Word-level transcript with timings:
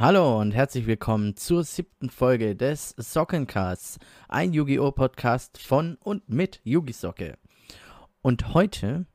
Hallo 0.00 0.38
und 0.38 0.52
herzlich 0.52 0.86
willkommen 0.86 1.34
zur 1.34 1.64
siebten 1.64 2.08
Folge 2.08 2.54
des 2.54 2.90
Sockencasts, 2.96 3.98
ein 4.28 4.52
Yu-Gi-Oh! 4.52 4.92
Podcast 4.92 5.60
von 5.60 5.96
und 5.96 6.28
mit 6.28 6.60
Yugi 6.62 6.92
Socke. 6.92 7.36
Und 8.22 8.54
heute 8.54 9.06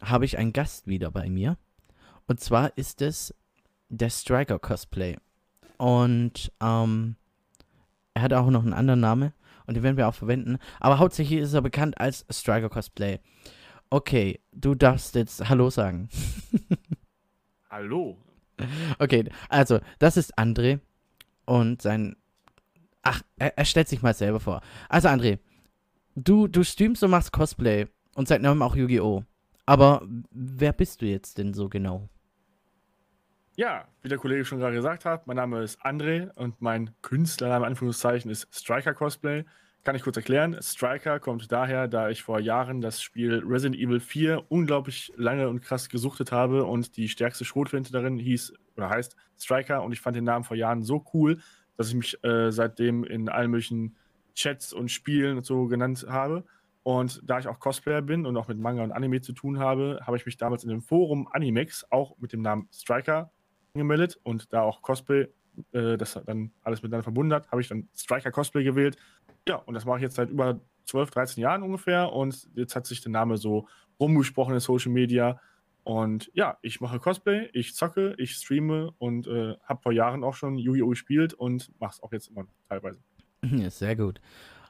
habe 0.00 0.24
ich 0.24 0.38
einen 0.38 0.54
Gast 0.54 0.86
wieder 0.86 1.10
bei 1.10 1.28
mir. 1.28 1.58
Und 2.26 2.40
zwar 2.40 2.74
ist 2.78 3.02
es 3.02 3.34
der 3.90 4.08
Striker 4.08 4.58
Cosplay. 4.58 5.18
Und 5.76 6.50
ähm, 6.62 7.16
er 8.14 8.22
hat 8.22 8.32
auch 8.32 8.48
noch 8.48 8.62
einen 8.62 8.72
anderen 8.72 9.00
Namen 9.00 9.34
und 9.66 9.74
den 9.74 9.82
werden 9.82 9.98
wir 9.98 10.08
auch 10.08 10.14
verwenden. 10.14 10.56
Aber 10.78 10.98
hauptsächlich 10.98 11.40
ist 11.40 11.52
er 11.52 11.60
bekannt 11.60 12.00
als 12.00 12.24
Striker 12.30 12.70
Cosplay. 12.70 13.18
Okay, 13.90 14.40
du 14.52 14.74
darfst 14.74 15.16
jetzt 15.16 15.50
Hallo 15.50 15.68
sagen. 15.68 16.08
Hallo, 17.68 18.16
Okay, 18.98 19.28
also, 19.48 19.80
das 19.98 20.16
ist 20.16 20.38
André 20.38 20.80
und 21.44 21.82
sein. 21.82 22.16
Ach, 23.02 23.22
er, 23.38 23.56
er, 23.56 23.64
stellt 23.64 23.88
sich 23.88 24.02
mal 24.02 24.14
selber 24.14 24.40
vor. 24.40 24.60
Also, 24.88 25.08
André, 25.08 25.38
du, 26.14 26.48
du 26.48 26.62
streamst 26.64 27.02
und 27.02 27.10
machst 27.10 27.32
Cosplay 27.32 27.86
und 28.14 28.28
seit 28.28 28.42
neuem 28.42 28.62
auch 28.62 28.76
Yu-Gi-Oh! 28.76 29.24
Aber 29.66 30.06
wer 30.30 30.72
bist 30.72 31.00
du 31.00 31.06
jetzt 31.06 31.38
denn 31.38 31.54
so 31.54 31.68
genau? 31.68 32.08
Ja, 33.56 33.86
wie 34.02 34.08
der 34.08 34.18
Kollege 34.18 34.44
schon 34.44 34.58
gerade 34.58 34.74
gesagt 34.74 35.04
hat, 35.04 35.26
mein 35.26 35.36
Name 35.36 35.62
ist 35.62 35.80
André 35.84 36.30
und 36.34 36.60
mein 36.60 36.90
Künstlername 37.02 37.66
Anführungszeichen 37.66 38.30
ist 38.30 38.48
Striker 38.54 38.94
Cosplay. 38.94 39.44
Kann 39.82 39.96
ich 39.96 40.02
kurz 40.02 40.18
erklären. 40.18 40.58
Striker 40.60 41.20
kommt 41.20 41.50
daher, 41.50 41.88
da 41.88 42.10
ich 42.10 42.22
vor 42.22 42.38
Jahren 42.38 42.82
das 42.82 43.00
Spiel 43.00 43.42
Resident 43.46 43.80
Evil 43.80 43.98
4 43.98 44.44
unglaublich 44.50 45.10
lange 45.16 45.48
und 45.48 45.62
krass 45.62 45.88
gesuchtet 45.88 46.32
habe 46.32 46.66
und 46.66 46.98
die 46.98 47.08
stärkste 47.08 47.46
Schrotflinte 47.46 47.90
darin 47.90 48.18
hieß 48.18 48.52
oder 48.76 48.90
heißt 48.90 49.16
Striker 49.38 49.82
und 49.82 49.92
ich 49.92 50.00
fand 50.02 50.16
den 50.16 50.24
Namen 50.24 50.44
vor 50.44 50.56
Jahren 50.56 50.82
so 50.82 51.02
cool, 51.14 51.40
dass 51.78 51.88
ich 51.88 51.94
mich 51.94 52.22
äh, 52.24 52.52
seitdem 52.52 53.04
in 53.04 53.30
allen 53.30 53.50
möglichen 53.50 53.96
Chats 54.34 54.74
und 54.74 54.90
Spielen 54.90 55.38
und 55.38 55.46
so 55.46 55.66
genannt 55.66 56.04
habe. 56.06 56.44
Und 56.82 57.22
da 57.24 57.38
ich 57.38 57.48
auch 57.48 57.58
Cosplayer 57.58 58.02
bin 58.02 58.26
und 58.26 58.36
auch 58.36 58.48
mit 58.48 58.58
Manga 58.58 58.82
und 58.82 58.92
Anime 58.92 59.22
zu 59.22 59.32
tun 59.32 59.58
habe, 59.58 60.00
habe 60.06 60.18
ich 60.18 60.26
mich 60.26 60.36
damals 60.36 60.62
in 60.62 60.68
dem 60.68 60.82
Forum 60.82 61.26
Animex 61.32 61.86
auch 61.90 62.18
mit 62.18 62.34
dem 62.34 62.42
Namen 62.42 62.68
Striker 62.70 63.30
angemeldet 63.74 64.18
und 64.24 64.52
da 64.52 64.60
auch 64.60 64.82
Cosplay 64.82 65.28
äh, 65.72 65.96
das 65.96 66.18
dann 66.26 66.52
alles 66.62 66.82
miteinander 66.82 67.04
verbunden 67.04 67.32
hat, 67.32 67.50
habe 67.50 67.60
ich 67.60 67.68
dann 67.68 67.88
Striker 67.96 68.30
Cosplay 68.30 68.64
gewählt. 68.64 68.96
Ja, 69.48 69.56
und 69.56 69.74
das 69.74 69.84
mache 69.84 69.98
ich 69.98 70.02
jetzt 70.02 70.16
seit 70.16 70.30
über 70.30 70.60
12, 70.86 71.10
13 71.10 71.42
Jahren 71.42 71.62
ungefähr 71.62 72.12
und 72.12 72.48
jetzt 72.54 72.74
hat 72.76 72.86
sich 72.86 73.00
der 73.00 73.12
Name 73.12 73.36
so 73.36 73.68
rumgesprochen 73.98 74.54
in 74.54 74.60
Social 74.60 74.92
Media. 74.92 75.40
Und 75.82 76.30
ja, 76.34 76.58
ich 76.62 76.80
mache 76.80 76.98
Cosplay, 76.98 77.48
ich 77.52 77.74
zocke, 77.74 78.14
ich 78.18 78.32
streame 78.32 78.92
und 78.98 79.26
äh, 79.26 79.56
habe 79.64 79.82
vor 79.82 79.92
Jahren 79.92 80.24
auch 80.24 80.34
schon 80.34 80.58
Yu-Gi-Oh! 80.58 80.88
gespielt 80.88 81.34
und 81.34 81.70
mache 81.80 81.94
es 81.94 82.02
auch 82.02 82.12
jetzt 82.12 82.28
immer 82.28 82.46
teilweise. 82.68 83.00
Ja, 83.42 83.70
sehr 83.70 83.96
gut. 83.96 84.20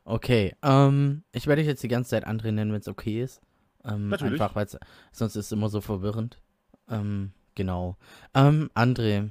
Okay, 0.04 0.54
ähm, 0.62 1.24
ich 1.32 1.48
werde 1.48 1.62
dich 1.62 1.68
jetzt 1.68 1.82
die 1.82 1.88
ganze 1.88 2.10
Zeit 2.10 2.26
André 2.26 2.52
nennen, 2.52 2.72
wenn 2.72 2.80
es 2.80 2.86
okay 2.86 3.20
ist. 3.20 3.40
Ähm, 3.84 4.08
Natürlich. 4.08 4.40
Einfach, 4.40 4.54
weil 4.54 4.68
sonst 5.12 5.34
ist 5.34 5.46
es 5.46 5.52
immer 5.52 5.68
so 5.68 5.80
verwirrend. 5.80 6.40
Ähm, 6.88 7.32
genau. 7.56 7.96
Ähm, 8.34 8.70
André, 8.74 9.30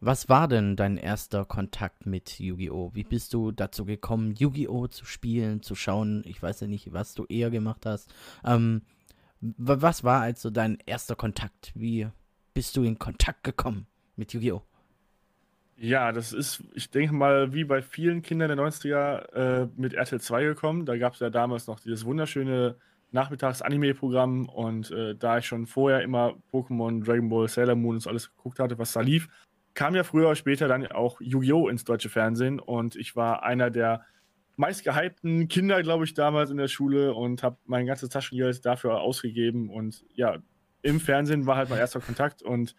was 0.00 0.28
war 0.28 0.48
denn 0.48 0.76
dein 0.76 0.96
erster 0.96 1.44
Kontakt 1.44 2.06
mit 2.06 2.38
Yu-Gi-Oh? 2.38 2.90
Wie 2.94 3.04
bist 3.04 3.34
du 3.34 3.52
dazu 3.52 3.84
gekommen, 3.84 4.34
Yu-Gi-Oh 4.36 4.86
zu 4.88 5.04
spielen, 5.04 5.62
zu 5.62 5.74
schauen? 5.74 6.22
Ich 6.26 6.42
weiß 6.42 6.60
ja 6.60 6.66
nicht, 6.66 6.92
was 6.92 7.14
du 7.14 7.24
eher 7.28 7.50
gemacht 7.50 7.86
hast. 7.86 8.12
Ähm, 8.44 8.82
was 9.40 10.04
war 10.04 10.20
also 10.20 10.50
dein 10.50 10.78
erster 10.86 11.14
Kontakt? 11.14 11.72
Wie 11.74 12.08
bist 12.54 12.76
du 12.76 12.82
in 12.82 12.98
Kontakt 12.98 13.44
gekommen 13.44 13.86
mit 14.16 14.32
Yu-Gi-Oh? 14.32 14.62
Ja, 15.76 16.10
das 16.10 16.32
ist, 16.32 16.64
ich 16.74 16.90
denke 16.90 17.14
mal, 17.14 17.52
wie 17.52 17.62
bei 17.62 17.82
vielen 17.82 18.22
Kindern 18.22 18.48
der 18.48 18.58
90er 18.58 19.32
äh, 19.32 19.68
mit 19.76 19.94
RTL 19.94 20.20
2 20.20 20.44
gekommen. 20.44 20.86
Da 20.86 20.96
gab 20.96 21.14
es 21.14 21.20
ja 21.20 21.30
damals 21.30 21.68
noch 21.68 21.78
dieses 21.78 22.04
wunderschöne 22.04 22.74
Nachmittags-Anime-Programm 23.12 24.48
und 24.48 24.90
äh, 24.90 25.14
da 25.14 25.38
ich 25.38 25.46
schon 25.46 25.66
vorher 25.66 26.02
immer 26.02 26.34
Pokémon, 26.52 27.04
Dragon 27.04 27.28
Ball, 27.28 27.48
Sailor 27.48 27.76
Moon 27.76 27.94
und 27.94 28.00
so 28.00 28.10
alles 28.10 28.28
geguckt 28.34 28.58
hatte, 28.58 28.76
was 28.78 28.92
da 28.92 29.00
lief, 29.00 29.28
kam 29.78 29.94
ja 29.94 30.02
früher 30.02 30.26
oder 30.26 30.34
später 30.34 30.66
dann 30.66 30.84
auch 30.88 31.20
Yu-Gi-Oh! 31.20 31.68
ins 31.68 31.84
deutsche 31.84 32.08
Fernsehen 32.08 32.58
und 32.58 32.96
ich 32.96 33.14
war 33.14 33.44
einer 33.44 33.70
der 33.70 34.04
meistgehypten 34.56 35.46
Kinder, 35.46 35.84
glaube 35.84 36.04
ich, 36.04 36.14
damals 36.14 36.50
in 36.50 36.56
der 36.56 36.66
Schule 36.66 37.14
und 37.14 37.44
habe 37.44 37.58
mein 37.64 37.86
ganzes 37.86 38.08
Taschengeld 38.08 38.66
dafür 38.66 39.00
ausgegeben 39.00 39.70
und 39.70 40.04
ja, 40.14 40.38
im 40.82 40.98
Fernsehen 40.98 41.46
war 41.46 41.54
halt 41.54 41.70
mein 41.70 41.78
erster 41.78 42.00
Kontakt 42.00 42.42
und 42.42 42.74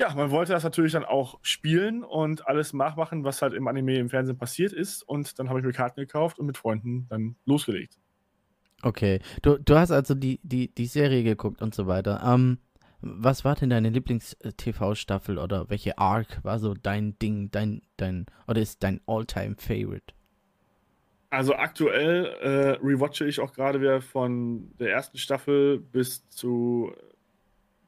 ja, 0.00 0.14
man 0.14 0.30
wollte 0.30 0.52
das 0.52 0.62
natürlich 0.62 0.92
dann 0.92 1.04
auch 1.04 1.40
spielen 1.42 2.04
und 2.04 2.46
alles 2.46 2.74
nachmachen, 2.74 3.24
was 3.24 3.42
halt 3.42 3.52
im 3.52 3.66
Anime 3.66 3.96
im 3.96 4.08
Fernsehen 4.08 4.38
passiert 4.38 4.72
ist 4.72 5.02
und 5.02 5.36
dann 5.40 5.48
habe 5.48 5.58
ich 5.58 5.66
mir 5.66 5.72
Karten 5.72 5.98
gekauft 5.98 6.38
und 6.38 6.46
mit 6.46 6.56
Freunden 6.56 7.08
dann 7.08 7.34
losgelegt. 7.44 7.98
Okay, 8.82 9.18
du, 9.42 9.58
du 9.58 9.74
hast 9.74 9.90
also 9.90 10.14
die, 10.14 10.38
die, 10.44 10.72
die 10.72 10.86
Serie 10.86 11.24
geguckt 11.24 11.60
und 11.60 11.74
so 11.74 11.88
weiter. 11.88 12.22
Ähm, 12.24 12.58
was 13.02 13.44
war 13.44 13.54
denn 13.54 13.70
deine 13.70 13.90
Lieblings-TV-Staffel 13.90 15.38
oder 15.38 15.70
welche 15.70 15.98
Arc 15.98 16.42
war 16.42 16.58
so 16.58 16.74
dein 16.74 17.18
Ding, 17.18 17.50
dein, 17.50 17.82
dein, 17.96 18.26
oder 18.46 18.60
ist 18.60 18.82
dein 18.82 19.00
All-Time-Favorite? 19.06 20.14
Also 21.30 21.54
aktuell 21.54 22.26
äh, 22.40 22.84
rewatche 22.84 23.24
ich 23.26 23.38
auch 23.40 23.52
gerade 23.52 23.80
wieder 23.80 24.00
von 24.00 24.72
der 24.78 24.90
ersten 24.90 25.16
Staffel 25.16 25.78
bis 25.78 26.28
zu 26.28 26.92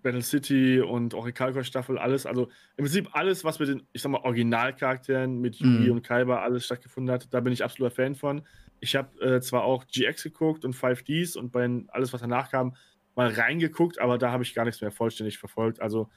Battle 0.02 0.22
City 0.22 0.80
und 0.80 1.14
Orikalkor 1.14 1.64
Staffel, 1.64 1.98
alles. 1.98 2.26
Also 2.26 2.48
im 2.76 2.84
Prinzip 2.84 3.08
alles, 3.12 3.44
was 3.44 3.58
mit 3.58 3.68
den, 3.68 3.82
ich 3.92 4.02
sag 4.02 4.10
mal, 4.10 4.22
Originalcharakteren, 4.22 5.40
mit 5.40 5.56
Yugi 5.56 5.88
mm. 5.88 5.92
und 5.92 6.02
Kaiba 6.02 6.40
alles 6.40 6.64
stattgefunden 6.64 7.12
hat, 7.12 7.32
da 7.32 7.40
bin 7.40 7.52
ich 7.52 7.64
absoluter 7.64 7.94
Fan 7.94 8.14
von. 8.14 8.42
Ich 8.80 8.96
habe 8.96 9.20
äh, 9.20 9.40
zwar 9.40 9.64
auch 9.64 9.86
GX 9.86 10.22
geguckt 10.24 10.64
und 10.64 10.74
5Ds 10.74 11.38
und 11.38 11.52
bei 11.52 11.68
alles, 11.88 12.12
was 12.12 12.20
danach 12.20 12.50
kam, 12.50 12.74
mal 13.14 13.28
reingeguckt, 13.28 14.00
aber 14.00 14.18
da 14.18 14.30
habe 14.30 14.42
ich 14.42 14.54
gar 14.54 14.64
nichts 14.64 14.80
mehr 14.80 14.90
vollständig 14.90 15.38
verfolgt. 15.38 15.80
Also 15.80 16.08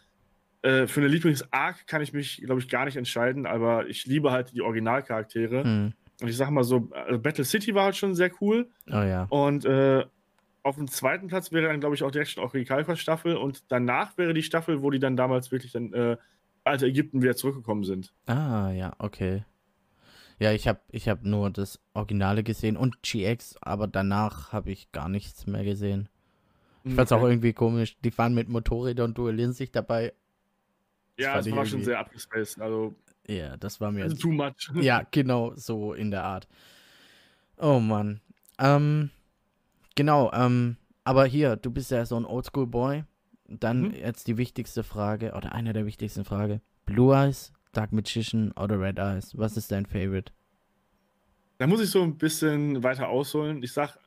äh, 0.62 0.88
für 0.88 1.02
eine 1.02 1.10
Lieblings-Arc 1.10 1.88
kann 1.88 2.02
ich 2.02 2.14
mich, 2.14 2.42
glaube 2.44 2.62
ich, 2.62 2.70
gar 2.70 2.86
nicht 2.86 2.98
entscheiden, 2.98 3.46
aber 3.46 3.88
ich 3.88 4.06
liebe 4.06 4.32
halt 4.32 4.54
die 4.54 4.62
Originalcharaktere. 4.62 5.64
Hm. 5.64 5.94
Und 6.22 6.28
ich 6.28 6.38
sag 6.38 6.50
mal 6.50 6.64
so, 6.64 6.90
also 6.92 7.20
Battle 7.20 7.44
City 7.44 7.76
war 7.76 7.86
halt 7.86 7.98
schon 7.98 8.16
sehr 8.16 8.32
cool. 8.42 8.70
Oh 8.88 8.94
ja. 8.94 9.24
Und 9.30 9.66
äh, 9.66 10.06
auf 10.64 10.78
dem 10.78 10.88
zweiten 10.88 11.28
Platz 11.28 11.52
wäre 11.52 11.68
dann, 11.68 11.80
glaube 11.80 11.96
ich, 11.96 12.04
auch 12.04 12.12
direkt 12.12 12.32
schon 12.32 12.44
auch 12.44 12.54
die 12.54 12.66
Staffel. 12.96 13.36
Und 13.36 13.64
danach 13.72 14.18
wäre 14.18 14.34
die 14.34 14.42
Staffel, 14.42 14.82
wo 14.82 14.90
die 14.90 15.00
dann 15.00 15.18
damals 15.18 15.52
wirklich 15.52 15.74
dann 15.74 15.94
äh, 15.94 16.18
alte 16.64 16.88
Ägypten 16.88 17.22
wieder 17.22 17.36
zurückgekommen 17.36 17.84
sind. 17.84 18.14
Ah, 18.26 18.72
ja, 18.72 18.94
okay. 18.98 19.44
Ja, 20.40 20.52
ich 20.52 20.68
habe 20.68 20.80
ich 20.90 21.08
hab 21.08 21.24
nur 21.24 21.52
das 21.52 21.80
Originale 21.94 22.44
gesehen 22.44 22.76
und 22.76 23.04
GX, 23.04 23.58
aber 23.62 23.88
danach 23.88 24.52
habe 24.52 24.72
ich 24.72 24.92
gar 24.92 25.08
nichts 25.08 25.46
mehr 25.46 25.64
gesehen. 25.64 26.10
Ich 26.86 26.94
fand 26.94 27.08
es 27.08 27.12
auch 27.12 27.24
irgendwie 27.24 27.54
komisch. 27.54 27.98
Die 28.04 28.12
fahren 28.12 28.36
mit 28.36 28.48
Motorrädern 28.48 29.10
und 29.10 29.18
duellieren 29.18 29.54
sich 29.54 29.72
dabei. 29.72 30.14
Das 31.18 31.26
ja, 31.26 31.36
das 31.36 31.52
war 31.52 31.66
schon 31.66 31.84
sehr 31.84 32.00
abgespaced. 32.00 32.62
Also, 32.62 32.94
ja, 33.28 33.58
das 33.58 33.82
war 33.82 33.92
mir. 33.92 34.04
Also 34.04 34.16
too 34.22 34.32
much. 34.32 34.72
Ja, 34.76 35.02
genau, 35.10 35.54
so 35.56 35.94
in 35.94 36.12
der 36.12 36.24
Art. 36.24 36.48
Oh 37.58 37.80
Mann. 37.80 38.22
Ähm, 38.60 39.10
genau, 39.96 40.32
ähm, 40.34 40.78
aber 41.04 41.26
hier, 41.26 41.56
du 41.56 41.72
bist 41.72 41.90
ja 41.90 42.06
so 42.06 42.18
ein 42.18 42.26
Oldschool-Boy. 42.26 43.04
Dann 43.48 43.82
mhm. 43.82 43.92
jetzt 43.92 44.28
die 44.28 44.38
wichtigste 44.38 44.84
Frage, 44.84 45.34
oder 45.34 45.54
eine 45.54 45.74
der 45.74 45.86
wichtigsten 45.86 46.24
Fragen. 46.24 46.62
Blue 46.86 47.16
Eyes, 47.16 47.52
Dark 47.72 47.94
Magician 47.94 48.52
oder 48.52 48.80
Red 48.80 49.00
Eyes? 49.00 49.38
Was 49.38 49.58
ist 49.58 49.72
dein 49.72 49.86
Favorite? 49.86 50.32
Da 51.58 51.68
muss 51.68 51.82
ich 51.82 51.90
so 51.90 52.04
ein 52.04 52.18
bisschen 52.18 52.84
weiter 52.84 53.08
ausholen. 53.08 53.64
Ich 53.64 53.72
sag 53.72 53.98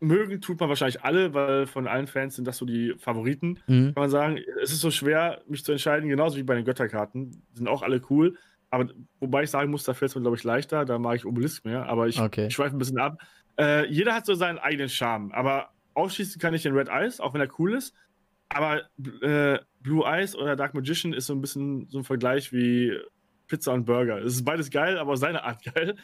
mögen 0.00 0.40
tut 0.40 0.58
man 0.58 0.68
wahrscheinlich 0.68 1.02
alle, 1.04 1.34
weil 1.34 1.66
von 1.66 1.86
allen 1.86 2.06
Fans 2.06 2.36
sind 2.36 2.46
das 2.46 2.56
so 2.56 2.64
die 2.64 2.94
Favoriten, 2.98 3.58
mhm. 3.66 3.94
kann 3.94 4.02
man 4.02 4.10
sagen. 4.10 4.38
Es 4.62 4.72
ist 4.72 4.80
so 4.80 4.90
schwer, 4.90 5.42
mich 5.46 5.64
zu 5.64 5.72
entscheiden, 5.72 6.08
genauso 6.08 6.36
wie 6.36 6.42
bei 6.42 6.54
den 6.54 6.64
Götterkarten. 6.64 7.42
Sind 7.52 7.68
auch 7.68 7.82
alle 7.82 8.00
cool. 8.10 8.36
Aber 8.70 8.88
wobei 9.18 9.42
ich 9.42 9.50
sagen 9.50 9.70
muss, 9.70 9.84
da 9.84 9.94
fällt 9.94 10.10
es 10.10 10.14
mir, 10.14 10.22
glaube 10.22 10.36
ich, 10.36 10.44
leichter. 10.44 10.84
Da 10.84 10.98
mag 10.98 11.16
ich 11.16 11.26
Obelisk 11.26 11.64
mehr, 11.64 11.86
aber 11.86 12.08
ich, 12.08 12.20
okay. 12.20 12.46
ich 12.46 12.54
schweife 12.54 12.74
ein 12.74 12.78
bisschen 12.78 12.98
ab. 12.98 13.20
Äh, 13.58 13.86
jeder 13.86 14.14
hat 14.14 14.26
so 14.26 14.34
seinen 14.34 14.58
eigenen 14.58 14.88
Charme, 14.88 15.32
aber 15.32 15.70
ausschließen 15.94 16.40
kann 16.40 16.54
ich 16.54 16.62
den 16.62 16.74
Red 16.74 16.88
Eyes, 16.88 17.20
auch 17.20 17.34
wenn 17.34 17.40
er 17.40 17.48
cool 17.58 17.74
ist. 17.74 17.94
Aber 18.48 18.82
äh, 19.22 19.58
Blue 19.80 20.04
Eyes 20.04 20.34
oder 20.34 20.56
Dark 20.56 20.74
Magician 20.74 21.12
ist 21.12 21.26
so 21.26 21.34
ein 21.34 21.40
bisschen 21.40 21.88
so 21.88 21.98
ein 21.98 22.04
Vergleich 22.04 22.52
wie 22.52 22.96
Pizza 23.48 23.72
und 23.72 23.84
Burger. 23.84 24.18
Es 24.18 24.34
ist 24.34 24.44
beides 24.44 24.70
geil, 24.70 24.98
aber 24.98 25.16
seine 25.16 25.44
Art 25.44 25.62
geil. 25.62 25.96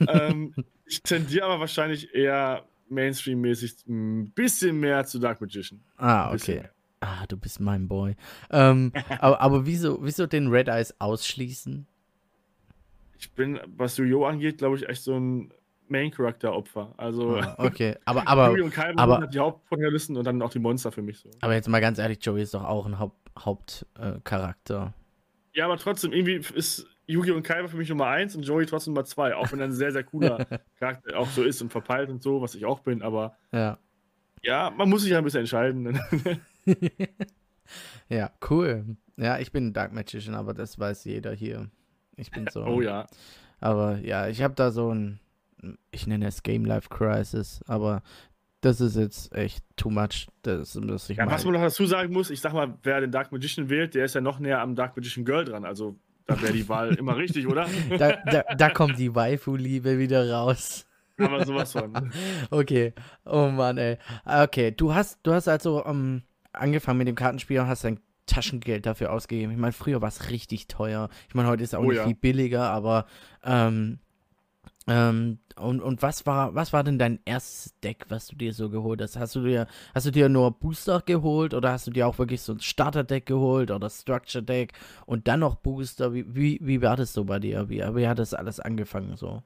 ähm, 0.08 0.54
ich 0.84 1.02
tendiere 1.02 1.44
aber 1.44 1.60
wahrscheinlich 1.60 2.14
eher 2.14 2.64
Mainstream-mäßig 2.88 3.86
ein 3.88 4.30
bisschen 4.30 4.78
mehr 4.78 5.04
zu 5.04 5.18
Dark 5.18 5.40
Magician. 5.40 5.80
Ah, 5.96 6.32
okay. 6.32 6.68
Ah, 7.00 7.26
du 7.26 7.36
bist 7.36 7.60
mein 7.60 7.88
Boy. 7.88 8.16
Ähm, 8.50 8.92
aber, 9.18 9.40
aber 9.40 9.66
wieso, 9.66 10.02
wieso 10.02 10.26
den 10.26 10.48
Red 10.48 10.68
Eyes 10.68 10.98
ausschließen? 11.00 11.86
Ich 13.18 13.30
bin, 13.32 13.60
was 13.66 13.96
Yu-Gi-Oh! 13.96 14.24
angeht, 14.24 14.58
glaube 14.58 14.76
ich, 14.76 14.88
echt 14.88 15.02
so 15.02 15.14
ein 15.14 15.52
Main-Character-Opfer. 15.88 16.94
Also, 16.96 17.36
ah, 17.36 17.54
okay, 17.58 17.96
aber, 18.04 18.26
aber, 18.26 18.52
und 18.52 18.70
Kaiba 18.70 19.02
aber, 19.02 19.20
sind 19.20 19.34
die 19.34 19.38
Hauptprotagonisten 19.38 20.16
und 20.16 20.24
dann 20.24 20.42
auch 20.42 20.50
die 20.50 20.58
Monster 20.58 20.92
für 20.92 21.02
mich 21.02 21.18
so. 21.18 21.30
Aber 21.40 21.54
jetzt 21.54 21.68
mal 21.68 21.80
ganz 21.80 21.98
ehrlich, 21.98 22.18
Joey 22.22 22.42
ist 22.42 22.54
doch 22.54 22.64
auch 22.64 22.86
ein 22.86 22.98
Haupt, 22.98 23.16
Hauptcharakter. 23.38 24.94
Äh, 25.54 25.58
Ja, 25.58 25.66
aber 25.66 25.76
trotzdem, 25.76 26.12
irgendwie 26.12 26.40
ist 26.54 26.86
Yugi 27.06 27.30
und 27.30 27.42
Kaiba 27.42 27.68
für 27.68 27.76
mich 27.76 27.88
Nummer 27.88 28.06
1 28.06 28.36
und 28.36 28.42
Joey 28.42 28.66
trotzdem 28.66 28.94
Nummer 28.94 29.04
2. 29.04 29.36
Auch 29.36 29.52
wenn 29.52 29.60
er 29.60 29.66
ein 29.66 29.72
sehr, 29.72 29.92
sehr 29.92 30.04
cooler 30.04 30.44
Charakter 30.78 31.18
auch 31.18 31.28
so 31.28 31.42
ist 31.42 31.62
und 31.62 31.70
verpeilt 31.70 32.10
und 32.10 32.22
so, 32.22 32.42
was 32.42 32.54
ich 32.54 32.64
auch 32.64 32.80
bin. 32.80 33.02
Aber 33.02 33.36
ja, 33.52 33.78
ja 34.42 34.70
man 34.76 34.88
muss 34.88 35.02
sich 35.02 35.12
ja 35.12 35.18
ein 35.18 35.24
bisschen 35.24 35.40
entscheiden. 35.40 36.00
ja, 38.08 38.30
cool. 38.50 38.96
Ja, 39.16 39.38
ich 39.38 39.52
bin 39.52 39.72
Dark 39.72 39.92
Magician, 39.92 40.34
aber 40.34 40.52
das 40.52 40.78
weiß 40.78 41.04
jeder 41.04 41.32
hier. 41.32 41.70
Ich 42.16 42.30
bin 42.30 42.46
so. 42.50 42.64
oh 42.66 42.80
ja. 42.80 43.06
Aber 43.60 43.98
ja, 43.98 44.28
ich 44.28 44.42
habe 44.42 44.54
da 44.54 44.70
so 44.70 44.92
ein, 44.92 45.20
ich 45.90 46.06
nenne 46.06 46.26
es 46.26 46.42
Game 46.42 46.64
Life 46.64 46.88
Crisis, 46.88 47.60
aber 47.66 48.02
das 48.60 48.80
ist 48.80 48.96
jetzt 48.96 49.32
echt 49.32 49.64
too 49.76 49.90
much. 49.90 50.26
Das 50.42 50.74
muss 50.74 51.08
ich 51.08 51.18
ja, 51.18 51.30
was 51.30 51.44
man 51.44 51.54
noch 51.54 51.60
dazu 51.60 51.86
sagen 51.86 52.12
muss, 52.12 52.30
ich 52.30 52.40
sag 52.40 52.52
mal, 52.52 52.76
wer 52.82 53.00
den 53.00 53.12
Dark 53.12 53.30
Magician 53.30 53.68
wählt, 53.68 53.94
der 53.94 54.04
ist 54.04 54.14
ja 54.14 54.20
noch 54.20 54.40
näher 54.40 54.60
am 54.60 54.74
Dark 54.74 54.96
Magician 54.96 55.24
Girl 55.24 55.44
dran. 55.44 55.64
Also 55.64 55.96
da 56.26 56.40
wäre 56.42 56.52
die 56.52 56.68
Wahl 56.68 56.94
immer 56.94 57.16
richtig, 57.16 57.46
oder? 57.46 57.66
Da, 57.98 58.16
da, 58.24 58.42
da 58.54 58.70
kommt 58.70 58.98
die 58.98 59.14
Waifu-Liebe 59.14 59.98
wieder 59.98 60.30
raus. 60.30 60.86
Aber 61.18 61.44
sowas 61.46 61.72
von. 61.72 62.12
Okay. 62.50 62.92
Oh 63.24 63.48
Mann, 63.48 63.78
ey. 63.78 63.98
Okay, 64.24 64.72
du 64.72 64.94
hast, 64.94 65.18
du 65.22 65.32
hast 65.32 65.48
also 65.48 65.84
um, 65.84 65.90
ähm, 65.90 66.22
angefangen 66.52 66.98
mit 66.98 67.08
dem 67.08 67.14
Kartenspiel 67.14 67.60
und 67.60 67.68
hast 67.68 67.84
dein 67.84 68.00
Taschengeld 68.26 68.86
dafür 68.86 69.12
ausgegeben. 69.12 69.52
Ich 69.52 69.58
meine, 69.58 69.72
früher 69.72 70.02
war 70.02 70.08
es 70.08 70.30
richtig 70.30 70.66
teuer. 70.66 71.08
Ich 71.28 71.34
meine, 71.34 71.48
heute 71.48 71.62
ist 71.62 71.70
es 71.70 71.74
auch 71.74 71.82
oh, 71.82 71.88
nicht 71.88 71.96
ja. 71.96 72.04
viel 72.04 72.16
billiger, 72.16 72.70
aber 72.70 73.06
ähm, 73.44 74.00
ähm, 74.88 75.38
und, 75.56 75.80
und 75.80 76.02
was 76.02 76.26
war, 76.26 76.54
was 76.54 76.72
war 76.72 76.84
denn 76.84 76.98
dein 76.98 77.18
erstes 77.24 77.78
Deck, 77.80 78.04
was 78.08 78.28
du 78.28 78.36
dir 78.36 78.52
so 78.52 78.70
geholt 78.70 79.00
hast? 79.02 79.16
Hast 79.16 79.34
du 79.34 79.42
dir, 79.42 79.66
hast 79.94 80.06
du 80.06 80.10
dir 80.10 80.28
nur 80.28 80.52
Booster 80.52 81.02
geholt 81.04 81.54
oder 81.54 81.72
hast 81.72 81.86
du 81.86 81.90
dir 81.90 82.06
auch 82.06 82.18
wirklich 82.18 82.42
so 82.42 82.52
ein 82.52 82.60
Starter-Deck 82.60 83.26
geholt 83.26 83.70
oder 83.70 83.90
Structure-Deck 83.90 84.74
und 85.06 85.26
dann 85.26 85.40
noch 85.40 85.56
Booster? 85.56 86.14
Wie, 86.14 86.24
wie, 86.34 86.60
wie 86.62 86.82
war 86.82 86.96
das 86.96 87.12
so 87.12 87.24
bei 87.24 87.38
dir? 87.38 87.68
Wie, 87.68 87.78
wie 87.78 88.06
hat 88.06 88.18
das 88.18 88.34
alles 88.34 88.60
angefangen 88.60 89.16
so? 89.16 89.42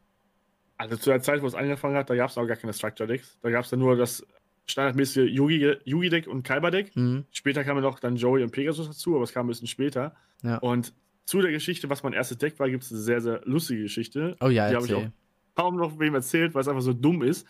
Also 0.77 0.97
zu 0.97 1.11
der 1.11 1.23
Zeit, 1.23 1.43
wo 1.43 1.47
es 1.47 1.55
angefangen 1.55 1.97
hat, 1.97 2.11
da 2.11 2.17
gab 2.17 2.31
es 2.31 2.37
auch 2.37 2.47
gar 2.47 2.57
keine 2.57 2.73
Structure-Decks. 2.73 3.39
Da 3.41 3.51
gab 3.51 3.65
es 3.65 3.71
dann 3.71 3.79
nur 3.79 3.97
das 3.97 4.27
standardmäßige 4.67 5.31
Yugi-Deck 5.31 5.81
Yugi 5.85 6.27
und 6.27 6.43
Kaiba-Deck. 6.43 6.95
Mhm. 6.97 7.25
Später 7.31 7.65
kamen 7.65 7.83
noch 7.83 7.99
dann 7.99 8.17
Joey 8.17 8.43
und 8.43 8.51
Pegasus 8.51 8.89
dazu, 8.89 9.15
aber 9.15 9.25
es 9.25 9.33
kam 9.33 9.47
ein 9.47 9.49
bisschen 9.49 9.69
später. 9.69 10.15
Ja. 10.43 10.59
Und 10.59 10.93
zu 11.25 11.41
der 11.41 11.53
Geschichte, 11.53 11.89
was 11.89 12.03
mein 12.03 12.13
erstes 12.13 12.39
Deck 12.39 12.59
war, 12.59 12.69
gibt 12.69 12.83
es 12.83 12.91
eine 12.91 13.01
sehr, 13.01 13.21
sehr 13.21 13.41
lustige 13.45 13.83
Geschichte. 13.83 14.37
Oh 14.41 14.49
ja, 14.49 14.69
Die 14.69 14.75
habe 14.75 14.87
ich 14.87 14.95
auch 14.95 15.07
kaum 15.61 15.77
noch 15.77 15.99
wem 15.99 16.15
erzählt, 16.15 16.55
weil 16.55 16.63
es 16.63 16.69
einfach 16.69 16.83
so 16.83 16.95
dumm 16.95 17.23
ist. 17.23 17.47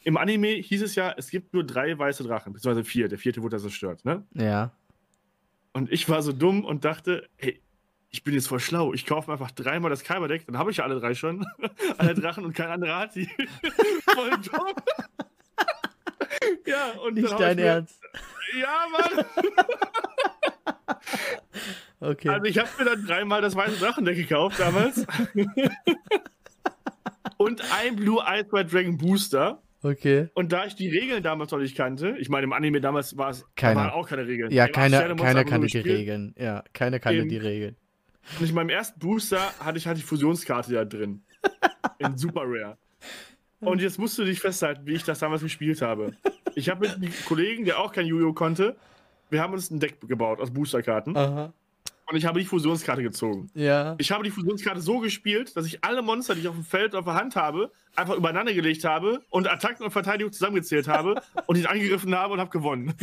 Im 0.00 0.16
Anime 0.16 0.48
hieß 0.48 0.82
es 0.82 0.96
ja, 0.96 1.14
es 1.16 1.30
gibt 1.30 1.54
nur 1.54 1.64
drei 1.64 1.96
weiße 1.96 2.24
Drachen, 2.24 2.52
beziehungsweise 2.52 2.84
vier. 2.84 3.08
Der 3.08 3.16
vierte 3.16 3.42
wurde 3.42 3.56
ja 3.56 3.62
zerstört, 3.62 4.04
ne? 4.04 4.26
Ja. 4.34 4.72
Und 5.72 5.90
ich 5.92 6.08
war 6.08 6.20
so 6.22 6.32
dumm 6.32 6.64
und 6.64 6.84
dachte, 6.84 7.28
hey, 7.36 7.62
ich 8.10 8.24
bin 8.24 8.34
jetzt 8.34 8.48
voll 8.48 8.60
schlau. 8.60 8.92
Ich 8.92 9.06
kaufe 9.06 9.30
einfach 9.30 9.52
dreimal 9.52 9.90
das 9.90 10.02
Kyber-Deck, 10.02 10.46
dann 10.46 10.58
habe 10.58 10.72
ich 10.72 10.78
ja 10.78 10.84
alle 10.84 10.98
drei 10.98 11.14
schon. 11.14 11.46
alle 11.98 12.14
Drachen 12.14 12.44
und 12.44 12.54
kein 12.54 12.70
anderer 12.70 12.98
hat 12.98 13.14
die. 13.14 13.26
voll 14.14 14.30
dumm. 14.30 14.74
ja, 16.66 16.90
und 17.06 17.14
Nicht 17.14 17.38
dein 17.38 17.56
mir, 17.56 17.66
Ernst. 17.66 18.00
Ja, 18.60 18.86
Mann. 18.90 19.24
okay. 22.10 22.28
Also 22.28 22.46
ich 22.46 22.58
habe 22.58 22.68
mir 22.78 22.84
dann 22.84 23.06
dreimal 23.06 23.42
das 23.42 23.54
weiße 23.54 23.78
Drachendeck 23.78 24.16
gekauft 24.16 24.58
damals 24.58 25.06
und 27.36 27.62
ein 27.72 27.96
Blue 27.96 28.22
Eyes 28.24 28.52
White 28.52 28.70
Dragon 28.70 28.96
Booster. 28.96 29.62
Okay. 29.82 30.28
Und 30.34 30.52
da 30.52 30.64
ich 30.64 30.74
die 30.74 30.88
Regeln 30.88 31.22
damals 31.22 31.50
noch 31.50 31.58
nicht 31.58 31.76
kannte, 31.76 32.16
ich 32.18 32.30
meine, 32.30 32.44
im 32.44 32.52
Anime 32.52 32.80
damals 32.80 33.18
war 33.18 33.30
es 33.30 33.44
keine. 33.54 33.92
auch 33.92 34.08
keine 34.08 34.26
Regeln. 34.26 34.50
Ja, 34.50 34.66
keine, 34.66 35.14
keiner 35.14 35.44
kannte 35.44 35.66
die 35.66 35.78
Regeln. 35.78 36.34
Ja, 36.38 36.64
keiner 36.72 36.98
kannte 36.98 37.26
die 37.26 37.36
Regeln. 37.36 37.76
Und 38.40 38.48
in 38.48 38.54
meinem 38.54 38.70
ersten 38.70 38.98
Booster 38.98 39.52
hatte 39.60 39.76
ich 39.76 39.86
halt 39.86 39.98
die 39.98 40.02
Fusionskarte 40.02 40.72
da 40.72 40.86
drin. 40.86 41.22
in 41.98 42.16
Super 42.16 42.44
Rare. 42.46 42.78
Und 43.60 43.82
jetzt 43.82 43.98
musst 43.98 44.16
du 44.16 44.24
dich 44.24 44.40
festhalten, 44.40 44.86
wie 44.86 44.94
ich 44.94 45.04
das 45.04 45.18
damals 45.18 45.42
gespielt 45.42 45.82
habe. 45.82 46.14
Ich 46.54 46.70
habe 46.70 46.86
mit 46.86 46.96
einem 46.96 47.12
Kollegen, 47.26 47.64
der 47.64 47.78
auch 47.78 47.92
kein 47.92 48.06
Yu-Gi-Oh! 48.06 48.32
konnte, 48.32 48.76
wir 49.28 49.42
haben 49.42 49.52
uns 49.52 49.70
ein 49.70 49.80
Deck 49.80 50.00
gebaut 50.06 50.40
aus 50.40 50.50
Boosterkarten. 50.50 51.16
Aha 51.16 51.52
und 52.06 52.16
ich 52.16 52.26
habe 52.26 52.38
die 52.38 52.44
Fusionskarte 52.44 53.02
gezogen. 53.02 53.50
Ja. 53.54 53.94
Ich 53.98 54.12
habe 54.12 54.22
die 54.24 54.30
Fusionskarte 54.30 54.80
so 54.80 54.98
gespielt, 54.98 55.56
dass 55.56 55.66
ich 55.66 55.82
alle 55.84 56.02
Monster, 56.02 56.34
die 56.34 56.42
ich 56.42 56.48
auf 56.48 56.54
dem 56.54 56.64
Feld 56.64 56.94
auf 56.94 57.04
der 57.04 57.14
Hand 57.14 57.36
habe, 57.36 57.70
einfach 57.96 58.16
übereinander 58.16 58.52
gelegt 58.52 58.84
habe 58.84 59.22
und 59.30 59.48
Attacken 59.48 59.84
und 59.84 59.90
Verteidigung 59.90 60.32
zusammengezählt 60.32 60.86
habe 60.88 61.22
und 61.46 61.56
ihn 61.56 61.66
angegriffen 61.66 62.14
habe 62.14 62.34
und 62.34 62.40
habe 62.40 62.50
gewonnen. 62.50 62.92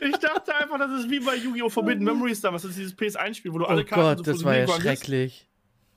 ich 0.00 0.16
dachte 0.18 0.54
einfach, 0.56 0.78
das 0.78 1.00
ist 1.00 1.10
wie 1.10 1.20
bei 1.20 1.34
Yu-Gi-Oh! 1.36 1.68
Forbidden 1.68 2.04
Memories 2.04 2.40
damals, 2.40 2.62
das 2.62 2.70
ist 2.72 2.78
dieses 2.78 2.96
PS1-Spiel, 2.96 3.52
wo 3.52 3.58
du 3.58 3.66
alle 3.66 3.82
oh 3.82 3.86
Karten 3.86 4.16
Gott, 4.16 4.26
so 4.26 4.32
das 4.32 4.44
war 4.44 4.56
ja 4.56 4.68
schrecklich. 4.68 5.49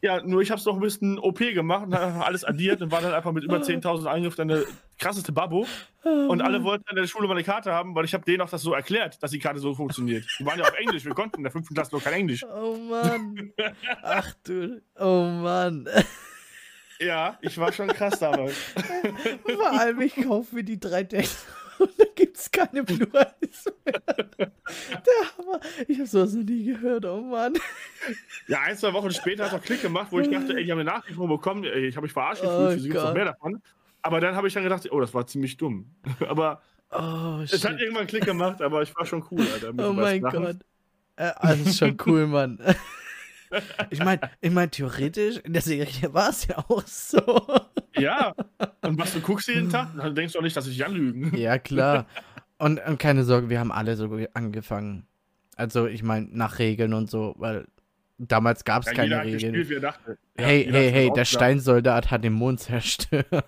Ja, 0.03 0.21
nur 0.21 0.41
ich 0.41 0.51
habe 0.51 0.59
es 0.59 0.65
noch 0.65 0.73
ein 0.73 0.81
bisschen 0.81 1.17
OP 1.17 1.39
gemacht 1.39 1.85
und 1.87 1.95
habe 1.95 2.25
alles 2.25 2.43
addiert 2.43 2.81
und 2.81 2.91
war 2.91 2.99
dann 2.99 3.13
einfach 3.13 3.31
mit 3.31 3.45
über 3.45 3.57
10.000 3.61 4.05
Angriffen 4.05 4.49
der 4.49 4.63
krasseste 4.99 5.31
Babbo. 5.31 5.65
Und 6.03 6.41
alle 6.41 6.61
wollten 6.65 6.83
in 6.89 6.97
der 6.97 7.07
Schule 7.07 7.25
mal 7.25 7.35
eine 7.35 7.45
Karte 7.45 7.71
haben, 7.71 7.95
weil 7.95 8.03
ich 8.03 8.13
habe 8.13 8.25
denen 8.25 8.41
auch 8.41 8.49
das 8.49 8.61
so 8.61 8.73
erklärt, 8.73 9.23
dass 9.23 9.31
die 9.31 9.39
Karte 9.39 9.61
so 9.61 9.73
funktioniert. 9.73 10.25
Die 10.37 10.45
waren 10.45 10.59
ja 10.59 10.65
auf 10.65 10.73
Englisch, 10.77 11.05
wir 11.05 11.13
konnten 11.13 11.37
in 11.37 11.43
der 11.43 11.53
fünften 11.53 11.73
Klasse 11.73 11.95
noch 11.95 12.03
kein 12.03 12.13
Englisch. 12.15 12.43
Oh 12.43 12.75
Mann. 12.75 13.53
Ach 14.01 14.33
du, 14.43 14.81
oh 14.99 15.23
Mann. 15.23 15.87
Ja, 16.99 17.37
ich 17.41 17.57
war 17.57 17.71
schon 17.71 17.87
krass 17.87 18.19
damals. 18.19 18.57
Vor 19.45 19.71
allem, 19.71 20.01
ich 20.01 20.15
kaufe 20.17 20.53
mir 20.53 20.65
die 20.65 20.81
drei 20.81 21.03
Decks 21.03 21.45
und 21.83 21.99
da 21.99 22.05
gibt 22.15 22.37
es 22.37 22.49
keine 22.49 22.83
Blue 22.83 23.07
Eyes 23.13 23.65
mehr. 23.85 24.01
Der 24.07 25.37
Hammer. 25.37 25.59
Ich 25.87 25.97
habe 25.99 26.07
sowas 26.07 26.33
noch 26.33 26.43
nie 26.43 26.63
gehört, 26.65 27.05
oh 27.05 27.21
Mann. 27.21 27.53
Ja, 28.47 28.61
ein, 28.61 28.77
zwei 28.77 28.93
Wochen 28.93 29.11
später 29.11 29.43
hat 29.43 29.53
es 29.53 29.59
auch 29.59 29.63
Klick 29.63 29.81
gemacht, 29.81 30.07
wo 30.11 30.19
ich 30.19 30.29
dachte, 30.29 30.55
ey, 30.55 30.63
ich 30.63 30.71
habe 30.71 30.81
eine 30.81 30.89
Nachricht 30.89 31.17
bekommen, 31.17 31.63
ich 31.63 31.95
habe 31.95 32.05
mich 32.05 32.13
verarscht 32.13 32.41
gefühlt, 32.41 32.59
oh, 32.59 32.71
für 32.71 32.79
sie 32.79 32.89
gibt 32.89 33.03
noch 33.03 33.13
mehr 33.13 33.25
davon. 33.25 33.61
Aber 34.01 34.19
dann 34.19 34.35
habe 34.35 34.47
ich 34.47 34.53
dann 34.53 34.63
gedacht, 34.63 34.89
oh, 34.91 34.99
das 34.99 35.13
war 35.13 35.25
ziemlich 35.27 35.57
dumm. 35.57 35.95
aber 36.27 36.61
oh, 36.91 37.39
es 37.43 37.63
hat 37.63 37.79
irgendwann 37.79 38.07
Klick 38.07 38.25
gemacht, 38.25 38.61
aber 38.61 38.81
ich 38.81 38.95
war 38.95 39.05
schon 39.05 39.23
cool, 39.31 39.45
Alter. 39.53 39.73
Oh 39.77 39.93
mein 39.93 40.21
Gott. 40.21 40.57
Äh, 41.15 41.31
das 41.41 41.59
ist 41.59 41.77
schon 41.77 41.97
cool, 42.05 42.27
Mann. 42.27 42.59
Ich 43.89 43.99
meine, 43.99 44.21
ich 44.41 44.51
mein, 44.51 44.71
theoretisch, 44.71 45.37
in 45.37 45.53
der 45.53 45.61
Serie 45.61 46.13
war 46.13 46.29
es 46.29 46.47
ja 46.47 46.57
auch 46.57 46.85
so. 46.85 47.21
Ja, 47.95 48.33
und 48.81 48.97
was 48.97 49.13
du 49.13 49.21
guckst 49.21 49.47
jeden 49.47 49.69
Tag, 49.69 49.89
dann 49.95 50.15
denkst 50.15 50.33
du 50.33 50.39
auch 50.39 50.43
nicht, 50.43 50.55
dass 50.55 50.67
ich 50.67 50.73
dich 50.77 50.85
anlügen. 50.85 51.35
Ja, 51.35 51.57
klar. 51.57 52.07
Und, 52.57 52.79
und 52.85 52.97
keine 52.97 53.23
Sorge, 53.23 53.49
wir 53.49 53.59
haben 53.59 53.71
alle 53.71 53.95
so 53.95 54.17
angefangen. 54.33 55.05
Also, 55.55 55.87
ich 55.87 56.03
meine, 56.03 56.27
nach 56.31 56.59
Regeln 56.59 56.93
und 56.93 57.09
so, 57.09 57.35
weil 57.37 57.67
damals 58.17 58.63
gab 58.63 58.83
es 58.83 58.87
ja, 58.87 58.93
keine 58.93 59.23
Regeln. 59.23 59.53
Gespielt, 59.53 59.83
ja, 59.83 59.93
hey, 60.37 60.67
hey, 60.69 60.91
hey, 60.91 61.11
der 61.13 61.25
Steinsoldat 61.25 62.11
hat 62.11 62.23
den 62.23 62.33
Mond 62.33 62.61
zerstört. 62.61 63.45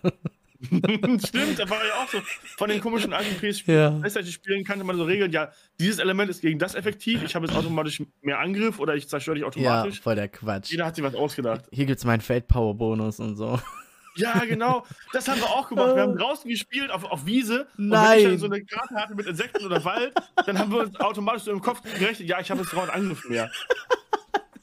Stimmt, 1.28 1.60
da 1.60 1.70
war 1.70 1.86
ja 1.86 2.04
auch 2.04 2.10
so. 2.10 2.20
Von 2.58 2.70
den 2.70 2.82
komischen 2.82 3.14
alten 3.14 3.36
PS-Spielen 3.36 4.04
ja. 4.04 4.64
kannte 4.64 4.84
man 4.84 4.98
so 4.98 5.04
Regeln, 5.04 5.32
ja, 5.32 5.52
dieses 5.80 6.00
Element 6.00 6.30
ist 6.30 6.42
gegen 6.42 6.60
das 6.60 6.76
effektiv, 6.76 7.24
ich 7.24 7.36
habe 7.36 7.46
jetzt 7.46 7.56
automatisch 7.56 8.02
mehr 8.22 8.40
Angriff 8.40 8.80
oder 8.80 8.96
ich 8.96 9.08
zerstöre 9.08 9.36
dich 9.36 9.44
automatisch. 9.44 9.98
Ja, 9.98 10.02
voll 10.02 10.16
der 10.16 10.28
Quatsch. 10.28 10.72
Jeder 10.72 10.86
hat 10.86 10.96
sich 10.96 11.04
was 11.04 11.16
ausgedacht. 11.16 11.66
Hier 11.72 11.86
gibt 11.86 12.00
es 12.00 12.06
meinen 12.06 12.22
Feldpower-Bonus 12.22 13.20
und 13.20 13.36
so. 13.36 13.60
Ja, 14.18 14.46
genau. 14.46 14.86
Das 15.12 15.28
haben 15.28 15.42
wir 15.42 15.50
auch 15.50 15.68
gemacht. 15.68 15.94
Wir 15.94 16.04
haben 16.04 16.18
draußen 16.18 16.50
gespielt 16.50 16.90
auf, 16.90 17.04
auf 17.04 17.26
Wiese. 17.26 17.68
Und 17.78 17.90
Nein. 17.90 18.12
wenn 18.12 18.18
ich 18.18 18.24
dann 18.24 18.38
so 18.38 18.46
eine 18.46 18.64
Karte 18.64 18.96
hatte 18.96 19.14
mit 19.14 19.26
Insekten 19.26 19.66
oder 19.66 19.84
Wald, 19.84 20.14
dann 20.46 20.58
haben 20.58 20.72
wir 20.72 20.80
uns 20.80 20.98
automatisch 21.02 21.44
so 21.44 21.52
im 21.52 21.62
Kopf 21.62 21.82
gerechnet, 21.82 22.30
ja, 22.30 22.40
ich 22.40 22.50
habe 22.50 22.62
jetzt 22.62 22.74
einen 22.74 22.90
Angriff 22.90 23.28
mehr. 23.28 23.52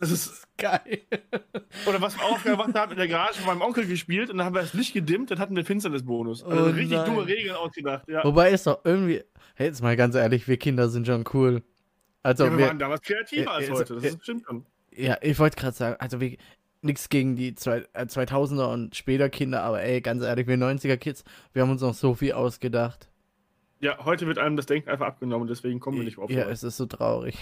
Das 0.02 0.10
ist 0.10 0.48
geil. 0.58 0.98
Oder 1.86 2.00
was 2.00 2.18
wir 2.18 2.24
auch 2.24 2.42
gemacht 2.42 2.74
haben, 2.74 2.90
in 2.90 2.98
der 2.98 3.06
Garage 3.06 3.34
von 3.34 3.56
meinem 3.56 3.62
Onkel 3.62 3.86
gespielt 3.86 4.30
und 4.30 4.38
dann 4.38 4.46
haben 4.46 4.54
wir 4.56 4.62
das 4.62 4.74
Licht 4.74 4.94
gedimmt, 4.94 5.30
dann 5.30 5.38
hatten 5.38 5.54
wir 5.54 5.64
Finsternisbonus. 5.64 6.42
Also 6.42 6.64
oh 6.64 6.70
richtig 6.70 6.90
nein. 6.90 7.06
dumme 7.06 7.24
Regeln 7.24 7.54
ausgedacht, 7.54 8.08
ja. 8.08 8.24
Wobei 8.24 8.50
ist 8.50 8.66
doch 8.66 8.80
irgendwie, 8.82 9.22
hey, 9.54 9.68
jetzt 9.68 9.80
mal 9.80 9.94
ganz 9.94 10.16
ehrlich, 10.16 10.48
wir 10.48 10.56
Kinder 10.56 10.88
sind 10.88 11.06
schon 11.06 11.22
cool. 11.32 11.62
Also 12.24 12.46
ja, 12.46 12.50
wir, 12.50 12.58
wir 12.58 12.66
waren 12.66 12.80
damals 12.80 13.02
kreativer 13.02 13.44
äh, 13.44 13.54
als 13.54 13.70
heute, 13.70 13.94
das 13.94 14.04
äh, 14.04 14.18
stimmt 14.20 14.44
schon. 14.44 14.66
Ja, 14.90 15.18
ich 15.20 15.38
wollte 15.38 15.54
gerade 15.54 15.76
sagen, 15.76 15.96
also 16.00 16.20
wir, 16.20 16.36
nichts 16.80 17.08
gegen 17.08 17.36
die 17.36 17.54
zwei, 17.54 17.84
äh, 17.92 18.02
2000er 18.02 18.72
und 18.72 18.96
später 18.96 19.30
Kinder, 19.30 19.62
aber 19.62 19.82
ey, 19.82 20.00
ganz 20.00 20.24
ehrlich, 20.24 20.48
wir 20.48 20.56
90er 20.56 20.96
Kids, 20.96 21.22
wir 21.52 21.62
haben 21.62 21.70
uns 21.70 21.80
noch 21.80 21.94
so 21.94 22.14
viel 22.14 22.32
ausgedacht. 22.32 23.08
Ja, 23.78 24.04
heute 24.04 24.26
wird 24.26 24.38
einem 24.38 24.56
das 24.56 24.66
Denken 24.66 24.90
einfach 24.90 25.06
abgenommen, 25.06 25.46
deswegen 25.46 25.78
kommen 25.78 25.98
wir 25.98 26.04
nicht 26.04 26.18
auf. 26.18 26.28
Ja, 26.28 26.48
es 26.48 26.64
ist 26.64 26.76
so 26.76 26.86
traurig. 26.86 27.36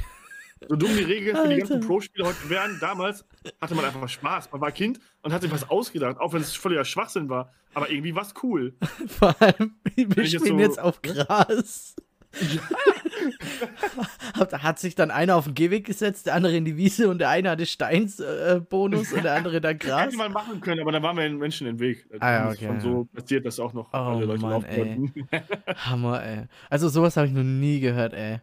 So 0.68 0.76
dumm 0.76 0.90
die 0.96 1.04
Regeln 1.04 1.36
für 1.36 1.48
die 1.48 1.56
ganzen 1.56 1.80
Pro-Spieler 1.80 2.28
heute 2.28 2.50
wären, 2.50 2.78
damals 2.80 3.24
hatte 3.60 3.74
man 3.74 3.84
einfach 3.84 4.08
Spaß. 4.08 4.52
Man 4.52 4.60
war 4.60 4.70
Kind 4.72 5.00
und 5.22 5.32
hat 5.32 5.42
sich 5.42 5.50
was 5.50 5.68
ausgedacht, 5.70 6.18
auch 6.20 6.32
wenn 6.32 6.42
es 6.42 6.54
völliger 6.54 6.84
Schwachsinn 6.84 7.28
war. 7.28 7.52
Aber 7.72 7.90
irgendwie 7.90 8.14
war 8.14 8.22
es 8.22 8.34
cool. 8.42 8.74
Vor 9.06 9.34
allem, 9.40 9.76
wir 9.94 10.26
spielen 10.26 10.58
jetzt, 10.58 10.74
so, 10.74 10.80
jetzt 10.80 10.80
auf 10.80 11.02
Gras. 11.02 11.96
Ja. 14.38 14.62
hat 14.62 14.78
sich 14.78 14.94
dann 14.94 15.10
einer 15.10 15.34
auf 15.34 15.44
den 15.44 15.54
Gehweg 15.54 15.84
gesetzt, 15.84 16.26
der 16.26 16.34
andere 16.34 16.56
in 16.56 16.64
die 16.64 16.76
Wiese 16.76 17.10
und 17.10 17.18
der 17.18 17.28
eine 17.28 17.50
hatte 17.50 17.66
Steinsbonus 17.66 19.12
äh, 19.12 19.16
und 19.16 19.24
der 19.24 19.34
andere 19.34 19.60
dann 19.60 19.78
Gras. 19.80 20.06
Hätte 20.06 20.16
man 20.16 20.32
machen 20.32 20.60
können, 20.60 20.80
aber 20.80 20.92
da 20.92 21.02
waren 21.02 21.16
wir 21.16 21.24
den 21.24 21.38
Menschen 21.38 21.66
im 21.66 21.80
Weg. 21.80 22.06
Also 22.10 22.24
ah, 22.24 22.32
ja, 22.32 22.48
okay. 22.50 22.66
Von 22.68 22.80
so 22.80 23.08
passiert 23.12 23.44
das 23.44 23.58
auch 23.58 23.72
noch 23.72 23.92
oh, 23.92 23.96
alle 23.96 24.26
Leute 24.26 24.42
Mann, 24.42 24.64
ey. 24.64 25.10
Hammer, 25.76 26.24
ey. 26.24 26.46
Also 26.70 26.88
sowas 26.88 27.16
habe 27.16 27.26
ich 27.26 27.32
noch 27.32 27.42
nie 27.42 27.80
gehört, 27.80 28.14
ey. 28.14 28.40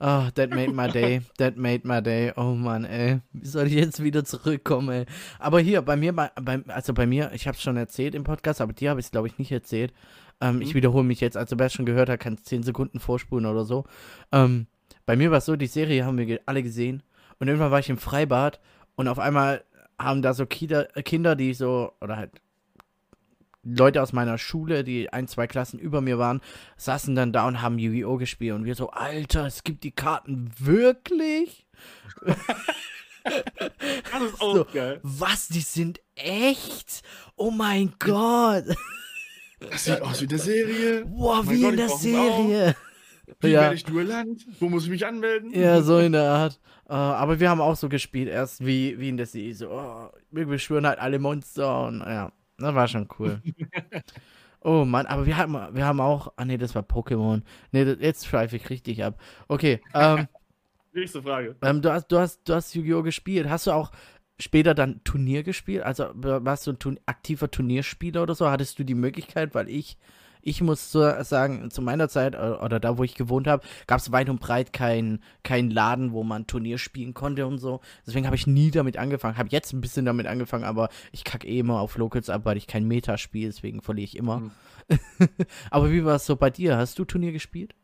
Oh, 0.00 0.28
that 0.34 0.50
made 0.50 0.72
my 0.72 0.88
day. 0.88 1.22
That 1.38 1.56
made 1.56 1.84
my 1.84 2.00
day. 2.00 2.32
Oh 2.36 2.54
Mann, 2.54 2.84
ey. 2.84 3.20
Wie 3.32 3.46
soll 3.46 3.66
ich 3.66 3.74
jetzt 3.74 4.02
wieder 4.02 4.24
zurückkommen, 4.24 4.88
ey? 4.90 5.06
Aber 5.38 5.60
hier, 5.60 5.82
bei 5.82 5.96
mir, 5.96 6.12
bei, 6.12 6.30
also 6.68 6.94
bei 6.94 7.06
mir, 7.06 7.30
ich 7.34 7.48
hab's 7.48 7.62
schon 7.62 7.76
erzählt 7.76 8.14
im 8.14 8.24
Podcast, 8.24 8.60
aber 8.60 8.72
dir 8.72 8.90
habe 8.90 9.00
ich 9.00 9.06
es, 9.06 9.12
glaube 9.12 9.26
ich, 9.26 9.38
nicht 9.38 9.50
erzählt. 9.50 9.92
Ähm, 10.40 10.56
mhm. 10.56 10.62
Ich 10.62 10.74
wiederhole 10.74 11.04
mich 11.04 11.20
jetzt, 11.20 11.36
also 11.36 11.58
wer 11.58 11.68
schon 11.68 11.86
gehört 11.86 12.08
hat, 12.08 12.20
kann 12.20 12.38
10 12.38 12.62
Sekunden 12.62 13.00
vorspulen 13.00 13.46
oder 13.46 13.64
so. 13.64 13.84
Ähm, 14.30 14.66
bei 15.04 15.16
mir 15.16 15.30
war 15.30 15.38
es 15.38 15.46
so, 15.46 15.56
die 15.56 15.66
Serie 15.66 16.04
haben 16.04 16.18
wir 16.18 16.40
alle 16.46 16.62
gesehen. 16.62 17.02
Und 17.40 17.48
irgendwann 17.48 17.70
war 17.70 17.80
ich 17.80 17.90
im 17.90 17.98
Freibad 17.98 18.60
und 18.94 19.08
auf 19.08 19.18
einmal 19.18 19.64
haben 19.98 20.22
da 20.22 20.32
so 20.32 20.46
Kinder, 20.46 20.84
Kinder 21.04 21.34
die 21.34 21.54
so, 21.54 21.92
oder 22.00 22.16
halt 22.16 22.30
Leute 23.76 24.02
aus 24.02 24.12
meiner 24.12 24.38
Schule, 24.38 24.84
die 24.84 25.12
ein, 25.12 25.28
zwei 25.28 25.46
Klassen 25.46 25.78
über 25.78 26.00
mir 26.00 26.18
waren, 26.18 26.40
saßen 26.76 27.14
dann 27.14 27.32
da 27.32 27.46
und 27.46 27.62
haben 27.62 27.78
Yu-Gi-Oh! 27.78 28.16
gespielt. 28.16 28.54
Und 28.54 28.64
wir 28.64 28.74
so, 28.74 28.90
Alter, 28.90 29.46
es 29.46 29.64
gibt 29.64 29.84
die 29.84 29.92
Karten 29.92 30.50
wirklich? 30.58 31.66
das 33.24 34.22
ist 34.22 34.40
auch 34.40 34.56
so, 34.56 34.64
geil. 34.64 35.00
Was, 35.02 35.48
die 35.48 35.60
sind 35.60 36.00
echt? 36.14 37.02
Oh 37.36 37.50
mein 37.50 37.94
Gott. 37.98 38.64
Das 39.60 39.84
sieht 39.84 40.00
aus 40.02 40.20
wie 40.20 40.24
in 40.24 40.30
der 40.30 40.38
Serie. 40.38 41.04
Boah, 41.04 41.42
oh 41.44 41.50
wie 41.50 41.62
Gott, 41.62 41.70
in 41.72 41.76
der 41.76 41.88
Serie. 41.88 42.76
Wie 43.40 43.48
ja. 43.48 43.60
werde 43.60 43.74
ich 43.74 43.84
Duelland? 43.84 44.46
Wo 44.58 44.70
muss 44.70 44.84
ich 44.84 44.90
mich 44.90 45.04
anmelden? 45.06 45.52
Ja, 45.52 45.82
so 45.82 45.98
in 45.98 46.12
der 46.12 46.30
Art. 46.30 46.60
Uh, 46.88 46.94
aber 46.94 47.38
wir 47.38 47.50
haben 47.50 47.60
auch 47.60 47.76
so 47.76 47.90
gespielt, 47.90 48.28
erst 48.28 48.64
wie, 48.64 48.98
wie 48.98 49.10
in 49.10 49.18
der 49.18 49.26
Serie. 49.26 49.54
So, 49.54 49.68
oh, 49.70 50.08
wir 50.30 50.46
beschwören 50.46 50.86
halt 50.86 50.98
alle 50.98 51.18
Monster 51.18 51.86
und 51.86 52.00
ja. 52.00 52.32
Das 52.58 52.74
war 52.74 52.88
schon 52.88 53.08
cool. 53.18 53.40
oh 54.60 54.84
Mann, 54.84 55.06
aber 55.06 55.26
wir 55.26 55.36
haben, 55.36 55.54
wir 55.74 55.84
haben 55.86 56.00
auch. 56.00 56.32
Ah, 56.36 56.44
nee, 56.44 56.58
das 56.58 56.74
war 56.74 56.82
Pokémon. 56.82 57.42
Nee, 57.72 57.84
das, 57.84 57.98
jetzt 58.00 58.26
schweife 58.26 58.56
ich 58.56 58.68
richtig 58.70 59.02
ab. 59.04 59.20
Okay, 59.46 59.80
ähm. 59.94 60.28
Nächste 60.92 61.22
Frage. 61.22 61.54
Ähm, 61.62 61.80
du 61.80 61.92
hast, 61.92 62.08
du 62.08 62.18
hast, 62.18 62.48
du 62.48 62.54
hast 62.54 62.74
Yu-Gi-Oh! 62.74 63.02
gespielt. 63.02 63.48
Hast 63.48 63.66
du 63.66 63.70
auch 63.70 63.92
später 64.40 64.74
dann 64.74 65.02
Turnier 65.04 65.42
gespielt? 65.42 65.82
Also 65.82 66.06
warst 66.14 66.66
du 66.66 66.72
ein 66.72 67.00
aktiver 67.06 67.50
Turnierspieler 67.50 68.22
oder 68.22 68.34
so? 68.34 68.50
Hattest 68.50 68.78
du 68.78 68.84
die 68.84 68.94
Möglichkeit? 68.94 69.54
Weil 69.54 69.68
ich 69.68 69.96
ich 70.42 70.60
muss 70.60 70.92
so 70.92 71.22
sagen, 71.22 71.70
zu 71.70 71.82
meiner 71.82 72.08
Zeit 72.08 72.34
äh, 72.34 72.38
oder 72.38 72.80
da, 72.80 72.98
wo 72.98 73.04
ich 73.04 73.14
gewohnt 73.14 73.46
habe, 73.46 73.66
gab 73.86 74.00
es 74.00 74.12
weit 74.12 74.28
und 74.28 74.40
breit 74.40 74.72
keinen 74.72 75.22
kein 75.42 75.70
Laden, 75.70 76.12
wo 76.12 76.22
man 76.24 76.46
Turnier 76.46 76.78
spielen 76.78 77.14
konnte 77.14 77.46
und 77.46 77.58
so. 77.58 77.80
Deswegen 78.06 78.26
habe 78.26 78.36
ich 78.36 78.46
nie 78.46 78.70
damit 78.70 78.96
angefangen. 78.96 79.38
Habe 79.38 79.48
jetzt 79.50 79.72
ein 79.72 79.80
bisschen 79.80 80.04
damit 80.04 80.26
angefangen, 80.26 80.64
aber 80.64 80.88
ich 81.12 81.24
kacke 81.24 81.46
eh 81.46 81.58
immer 81.58 81.80
auf 81.80 81.96
Locals 81.96 82.30
ab, 82.30 82.44
weil 82.44 82.56
ich 82.56 82.66
kein 82.66 82.86
Meta 82.86 83.18
spiele, 83.18 83.48
deswegen 83.48 83.82
verliere 83.82 84.04
ich 84.04 84.16
immer. 84.16 84.40
Mhm. 84.40 84.50
aber 85.70 85.90
wie 85.90 86.04
war 86.04 86.16
es 86.16 86.26
so 86.26 86.36
bei 86.36 86.50
dir? 86.50 86.76
Hast 86.76 86.98
du 86.98 87.04
Turnier 87.04 87.32
gespielt? 87.32 87.74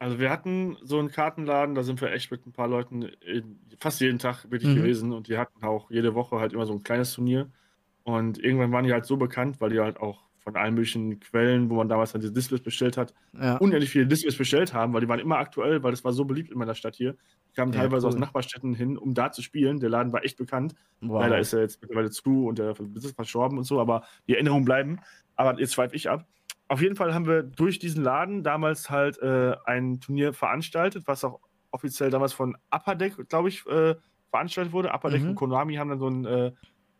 Also 0.00 0.20
wir 0.20 0.30
hatten 0.30 0.76
so 0.82 0.98
einen 0.98 1.10
Kartenladen, 1.10 1.74
da 1.74 1.82
sind 1.82 2.00
wir 2.00 2.12
echt 2.12 2.30
mit 2.30 2.46
ein 2.46 2.52
paar 2.52 2.68
Leuten 2.68 3.10
fast 3.80 4.00
jeden 4.00 4.18
Tag 4.18 4.44
wirklich 4.50 4.72
mhm. 4.72 4.76
gewesen 4.76 5.12
und 5.12 5.28
die 5.28 5.36
hatten 5.36 5.64
auch 5.64 5.90
jede 5.90 6.14
Woche 6.14 6.38
halt 6.38 6.52
immer 6.52 6.66
so 6.66 6.72
ein 6.72 6.82
kleines 6.82 7.12
Turnier. 7.12 7.50
Und 8.04 8.38
irgendwann 8.38 8.72
waren 8.72 8.84
die 8.84 8.92
halt 8.92 9.04
so 9.04 9.16
bekannt, 9.16 9.60
weil 9.60 9.70
die 9.70 9.80
halt 9.80 10.00
auch 10.00 10.27
von 10.48 10.56
allen 10.56 10.74
möglichen 10.74 11.20
Quellen, 11.20 11.68
wo 11.68 11.74
man 11.74 11.88
damals 11.88 12.12
dann 12.12 12.22
diese 12.22 12.32
Displays 12.32 12.62
bestellt 12.62 12.96
hat, 12.96 13.12
ja. 13.38 13.58
unendlich 13.58 13.90
viele 13.90 14.06
Displays 14.06 14.36
bestellt 14.36 14.72
haben, 14.72 14.94
weil 14.94 15.02
die 15.02 15.08
waren 15.08 15.20
immer 15.20 15.36
aktuell, 15.36 15.82
weil 15.82 15.90
das 15.90 16.04
war 16.04 16.12
so 16.12 16.24
beliebt 16.24 16.50
in 16.50 16.58
meiner 16.58 16.74
Stadt 16.74 16.96
hier. 16.96 17.16
Die 17.50 17.54
kamen 17.54 17.72
ja, 17.72 17.80
teilweise 17.80 18.06
cool. 18.06 18.14
aus 18.14 18.18
Nachbarstädten 18.18 18.74
hin, 18.74 18.96
um 18.96 19.12
da 19.12 19.30
zu 19.30 19.42
spielen. 19.42 19.78
Der 19.78 19.90
Laden 19.90 20.12
war 20.12 20.24
echt 20.24 20.38
bekannt. 20.38 20.74
Wow. 21.02 21.20
Leider 21.20 21.38
ist 21.38 21.52
er 21.52 21.60
jetzt 21.60 21.82
mittlerweile 21.82 22.10
zu 22.10 22.46
und 22.46 22.58
der 22.58 22.72
Besitzer 22.72 23.14
verstorben 23.14 23.58
und 23.58 23.64
so, 23.64 23.78
aber 23.78 24.04
die 24.26 24.34
Erinnerungen 24.34 24.64
bleiben. 24.64 25.00
Aber 25.36 25.58
jetzt 25.60 25.74
schweife 25.74 25.94
ich 25.94 26.08
ab. 26.08 26.26
Auf 26.68 26.80
jeden 26.80 26.96
Fall 26.96 27.12
haben 27.12 27.26
wir 27.26 27.42
durch 27.42 27.78
diesen 27.78 28.02
Laden 28.02 28.42
damals 28.42 28.88
halt 28.88 29.18
äh, 29.18 29.54
ein 29.66 30.00
Turnier 30.00 30.32
veranstaltet, 30.32 31.04
was 31.06 31.24
auch 31.24 31.40
offiziell 31.70 32.10
damals 32.10 32.32
von 32.32 32.56
Upper 32.70 32.94
Deck, 32.94 33.28
glaube 33.28 33.50
ich, 33.50 33.66
äh, 33.66 33.96
veranstaltet 34.30 34.72
wurde. 34.72 34.92
Upper 34.94 35.10
Deck 35.10 35.22
mhm. 35.22 35.30
und 35.30 35.34
Konami 35.34 35.74
haben 35.74 35.90
dann 35.90 35.98
so 35.98 36.08
ein 36.08 36.24
äh, 36.24 36.52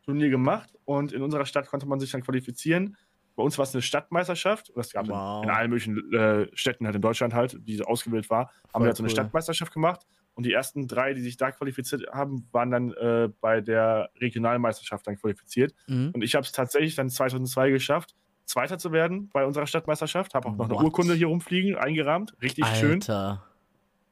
Turnier 0.04 0.30
gemacht 0.30 0.74
und 0.84 1.12
in 1.12 1.20
unserer 1.22 1.44
Stadt 1.44 1.68
konnte 1.68 1.86
man 1.86 2.00
sich 2.00 2.10
dann 2.10 2.22
qualifizieren 2.22 2.96
bei 3.38 3.44
uns 3.44 3.56
war 3.56 3.62
es 3.62 3.72
eine 3.72 3.82
Stadtmeisterschaft. 3.82 4.72
Das 4.74 4.90
gab 4.90 5.06
wow. 5.06 5.44
in, 5.44 5.48
in, 5.48 5.54
allen 5.54 5.70
möglichen 5.70 6.12
äh, 6.12 6.48
Städten 6.54 6.86
halt 6.86 6.96
in 6.96 7.02
Deutschland 7.02 7.34
halt, 7.34 7.56
die 7.60 7.80
ausgewählt 7.84 8.28
war. 8.30 8.48
Voll 8.48 8.72
haben 8.74 8.82
wir 8.82 8.86
halt 8.88 8.96
so 8.96 9.04
eine 9.04 9.10
Stadtmeisterschaft 9.10 9.72
gemacht. 9.72 10.00
Und 10.34 10.44
die 10.44 10.52
ersten 10.52 10.88
drei, 10.88 11.14
die 11.14 11.20
sich 11.20 11.36
da 11.36 11.52
qualifiziert 11.52 12.08
haben, 12.12 12.48
waren 12.50 12.72
dann 12.72 12.92
äh, 12.94 13.28
bei 13.40 13.60
der 13.60 14.10
Regionalmeisterschaft 14.20 15.06
dann 15.06 15.16
qualifiziert. 15.16 15.72
Mhm. 15.86 16.10
Und 16.14 16.22
ich 16.22 16.34
habe 16.34 16.44
es 16.44 16.50
tatsächlich 16.50 16.96
dann 16.96 17.10
2002 17.10 17.70
geschafft, 17.70 18.16
Zweiter 18.44 18.76
zu 18.76 18.90
werden 18.90 19.30
bei 19.32 19.44
unserer 19.46 19.68
Stadtmeisterschaft. 19.68 20.34
Habe 20.34 20.48
auch 20.48 20.56
noch 20.56 20.68
What? 20.68 20.76
eine 20.76 20.84
Urkunde 20.84 21.14
hier 21.14 21.28
rumfliegen, 21.28 21.76
eingerahmt. 21.76 22.34
Richtig 22.42 22.64
Alter. 22.64 22.76
schön. 22.76 23.38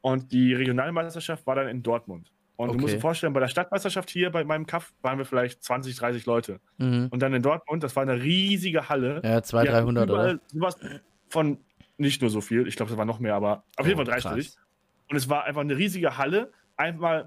Und 0.02 0.30
die 0.30 0.54
Regionalmeisterschaft 0.54 1.44
war 1.48 1.56
dann 1.56 1.66
in 1.66 1.82
Dortmund. 1.82 2.30
Und 2.56 2.68
okay. 2.68 2.76
du 2.76 2.82
musst 2.82 2.94
dir 2.94 3.00
vorstellen, 3.00 3.32
bei 3.32 3.40
der 3.40 3.48
Stadtmeisterschaft 3.48 4.10
hier 4.10 4.30
bei 4.30 4.42
meinem 4.44 4.66
Kaff 4.66 4.94
waren 5.02 5.18
wir 5.18 5.26
vielleicht 5.26 5.62
20, 5.62 5.94
30 5.96 6.26
Leute. 6.26 6.60
Mhm. 6.78 7.08
Und 7.10 7.20
dann 7.20 7.34
in 7.34 7.42
Dortmund, 7.42 7.82
das 7.82 7.94
war 7.96 8.02
eine 8.02 8.22
riesige 8.22 8.88
Halle. 8.88 9.20
Ja, 9.22 9.42
200, 9.42 9.74
300 9.74 10.10
oder? 10.10 10.40
Sowas 10.46 10.78
von 11.28 11.58
nicht 11.98 12.20
nur 12.20 12.30
so 12.30 12.40
viel, 12.40 12.66
ich 12.66 12.76
glaube, 12.76 12.92
es 12.92 12.98
war 12.98 13.04
noch 13.04 13.20
mehr, 13.20 13.34
aber 13.34 13.64
auf 13.76 13.84
oh, 13.84 13.84
jeden 13.84 13.96
Fall 13.96 14.04
dreistellig. 14.04 14.54
Und 15.10 15.16
es 15.16 15.28
war 15.28 15.44
einfach 15.44 15.60
eine 15.60 15.76
riesige 15.76 16.18
Halle, 16.18 16.52
einfach 16.76 17.26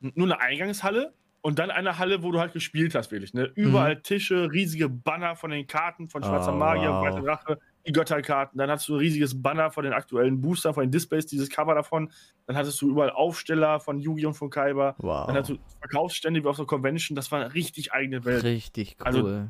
nur 0.00 0.26
eine 0.26 0.40
Eingangshalle 0.40 1.14
und 1.40 1.58
dann 1.58 1.70
eine 1.70 1.98
Halle, 1.98 2.22
wo 2.22 2.32
du 2.32 2.40
halt 2.40 2.52
gespielt 2.52 2.94
hast, 2.94 3.12
wirklich. 3.12 3.32
Ne? 3.32 3.50
Überall 3.54 3.96
mhm. 3.96 4.02
Tische, 4.02 4.50
riesige 4.50 4.88
Banner 4.88 5.36
von 5.36 5.50
den 5.50 5.66
Karten 5.66 6.08
von 6.08 6.22
Schwarzer 6.22 6.52
oh, 6.52 6.56
Magier 6.56 6.90
wow. 6.90 7.02
und 7.02 7.12
Weiße 7.12 7.22
Drache, 7.24 7.58
die 7.86 7.92
Götterkarten. 7.92 8.58
Dann 8.58 8.70
hast 8.70 8.88
du 8.88 8.94
ein 8.94 8.98
riesiges 8.98 9.40
Banner 9.40 9.70
von 9.70 9.84
den 9.84 9.92
aktuellen 9.92 10.40
Boostern, 10.40 10.74
von 10.74 10.84
den 10.84 10.90
Displays, 10.90 11.26
dieses 11.26 11.48
Cover 11.48 11.74
davon. 11.74 12.10
Dann 12.46 12.56
hattest 12.56 12.80
du 12.82 12.90
überall 12.90 13.10
Aufsteller 13.10 13.80
von 13.80 13.98
Yugi 13.98 14.26
und 14.26 14.34
von 14.34 14.50
Kaiba. 14.50 14.94
Wow. 14.98 15.26
Dann 15.26 15.36
hattest 15.36 15.50
du 15.50 15.58
Verkaufsstände 15.80 16.42
wie 16.42 16.48
auf 16.48 16.56
so 16.56 16.66
Convention. 16.66 17.16
Das 17.16 17.30
war 17.32 17.40
eine 17.40 17.54
richtig 17.54 17.92
eigene 17.92 18.24
Welt. 18.24 18.44
Richtig 18.44 18.96
cool. 19.00 19.06
Also, 19.06 19.48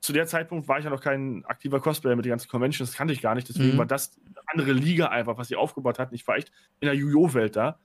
zu 0.00 0.12
der 0.12 0.26
Zeitpunkt 0.26 0.68
war 0.68 0.78
ich 0.78 0.84
ja 0.84 0.90
noch 0.90 1.00
kein 1.00 1.44
aktiver 1.46 1.80
Cosplayer 1.80 2.14
mit 2.14 2.24
den 2.24 2.30
ganzen 2.30 2.48
Conventions, 2.48 2.90
das 2.90 2.96
kannte 2.96 3.12
ich 3.12 3.20
gar 3.20 3.34
nicht. 3.34 3.48
Deswegen 3.48 3.74
mhm. 3.74 3.78
war 3.78 3.86
das 3.86 4.16
eine 4.24 4.36
andere 4.46 4.72
Liga 4.72 5.08
einfach, 5.08 5.36
was 5.38 5.48
sie 5.48 5.56
aufgebaut 5.56 5.98
hatten. 5.98 6.14
Ich 6.14 6.26
war 6.26 6.36
echt 6.36 6.52
in 6.80 6.86
der 6.86 6.94
Yu-Gi-Oh!-Welt 6.94 7.56
da. 7.56 7.78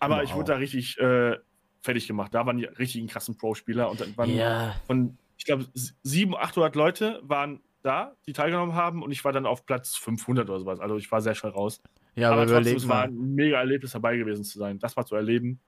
Aber 0.00 0.16
wow. 0.16 0.24
ich 0.24 0.34
wurde 0.34 0.52
da 0.52 0.58
richtig 0.58 0.98
äh, 0.98 1.38
fertig 1.80 2.06
gemacht. 2.08 2.34
Da 2.34 2.46
waren 2.46 2.56
die 2.56 2.64
richtigen 2.64 3.06
krassen 3.06 3.36
Pro-Spieler 3.36 3.90
und 3.90 4.00
dann 4.00 4.16
waren 4.16 4.34
ja. 4.34 4.74
von, 4.86 5.16
ich 5.36 5.44
glaube, 5.44 5.66
700, 5.74 6.42
800 6.42 6.74
Leute 6.74 7.20
waren 7.22 7.60
da, 7.82 8.14
die 8.26 8.32
teilgenommen 8.32 8.74
haben 8.74 9.02
und 9.02 9.10
ich 9.10 9.24
war 9.24 9.32
dann 9.32 9.46
auf 9.46 9.66
Platz 9.66 9.96
500 9.96 10.48
oder 10.48 10.60
sowas. 10.60 10.80
Also 10.80 10.96
ich 10.96 11.10
war 11.10 11.20
sehr 11.20 11.34
schnell 11.34 11.52
raus. 11.52 11.82
Ja, 12.14 12.30
aber, 12.30 12.42
aber 12.42 12.52
trotzdem, 12.52 12.76
es 12.76 12.88
war 12.88 13.04
ein 13.04 13.34
mega 13.34 13.58
Erlebnis 13.58 13.92
dabei 13.92 14.16
gewesen 14.16 14.44
zu 14.44 14.58
sein. 14.58 14.78
Das 14.78 14.96
mal 14.96 15.04
zu 15.04 15.16
erleben. 15.16 15.60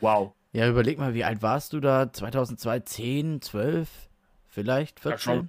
Wow. 0.00 0.32
Ja, 0.52 0.68
überleg 0.68 0.98
mal, 0.98 1.14
wie 1.14 1.24
alt 1.24 1.42
warst 1.42 1.72
du 1.72 1.80
da? 1.80 2.12
2002, 2.12 2.80
10, 2.80 3.42
12, 3.42 3.88
vielleicht 4.48 5.00
14? 5.00 5.34
Ja, 5.34 5.48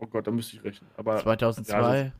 oh 0.00 0.06
Gott, 0.06 0.26
da 0.26 0.30
müsste 0.30 0.56
ich 0.56 0.64
rechnen. 0.64 0.90
Aber 0.96 1.16
2002? 1.18 2.12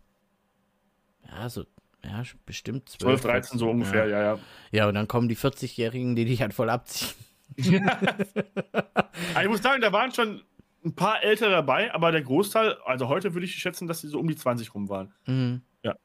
Ja, 1.28 1.48
so, 1.48 1.64
ja, 2.04 2.22
bestimmt 2.46 2.88
12, 2.88 3.20
12 3.20 3.22
13 3.22 3.58
so 3.58 3.70
ungefähr, 3.70 4.06
ja. 4.06 4.18
ja, 4.20 4.34
ja. 4.34 4.38
Ja, 4.70 4.88
und 4.88 4.94
dann 4.94 5.08
kommen 5.08 5.28
die 5.28 5.36
40-Jährigen, 5.36 6.16
die 6.16 6.24
dich 6.24 6.40
halt 6.40 6.54
voll 6.54 6.70
abziehen. 6.70 7.10
ich 7.56 9.48
muss 9.48 9.62
sagen, 9.62 9.80
da 9.82 9.92
waren 9.92 10.12
schon 10.12 10.42
ein 10.86 10.94
paar 10.94 11.22
ältere 11.22 11.50
dabei, 11.50 11.92
aber 11.92 12.12
der 12.12 12.22
Großteil, 12.22 12.76
also 12.84 13.08
heute 13.08 13.34
würde 13.34 13.44
ich 13.44 13.54
schätzen, 13.54 13.88
dass 13.88 14.00
sie 14.00 14.08
so 14.08 14.20
um 14.20 14.28
die 14.28 14.36
20 14.36 14.72
rum 14.74 14.88
waren. 14.88 15.12
Mhm. 15.26 15.62
Ja. 15.82 15.96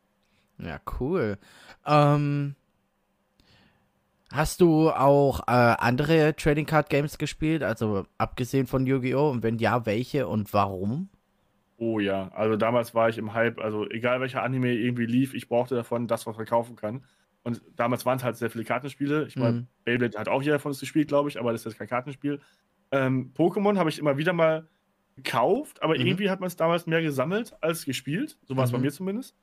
Ja, 0.57 0.79
cool. 0.99 1.37
Ähm, 1.85 2.55
hast 4.31 4.59
du 4.59 4.89
auch 4.89 5.41
äh, 5.41 5.51
andere 5.51 6.35
Trading 6.35 6.65
Card 6.65 6.89
Games 6.89 7.17
gespielt, 7.19 7.63
also 7.63 8.05
abgesehen 8.17 8.65
von 8.65 8.87
Yu-Gi-Oh! 8.87 9.29
Und 9.29 9.43
wenn 9.43 9.59
ja, 9.59 9.85
welche 9.85 10.27
und 10.27 10.51
warum? 10.53 11.09
Oh 11.77 11.99
ja, 11.99 12.29
also 12.29 12.57
damals 12.57 12.93
war 12.95 13.09
ich 13.09 13.17
im 13.17 13.33
Hype, 13.33 13.59
also 13.59 13.87
egal 13.89 14.19
welcher 14.19 14.43
Anime 14.43 14.73
irgendwie 14.73 15.05
lief, 15.05 15.33
ich 15.33 15.47
brauchte 15.47 15.75
davon 15.75 16.07
das, 16.07 16.25
was 16.25 16.37
man 16.37 16.45
kaufen 16.45 16.75
kann. 16.75 17.05
Und 17.43 17.61
damals 17.75 18.05
waren 18.05 18.17
es 18.17 18.23
halt 18.23 18.37
sehr 18.37 18.51
viele 18.51 18.63
Kartenspiele. 18.63 19.25
Ich 19.25 19.35
meine, 19.35 19.61
mhm. 19.61 19.67
Beyblade 19.83 20.17
hat 20.17 20.27
auch 20.27 20.43
jeder 20.43 20.59
von 20.59 20.71
uns 20.71 20.79
gespielt, 20.79 21.07
glaube 21.07 21.29
ich, 21.29 21.39
aber 21.39 21.51
das 21.51 21.61
ist 21.61 21.65
jetzt 21.65 21.77
kein 21.79 21.87
Kartenspiel. 21.87 22.39
Ähm, 22.91 23.33
Pokémon 23.35 23.77
habe 23.77 23.89
ich 23.89 23.99
immer 23.99 24.17
wieder 24.17 24.33
mal 24.33 24.67
gekauft, 25.15 25.81
aber 25.81 25.97
mhm. 25.97 26.05
irgendwie 26.05 26.29
hat 26.29 26.39
man 26.39 26.47
es 26.47 26.55
damals 26.55 26.87
mehr 26.87 27.01
gesammelt 27.01 27.55
als 27.61 27.85
gespielt. 27.85 28.37
So 28.43 28.55
war 28.55 28.65
es 28.65 28.71
mhm. 28.71 28.77
bei 28.77 28.81
mir 28.81 28.91
zumindest. 28.91 29.35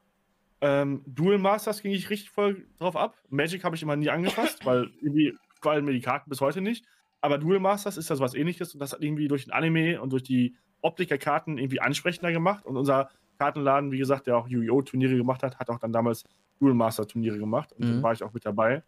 Ähm, 0.60 1.02
Duel 1.06 1.38
Masters 1.38 1.82
ging 1.82 1.92
ich 1.92 2.10
richtig 2.10 2.30
voll 2.30 2.66
drauf 2.78 2.96
ab. 2.96 3.16
Magic 3.28 3.64
habe 3.64 3.76
ich 3.76 3.82
immer 3.82 3.96
nie 3.96 4.10
angefasst, 4.10 4.64
weil 4.66 4.90
irgendwie 5.00 5.34
gefallen 5.54 5.84
mir 5.84 5.92
die 5.92 6.00
Karten 6.00 6.28
bis 6.30 6.40
heute 6.40 6.60
nicht. 6.60 6.84
Aber 7.20 7.38
Duel 7.38 7.60
Masters 7.60 7.96
ist 7.96 8.10
ja 8.10 8.16
sowas 8.16 8.34
ähnliches 8.34 8.74
und 8.74 8.80
das 8.80 8.92
hat 8.92 9.02
irgendwie 9.02 9.28
durch 9.28 9.44
den 9.44 9.52
Anime 9.52 10.00
und 10.00 10.10
durch 10.12 10.22
die 10.22 10.56
Optik 10.80 11.08
der 11.08 11.18
Karten 11.18 11.58
irgendwie 11.58 11.80
ansprechender 11.80 12.32
gemacht. 12.32 12.64
Und 12.64 12.76
unser 12.76 13.10
Kartenladen, 13.38 13.92
wie 13.92 13.98
gesagt, 13.98 14.26
der 14.26 14.36
auch 14.36 14.48
Yu-Gi-Oh! 14.48 14.82
Turniere 14.82 15.16
gemacht 15.16 15.42
hat, 15.42 15.58
hat 15.58 15.70
auch 15.70 15.78
dann 15.78 15.92
damals 15.92 16.24
Duel 16.60 16.74
Master 16.74 17.06
Turniere 17.06 17.38
gemacht. 17.38 17.72
Und 17.72 17.88
mhm. 17.88 17.96
da 17.96 18.02
war 18.02 18.12
ich 18.12 18.22
auch 18.22 18.32
mit 18.32 18.44
dabei. 18.44 18.82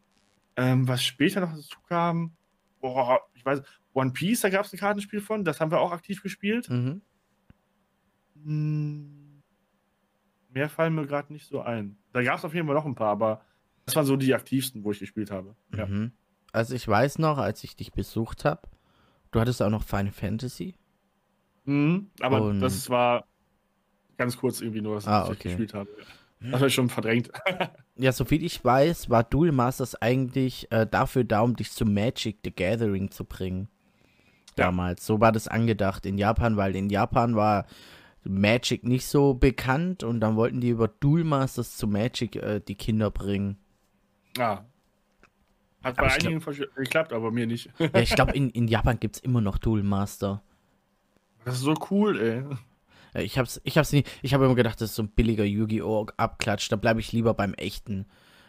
Ähm, 0.56 0.86
was 0.88 1.04
später 1.04 1.40
noch 1.40 1.54
dazu 1.54 1.78
kam, 1.88 2.32
boah, 2.80 3.20
ich 3.34 3.44
weiß, 3.44 3.62
One 3.92 4.12
Piece, 4.12 4.40
da 4.40 4.50
gab 4.50 4.64
es 4.64 4.72
ein 4.72 4.78
Kartenspiel 4.78 5.20
von, 5.20 5.44
das 5.44 5.60
haben 5.60 5.70
wir 5.70 5.80
auch 5.80 5.92
aktiv 5.92 6.22
gespielt. 6.22 6.68
Mhm. 6.70 7.02
Hm, 8.42 9.42
mehr 10.48 10.68
fallen 10.68 10.94
mir 10.94 11.06
gerade 11.06 11.32
nicht 11.32 11.46
so 11.46 11.60
ein. 11.60 11.98
Da 12.12 12.22
gab 12.22 12.38
es 12.38 12.44
auf 12.44 12.54
jeden 12.54 12.66
Fall 12.66 12.76
noch 12.76 12.86
ein 12.86 12.94
paar, 12.94 13.10
aber 13.10 13.42
Das 13.86 13.96
waren 13.96 14.06
so 14.06 14.16
die 14.16 14.34
aktivsten, 14.34 14.84
wo 14.84 14.92
ich 14.92 15.00
gespielt 15.00 15.30
habe. 15.30 15.56
Ja. 15.76 15.86
Mhm. 15.86 16.12
Also 16.52 16.74
ich 16.74 16.86
weiß 16.86 17.18
noch, 17.18 17.38
als 17.38 17.62
ich 17.64 17.76
dich 17.76 17.92
besucht 17.92 18.44
habe, 18.44 18.62
du 19.30 19.40
hattest 19.40 19.62
auch 19.62 19.70
noch 19.70 19.82
Final 19.82 20.12
Fantasy. 20.12 20.74
Mhm, 21.64 22.10
aber 22.20 22.42
Und... 22.42 22.60
das 22.60 22.88
war 22.90 23.26
ganz 24.16 24.36
kurz 24.36 24.60
irgendwie 24.60 24.80
nur, 24.80 24.96
dass 24.96 25.06
ah, 25.06 25.24
ich 25.24 25.30
okay. 25.30 25.48
gespielt 25.48 25.74
habe. 25.74 25.88
Das 26.40 26.54
habe 26.54 26.68
ich 26.68 26.74
schon 26.74 26.88
verdrängt. 26.88 27.30
ja, 27.96 28.12
soviel 28.12 28.42
ich 28.44 28.64
weiß, 28.64 29.10
war 29.10 29.24
Duel 29.24 29.52
Masters 29.52 29.94
eigentlich 30.00 30.70
äh, 30.72 30.86
dafür 30.86 31.24
da, 31.24 31.42
um 31.42 31.54
dich 31.54 31.70
zu 31.70 31.84
Magic 31.84 32.38
the 32.44 32.50
Gathering 32.50 33.10
zu 33.10 33.24
bringen. 33.24 33.68
Ja. 34.56 34.66
Damals. 34.66 35.04
So 35.04 35.20
war 35.20 35.32
das 35.32 35.48
angedacht 35.48 36.06
in 36.06 36.16
Japan, 36.16 36.56
weil 36.56 36.74
in 36.76 36.88
Japan 36.88 37.36
war 37.36 37.66
Magic 38.24 38.84
nicht 38.84 39.06
so 39.06 39.34
bekannt 39.34 40.02
und 40.02 40.20
dann 40.20 40.36
wollten 40.36 40.60
die 40.60 40.70
über 40.70 40.88
Duel 40.88 41.24
Masters 41.24 41.76
zu 41.76 41.86
Magic 41.86 42.36
äh, 42.36 42.60
die 42.60 42.74
Kinder 42.74 43.10
bringen. 43.10 43.58
Ah. 44.38 44.64
Hat 45.82 45.98
aber 45.98 46.08
bei 46.08 46.14
einigen 46.14 46.40
glaub, 46.40 46.74
geklappt, 46.74 47.12
aber 47.12 47.30
mir 47.30 47.46
nicht. 47.46 47.70
ja, 47.78 48.00
ich 48.00 48.14
glaube, 48.14 48.32
in, 48.34 48.50
in 48.50 48.68
Japan 48.68 48.98
gibt 48.98 49.16
es 49.16 49.22
immer 49.22 49.40
noch 49.40 49.58
Duel 49.58 49.82
Master. 49.82 50.42
Das 51.44 51.54
ist 51.56 51.62
so 51.62 51.74
cool, 51.90 52.18
ey. 52.20 52.44
Ich 53.14 53.38
hab's, 53.38 53.60
ich 53.64 53.76
hab's 53.76 53.92
nie, 53.92 54.04
ich 54.22 54.34
habe 54.34 54.44
immer 54.44 54.54
gedacht, 54.54 54.80
das 54.80 54.90
ist 54.90 54.96
so 54.96 55.02
ein 55.02 55.10
billiger 55.10 55.44
Yu-Gi-Oh! 55.44 56.06
Abklatsch, 56.16 56.70
da 56.70 56.76
bleibe 56.76 57.00
ich 57.00 57.12
lieber 57.12 57.34
beim 57.34 57.54
echten. 57.54 58.06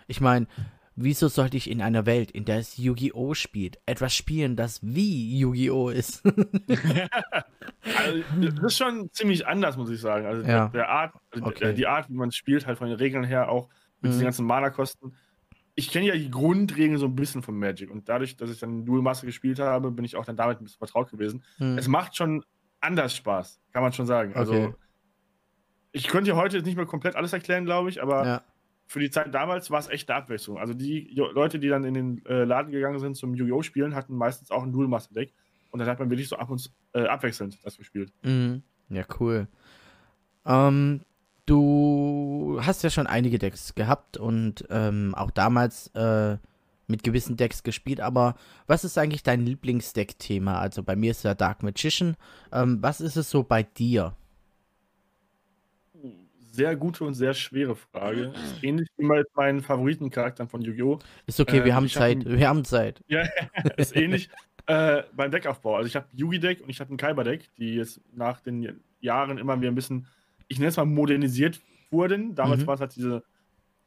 Ich 0.08 0.22
meine, 0.22 0.48
wieso 0.96 1.28
sollte 1.28 1.58
ich 1.58 1.70
in 1.70 1.82
einer 1.82 2.06
Welt, 2.06 2.32
in 2.32 2.46
der 2.46 2.58
es 2.58 2.78
Yu-Gi-Oh! 2.78 3.34
spielt, 3.34 3.80
etwas 3.86 4.14
spielen, 4.14 4.56
das 4.56 4.80
wie 4.84 5.40
Yu-Gi-Oh! 5.40 5.90
ist? 5.90 6.24
also, 7.98 8.24
das 8.40 8.64
ist 8.64 8.78
schon 8.78 9.10
ziemlich 9.12 9.48
anders, 9.48 9.78
muss 9.78 9.90
ich 9.90 10.00
sagen. 10.00 10.26
Also 10.26 10.48
ja. 10.48 10.68
der, 10.70 10.90
Art, 10.90 11.14
also 11.32 11.46
okay. 11.46 11.74
die 11.74 11.88
Art, 11.88 12.10
wie 12.10 12.16
man 12.16 12.32
spielt, 12.32 12.68
halt 12.68 12.78
von 12.78 12.88
den 12.88 12.98
Regeln 12.98 13.24
her 13.24 13.50
auch 13.50 13.70
mit 14.02 14.10
mhm. 14.10 14.14
diesen 14.14 14.24
ganzen 14.26 14.46
Mana-Kosten. 14.46 15.14
Ich 15.74 15.90
kenne 15.90 16.08
ja 16.08 16.16
die 16.16 16.30
Grundregeln 16.30 16.98
so 16.98 17.06
ein 17.06 17.16
bisschen 17.16 17.42
von 17.42 17.58
Magic 17.58 17.90
und 17.90 18.10
dadurch, 18.10 18.36
dass 18.36 18.52
ich 18.52 18.60
dann 18.60 18.86
Dual 18.86 19.02
Master 19.02 19.26
gespielt 19.26 19.60
habe, 19.60 19.90
bin 19.92 20.04
ich 20.04 20.18
auch 20.18 20.26
dann 20.26 20.36
damit 20.36 20.60
ein 20.60 20.66
bisschen 20.66 20.80
vertraut 20.80 21.10
gewesen. 21.10 21.44
Mhm. 21.60 21.78
Es 21.78 21.88
macht 21.88 22.16
schon 22.16 22.44
anders 22.82 23.16
Spaß, 23.16 23.62
kann 23.72 23.84
man 23.84 23.94
schon 23.94 24.06
sagen. 24.06 24.34
Also, 24.36 24.54
okay. 24.54 24.74
ich 25.92 26.08
könnte 26.08 26.32
ja 26.32 26.36
heute 26.36 26.62
nicht 26.62 26.76
mehr 26.76 26.86
komplett 26.86 27.16
alles 27.16 27.34
erklären, 27.34 27.66
glaube 27.66 27.90
ich, 27.90 28.02
aber 28.02 28.26
ja. 28.26 28.44
für 28.88 29.00
die 29.00 29.10
Zeit 29.10 29.34
damals 29.34 29.72
war 29.72 29.80
es 29.80 29.88
echt 29.88 30.10
eine 30.10 30.18
Abwechslung. 30.18 30.58
Also, 30.58 30.74
die 30.74 31.14
Leute, 31.16 31.60
die 31.60 31.70
dann 31.70 31.84
in 31.84 31.94
den 31.94 32.26
äh, 32.26 32.44
Laden 32.44 32.72
gegangen 32.72 33.00
sind 33.00 33.16
zum 33.16 33.34
Yu-Gi-Oh! 33.34 33.62
spielen, 33.62 33.96
hatten 33.96 34.16
meistens 34.16 34.52
auch 34.52 34.64
ein 34.64 34.72
Dual 34.72 34.88
Master 34.88 35.14
Deck 35.14 35.34
und 35.70 35.80
dann 35.80 35.88
hat 35.88 36.00
man 36.00 36.10
wirklich 36.10 36.28
so 36.28 36.36
ab 36.36 36.50
und 36.50 36.72
äh, 36.94 37.06
abwechselnd 37.06 37.64
das 37.64 37.78
gespielt. 37.78 38.12
Mhm. 38.24 38.64
Ja, 38.90 39.04
cool. 39.20 39.48
Ähm, 40.46 41.02
du 41.46 42.60
hast 42.62 42.84
ja 42.84 42.90
schon 42.90 43.08
einige 43.08 43.40
Decks 43.40 43.74
gehabt 43.76 44.18
und 44.18 44.66
ähm, 44.70 45.16
auch 45.16 45.32
damals 45.32 45.88
äh, 45.96 46.38
mit 46.92 47.04
gewissen 47.04 47.38
Decks 47.38 47.64
gespielt, 47.64 48.02
aber 48.02 48.36
was 48.68 48.84
ist 48.84 48.98
eigentlich 48.98 49.24
dein 49.24 49.46
Lieblingsdeck-Thema? 49.46 50.60
Also 50.60 50.84
bei 50.84 50.96
mir 50.96 51.12
ist 51.12 51.24
ja 51.24 51.34
Dark 51.34 51.64
Magician. 51.64 52.16
Ähm, 52.52 52.78
was 52.82 53.02
ist 53.02 53.16
es 53.16 53.30
so 53.30 53.44
bei 53.44 53.64
dir? 53.64 54.16
Sehr 56.52 56.76
gute 56.76 57.06
und 57.06 57.14
sehr 57.14 57.34
schwere 57.34 57.76
Frage. 57.76 58.34
Ist 58.44 58.62
ähnlich 58.64 58.90
wie 58.98 59.06
mit 59.06 59.28
meinen 59.36 59.62
Favoritencharakteren 59.62 60.50
von 60.50 60.62
Yu-Gi-Oh! 60.62 61.00
Ist 61.26 61.40
okay, 61.40 61.60
äh, 61.60 61.66
wir 61.66 61.76
haben 61.76 61.88
Zeit. 61.88 62.26
Hab 62.26 62.26
wir 62.26 62.50
haben 62.50 62.66
Zeit. 62.66 63.02
Ja, 63.08 63.24
ist 63.78 63.96
ähnlich 63.96 64.30
äh, 64.68 65.04
beim 65.14 65.32
Deckaufbau. 65.32 65.78
Also 65.78 65.88
ich 65.88 65.96
habe 65.96 66.08
Yugi-Deck 66.14 66.62
und 66.62 66.70
ich 66.70 66.80
habe 66.80 66.94
ein 66.94 66.98
Kaiba-Deck, 66.98 67.50
die 67.58 67.76
jetzt 67.76 68.02
nach 68.14 68.42
den 68.42 68.82
Jahren 69.00 69.38
immer 69.38 69.60
wieder 69.60 69.72
ein 69.72 69.76
bisschen, 69.76 70.08
ich 70.48 70.60
nenne 70.60 70.70
es 70.70 70.78
mal 70.78 70.86
modernisiert 70.86 71.62
wurden. 71.90 72.36
Damals 72.36 72.62
mhm. 72.62 72.68
war 72.68 72.76
es 72.76 72.82
halt 72.82 72.96
diese 72.96 73.24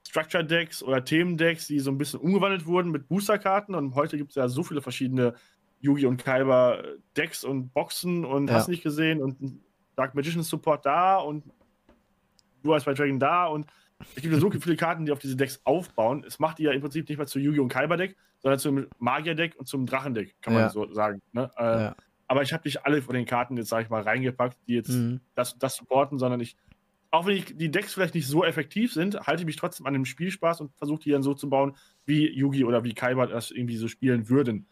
Structure-Decks 0.06 0.82
oder 0.82 1.04
Themen-Decks, 1.04 1.66
die 1.66 1.80
so 1.80 1.90
ein 1.90 1.98
bisschen 1.98 2.20
umgewandelt 2.20 2.66
wurden 2.66 2.90
mit 2.90 3.08
Booster-Karten. 3.08 3.74
Und 3.74 3.94
heute 3.94 4.16
gibt 4.16 4.30
es 4.30 4.36
ja 4.36 4.48
so 4.48 4.62
viele 4.62 4.82
verschiedene 4.82 5.34
Yugi 5.80 6.06
und 6.06 6.22
Kaiba-Decks 6.24 7.44
und 7.44 7.72
Boxen 7.72 8.24
und 8.24 8.48
ja. 8.48 8.54
hast 8.54 8.68
nicht 8.68 8.82
gesehen 8.82 9.22
und 9.22 9.60
Dark 9.96 10.14
Magician 10.14 10.42
Support 10.42 10.86
da 10.86 11.16
und 11.18 11.44
du 12.62 12.72
als 12.72 12.84
bei 12.84 12.94
Dragon 12.94 13.18
da 13.18 13.46
und 13.46 13.66
es 14.16 14.22
gibt 14.22 14.34
ja 14.34 14.40
so 14.40 14.50
viele 14.50 14.76
Karten, 14.76 15.06
die 15.06 15.12
auf 15.12 15.18
diese 15.18 15.36
Decks 15.36 15.60
aufbauen. 15.64 16.24
Es 16.26 16.38
macht 16.38 16.58
die 16.58 16.64
ja 16.64 16.72
im 16.72 16.80
Prinzip 16.80 17.08
nicht 17.08 17.18
mehr 17.18 17.26
zu 17.26 17.38
Yu-Gi-Oh! 17.38 17.62
und 17.62 17.68
Kaiba-Deck, 17.68 18.16
sondern 18.40 18.58
zum 18.58 18.86
Magier-Deck 18.98 19.56
und 19.56 19.66
zum 19.66 19.86
Drachen-Deck, 19.86 20.34
kann 20.40 20.54
man 20.54 20.62
ja. 20.62 20.70
so 20.70 20.92
sagen. 20.92 21.22
Ne? 21.32 21.50
Äh, 21.56 21.62
ja. 21.62 21.96
Aber 22.26 22.42
ich 22.42 22.52
habe 22.52 22.62
nicht 22.64 22.84
alle 22.84 23.02
von 23.02 23.14
den 23.14 23.26
Karten 23.26 23.56
jetzt, 23.56 23.68
sag 23.68 23.84
ich 23.84 23.90
mal, 23.90 24.02
reingepackt, 24.02 24.58
die 24.66 24.74
jetzt 24.74 24.90
mhm. 24.90 25.20
das, 25.34 25.58
das 25.58 25.76
supporten, 25.76 26.18
sondern 26.18 26.40
ich 26.40 26.56
auch 27.14 27.27
wenn 27.27 27.44
die 27.44 27.70
Decks 27.70 27.94
vielleicht 27.94 28.16
nicht 28.16 28.27
so 28.27 28.44
effektiv 28.44 28.92
sind, 28.92 29.20
halte 29.20 29.42
ich 29.42 29.46
mich 29.46 29.55
trotzdem 29.55 29.87
an 29.87 29.92
dem 29.92 30.05
Spielspaß 30.05 30.61
und 30.61 30.74
versuche 30.74 31.00
die 31.05 31.11
dann 31.11 31.22
so 31.22 31.33
zu 31.33 31.48
bauen, 31.48 31.77
wie 32.07 32.29
Yugi 32.29 32.64
oder 32.64 32.83
wie 32.83 32.92
Kaiba 32.92 33.27
das 33.27 33.53
irgendwie 33.53 33.77
so 33.77 33.87
spielen 33.87 34.29
würden. 34.29 34.66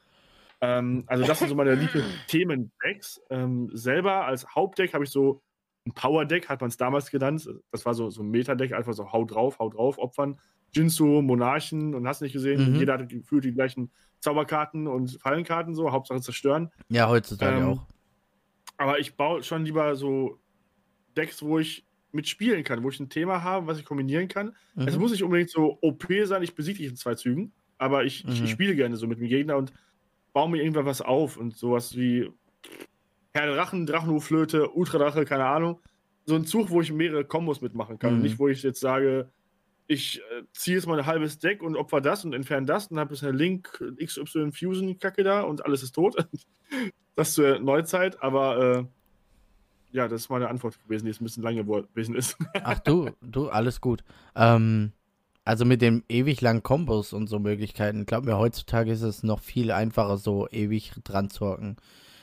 Ähm, 0.61 1.05
also 1.07 1.25
das 1.25 1.39
sind 1.39 1.51
so 1.51 1.55
meine 1.55 1.77
lieben 1.77 2.03
Themen-Decks. 2.27 3.21
Ähm, 3.31 3.71
selber 3.73 4.27
als 4.27 4.57
Hauptdeck 4.57 4.93
habe 4.93 5.05
ich 5.05 5.11
so 5.11 5.41
ein 5.87 5.93
Power-Deck, 5.93 6.49
hat 6.49 6.61
man 6.61 6.71
es 6.71 6.77
damals 6.77 7.13
genannt. 7.13 7.49
Das 7.71 7.87
war 7.87 7.95
so, 7.95 8.11
so 8.11 8.25
ein 8.25 8.31
Meta-Deck, 8.31 8.73
einfach 8.73 8.93
so 8.93 9.13
hau 9.13 9.25
drauf, 9.25 9.61
hau 9.61 9.69
drauf, 9.69 9.99
Opfern. 9.99 10.41
Jinsu, 10.73 11.23
Monarchen 11.23 11.95
und 11.95 12.09
hast 12.09 12.23
nicht 12.23 12.33
gesehen. 12.33 12.73
Mhm. 12.73 12.77
Jeder 12.77 12.95
hat 12.95 13.09
gefühlt 13.09 13.45
die 13.45 13.53
gleichen 13.53 13.93
Zauberkarten 14.19 14.89
und 14.89 15.21
Fallenkarten, 15.21 15.77
so, 15.77 15.93
Hauptsache 15.93 16.21
zerstören. 16.21 16.73
Ja, 16.89 17.09
heutzutage 17.09 17.59
ähm, 17.59 17.67
auch. 17.69 17.87
Aber 18.79 18.99
ich 18.99 19.17
baue 19.17 19.45
schon 19.45 19.65
lieber 19.65 19.95
so 19.95 20.41
Decks, 21.17 21.41
wo 21.43 21.61
ich 21.61 21.87
mitspielen 22.13 22.65
kann, 22.65 22.83
wo 22.83 22.91
ich 22.91 23.01
ein 23.01 23.09
Thema 23.09 23.43
habe, 23.43 23.67
was 23.67 23.79
ich 23.79 23.85
kombinieren 23.85 24.29
kann. 24.29 24.55
Mhm. 24.75 24.89
Es 24.89 24.99
muss 24.99 25.13
nicht 25.13 25.23
unbedingt 25.23 25.51
so 25.51 25.79
OP 25.81 26.07
sein, 26.25 26.43
ich 26.43 26.55
besiege 26.55 26.79
dich 26.79 26.89
in 26.89 26.97
zwei 26.97 27.15
Zügen, 27.15 27.53
aber 27.79 28.05
ich, 28.05 28.25
mhm. 28.25 28.33
ich, 28.33 28.51
spiele 28.51 28.75
gerne 28.75 28.97
so 28.97 29.07
mit 29.07 29.19
dem 29.19 29.29
Gegner 29.29 29.57
und 29.57 29.73
baue 30.33 30.51
mir 30.51 30.63
irgendwann 30.63 30.87
was 30.87 31.01
auf 31.01 31.37
und 31.37 31.57
sowas 31.57 31.97
wie 31.97 32.31
Herr 33.33 33.55
Drachen, 33.55 33.87
Drachenhuflöte, 33.87 34.71
Ultradrache, 34.71 35.25
keine 35.25 35.47
Ahnung. 35.47 35.81
So 36.27 36.37
ein 36.37 36.45
Zug, 36.45 36.71
wo 36.71 36.81
ich 36.81 36.93
mehrere 36.93 37.25
Kombos 37.25 37.61
mitmachen 37.61 37.99
kann. 37.99 38.13
Mhm. 38.13 38.17
Und 38.17 38.23
nicht, 38.23 38.39
wo 38.39 38.49
ich 38.49 38.63
jetzt 38.63 38.81
sage, 38.81 39.31
ich 39.87 40.21
äh, 40.21 40.43
ziehe 40.53 40.77
jetzt 40.77 40.87
mal 40.87 40.99
ein 40.99 41.07
halbes 41.07 41.39
Deck 41.39 41.63
und 41.63 41.77
opfer 41.77 42.01
das 42.01 42.25
und 42.25 42.35
entferne 42.35 42.67
das 42.67 42.87
und 42.89 42.99
habe 42.99 43.15
jetzt 43.15 43.25
eine 43.25 43.37
Link 43.37 43.83
XY 44.03 44.53
Fusion 44.53 44.99
Kacke 44.99 45.25
da 45.25 45.43
und 45.43 45.65
alles 45.65 45.83
ist 45.83 45.93
tot. 45.93 46.17
das 47.15 47.35
zur 47.35 47.59
Neuzeit, 47.59 48.23
aber 48.23 48.79
äh, 48.79 48.85
ja, 49.93 50.09
das 50.09 50.23
ist 50.23 50.31
meine 50.31 50.49
Antwort 50.49 50.83
gewesen, 50.85 51.05
die 51.05 51.11
jetzt 51.11 51.21
ein 51.21 51.25
bisschen 51.25 51.43
lange 51.43 51.65
gewesen 51.65 52.15
ist. 52.15 52.37
Ach 52.65 52.79
du, 52.81 53.11
du, 53.21 53.49
alles 53.49 53.81
gut. 53.81 54.03
Ähm, 54.35 54.93
also 55.45 55.65
mit 55.65 55.83
den 55.83 56.05
ewig 56.09 56.41
langen 56.41 56.63
Kombos 56.63 57.13
und 57.13 57.27
so 57.27 57.39
Möglichkeiten, 57.39 58.07
glaub 58.07 58.25
mir, 58.25 58.39
heutzutage 58.39 58.93
ist 58.93 59.03
es 59.03 59.23
noch 59.23 59.41
viel 59.41 59.71
einfacher, 59.71 60.17
so 60.17 60.49
ewig 60.51 60.93
dran 61.05 61.31
zu 61.31 61.47
hocken. 61.47 61.77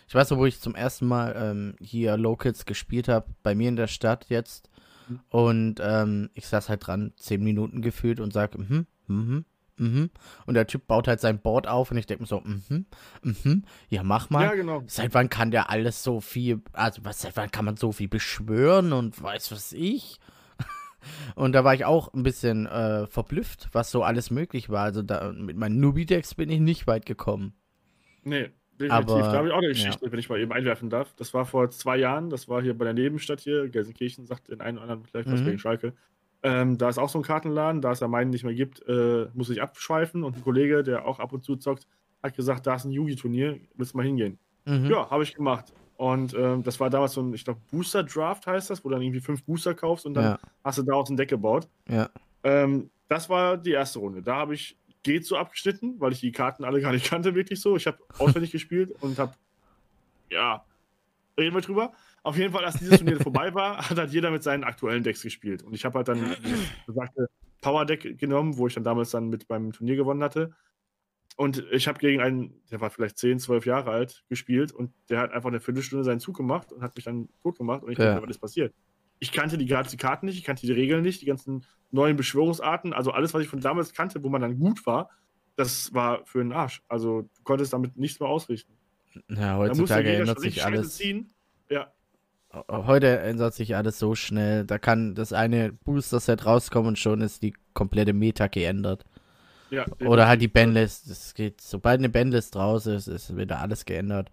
Ich 0.08 0.16
weiß 0.16 0.32
noch, 0.32 0.40
wo 0.40 0.46
ich 0.46 0.60
zum 0.60 0.74
ersten 0.74 1.06
Mal 1.06 1.36
ähm, 1.38 1.76
hier 1.80 2.18
Locals 2.18 2.66
gespielt 2.66 3.08
habe, 3.08 3.28
bei 3.44 3.54
mir 3.54 3.70
in 3.70 3.76
der 3.76 3.88
Stadt 3.88 4.26
jetzt. 4.30 4.70
Mhm. 5.08 5.20
Und 5.30 5.76
ähm, 5.84 6.30
ich 6.34 6.48
saß 6.48 6.70
halt 6.70 6.88
dran, 6.88 7.14
zehn 7.16 7.44
Minuten 7.44 7.82
gefühlt 7.82 8.20
und 8.20 8.34
sag, 8.34 8.58
mhm, 8.58 8.88
mhm, 9.08 9.46
mhm. 9.80 10.10
Und 10.46 10.54
der 10.54 10.68
Typ 10.68 10.88
baut 10.88 11.08
halt 11.08 11.20
sein 11.20 11.40
Board 11.40 11.68
auf 11.68 11.92
und 11.92 11.98
ich 11.98 12.06
denke 12.06 12.24
mir 12.24 12.28
so, 12.28 12.42
mhm, 12.42 12.86
mhm, 13.24 13.64
ja, 13.90 14.04
mach 14.04 14.30
mal. 14.30 14.44
Ja, 14.44 14.56
genau. 14.56 14.84
Seit 14.88 15.14
wann 15.14 15.30
kann 15.30 15.52
der 15.52 15.70
alles 15.70 16.04
so 16.04 16.22
viel, 16.22 16.62
also 16.74 17.04
was, 17.06 17.22
seit 17.22 17.36
wann 17.38 17.52
kann 17.52 17.66
man 17.66 17.78
so 17.78 17.92
viel 17.92 18.08
beschwören 18.08 18.94
und 18.94 19.22
weiß 19.22 19.52
was 19.52 19.74
ich? 19.74 20.20
Und 21.36 21.54
da 21.54 21.64
war 21.64 21.74
ich 21.74 21.86
auch 21.86 22.14
ein 22.14 22.24
bisschen 22.24 22.66
äh, 22.66 23.08
verblüfft, 23.08 23.70
was 23.72 23.90
so 23.90 24.04
alles 24.04 24.32
möglich 24.32 24.70
war. 24.70 24.84
Also 24.84 25.02
da, 25.02 25.32
mit 25.32 25.56
meinen 25.56 25.80
Nubi-Decks 25.80 26.36
bin 26.36 26.50
ich 26.50 26.60
nicht 26.60 26.88
weit 26.88 27.06
gekommen. 27.06 27.54
Nee, 28.24 28.50
definitiv. 28.74 28.92
Aber, 28.92 29.20
da 29.22 29.32
habe 29.34 29.48
ich 29.48 29.54
auch 29.54 29.60
eine 29.60 29.70
Geschichte, 29.70 30.06
ja. 30.06 30.12
wenn 30.12 30.20
ich 30.20 30.28
mal 30.28 30.40
eben 30.40 30.52
einwerfen 30.52 30.90
darf. 30.90 31.14
Das 31.16 31.34
war 31.34 31.46
vor 31.46 31.70
zwei 31.70 31.96
Jahren, 31.96 32.30
das 32.30 32.50
war 32.50 32.62
hier 32.62 32.78
bei 32.78 32.84
der 32.84 32.94
Nebenstadt 32.94 33.40
hier, 33.40 33.70
Gelsenkirchen, 33.70 34.26
sagt 34.26 34.50
den 34.50 34.60
einen 34.60 34.78
oder 34.78 34.90
anderen 34.90 35.06
vielleicht 35.06 35.32
was 35.32 35.40
mhm. 35.40 35.46
gegen 35.46 35.60
Schalke. 35.60 35.94
Ähm, 36.42 36.78
da 36.78 36.90
ist 36.90 36.98
auch 36.98 37.10
so 37.10 37.20
ein 37.20 37.24
Kartenladen, 37.24 37.82
da 37.82 37.92
es 37.92 38.00
ja 38.00 38.08
meinen 38.08 38.30
nicht 38.30 38.44
mehr 38.44 38.54
gibt, 38.54 38.88
äh, 38.88 39.28
muss 39.34 39.50
ich 39.50 39.62
abschweifen. 39.62 40.24
Und 40.24 40.38
ein 40.38 40.44
Kollege, 40.44 40.84
der 40.84 41.06
auch 41.06 41.20
ab 41.20 41.34
und 41.34 41.44
zu 41.44 41.58
zockt, 41.58 41.88
hat 42.24 42.36
gesagt, 42.36 42.66
da 42.68 42.76
ist 42.76 42.86
ein 42.86 42.92
Yugi-Turnier, 42.92 43.60
willst 43.76 43.94
du 43.94 43.98
mal 43.98 44.06
hingehen? 44.06 44.40
Mhm. 44.66 44.86
Ja, 44.86 45.10
habe 45.10 45.24
ich 45.24 45.36
gemacht. 45.36 45.74
Und 45.98 46.34
ähm, 46.34 46.64
das 46.64 46.80
war 46.80 46.90
damals 46.90 47.14
so 47.14 47.22
ein, 47.22 47.34
ich 47.34 47.44
glaube, 47.44 47.60
Booster 47.72 48.04
Draft 48.04 48.48
heißt 48.48 48.70
das, 48.70 48.86
wo 48.86 48.90
du 48.90 48.96
dann 48.96 49.02
irgendwie 49.02 49.20
fünf 49.20 49.44
Booster 49.44 49.74
kaufst 49.74 50.06
und 50.06 50.14
dann 50.14 50.24
ja. 50.24 50.40
hast 50.64 50.78
du 50.78 50.84
daraus 50.84 51.10
ein 51.10 51.18
Deck 51.18 51.30
gebaut. 51.30 51.68
Ja. 51.90 52.10
Ähm, 52.44 52.90
das 53.10 53.28
war 53.28 53.58
die 53.58 53.72
erste 53.72 54.00
Runde. 54.00 54.22
Da 54.22 54.38
habe 54.38 54.54
ich 54.54 54.78
geht 55.04 55.26
so 55.26 55.38
abgeschnitten, 55.38 56.00
weil 56.00 56.12
ich 56.12 56.20
die 56.20 56.32
Karten 56.32 56.64
alle 56.64 56.82
gar 56.82 56.92
nicht 56.92 57.06
kannte, 57.10 57.36
wirklich 57.36 57.60
so. 57.60 57.76
Ich 57.76 57.88
habe 57.88 57.98
auswendig 58.18 58.52
gespielt 58.54 58.92
und 59.02 59.20
habe, 59.20 59.34
ja, 60.30 60.64
reden 61.38 61.56
wir 61.56 61.62
drüber. 61.62 61.92
Auf 62.24 62.38
jeden 62.38 62.52
Fall, 62.52 62.66
als 62.66 62.78
dieses 62.78 63.00
Turnier 63.00 63.20
vorbei 63.22 63.54
war, 63.54 63.90
hat 63.90 63.98
halt 63.98 64.12
jeder 64.12 64.32
mit 64.32 64.44
seinen 64.44 64.64
aktuellen 64.64 65.04
Decks 65.04 65.22
gespielt. 65.22 65.64
Und 65.64 65.74
ich 65.74 65.86
habe 65.86 65.98
halt 65.98 66.08
dann 66.08 66.36
besagte 66.86 67.30
Power 67.62 67.86
Deck 67.86 68.18
genommen, 68.18 68.58
wo 68.58 68.68
ich 68.68 68.74
dann 68.74 68.84
damals 68.84 69.12
dann 69.12 69.30
mit 69.30 69.48
beim 69.48 69.72
Turnier 69.72 69.96
gewonnen 69.96 70.24
hatte. 70.24 70.52
Und 71.36 71.66
ich 71.72 71.88
habe 71.88 72.00
gegen 72.00 72.22
einen, 72.22 72.62
der 72.70 72.82
war 72.82 72.90
vielleicht 72.90 73.18
10, 73.18 73.40
12 73.40 73.66
Jahre 73.66 73.92
alt, 73.92 74.26
gespielt 74.28 74.74
und 74.74 74.92
der 75.10 75.20
hat 75.20 75.32
einfach 75.32 75.50
eine 75.50 75.62
Viertelstunde 75.62 76.04
seinen 76.04 76.20
Zug 76.20 76.36
gemacht 76.36 76.74
und 76.74 76.82
hat 76.82 76.96
mich 76.96 77.06
dann 77.06 77.30
tot 77.42 77.58
gemacht 77.58 77.84
und 77.84 77.92
ich 77.92 77.98
ja. 77.98 78.06
dachte, 78.06 78.24
was 78.24 78.32
ist 78.32 78.40
passiert? 78.40 78.74
ich 79.20 79.32
kannte 79.32 79.58
die, 79.58 79.66
die 79.66 79.98
Karten 79.98 80.26
nicht, 80.26 80.38
ich 80.38 80.44
kannte 80.44 80.66
die 80.66 80.72
Regeln 80.72 81.04
nicht, 81.04 81.22
die 81.22 81.26
ganzen 81.26 81.66
neuen 81.92 82.16
Beschwörungsarten, 82.16 82.94
also 82.94 83.12
alles, 83.12 83.34
was 83.34 83.44
ich 83.44 83.50
von 83.50 83.60
damals 83.60 83.94
kannte, 83.94 84.24
wo 84.24 84.30
man 84.30 84.42
dann 84.42 84.58
gut 84.58 84.86
war, 84.86 85.10
das 85.56 85.94
war 85.94 86.26
für 86.26 86.40
den 86.40 86.54
Arsch. 86.54 86.82
Also 86.88 87.24
du 87.24 87.44
konntest 87.44 87.74
damit 87.74 87.98
nichts 87.98 88.20
mehr 88.20 88.30
ausrichten. 88.30 88.74
Ja, 89.28 89.58
heutzutage 89.58 90.14
ändert 90.14 90.40
sich 90.40 90.64
alles. 90.64 90.96
Ziehen. 90.96 91.34
Ja. 91.70 91.92
Heute 92.52 93.20
ändert 93.20 93.54
sich 93.54 93.76
alles 93.76 94.00
so 94.00 94.16
schnell. 94.16 94.66
Da 94.66 94.80
kann 94.80 95.14
das 95.14 95.34
eine 95.34 95.72
Booster-Set 95.72 96.46
rauskommen 96.46 96.90
und 96.90 97.00
schon 97.00 97.22
ist 97.22 97.44
die 97.44 97.54
komplette 97.74 98.14
Meta 98.14 98.48
geändert. 98.48 99.06
Ja, 99.70 99.86
Oder 100.00 100.28
halt 100.28 100.42
die 100.42 100.48
Bandlist. 100.48 101.10
Das 101.10 101.36
geht, 101.36 101.62
sobald 101.62 102.00
eine 102.00 102.10
Bandlist 102.10 102.56
raus 102.56 102.88
ist, 102.88 103.08
ist 103.08 103.38
wieder 103.38 103.60
alles 103.60 103.86
geändert. 103.86 104.32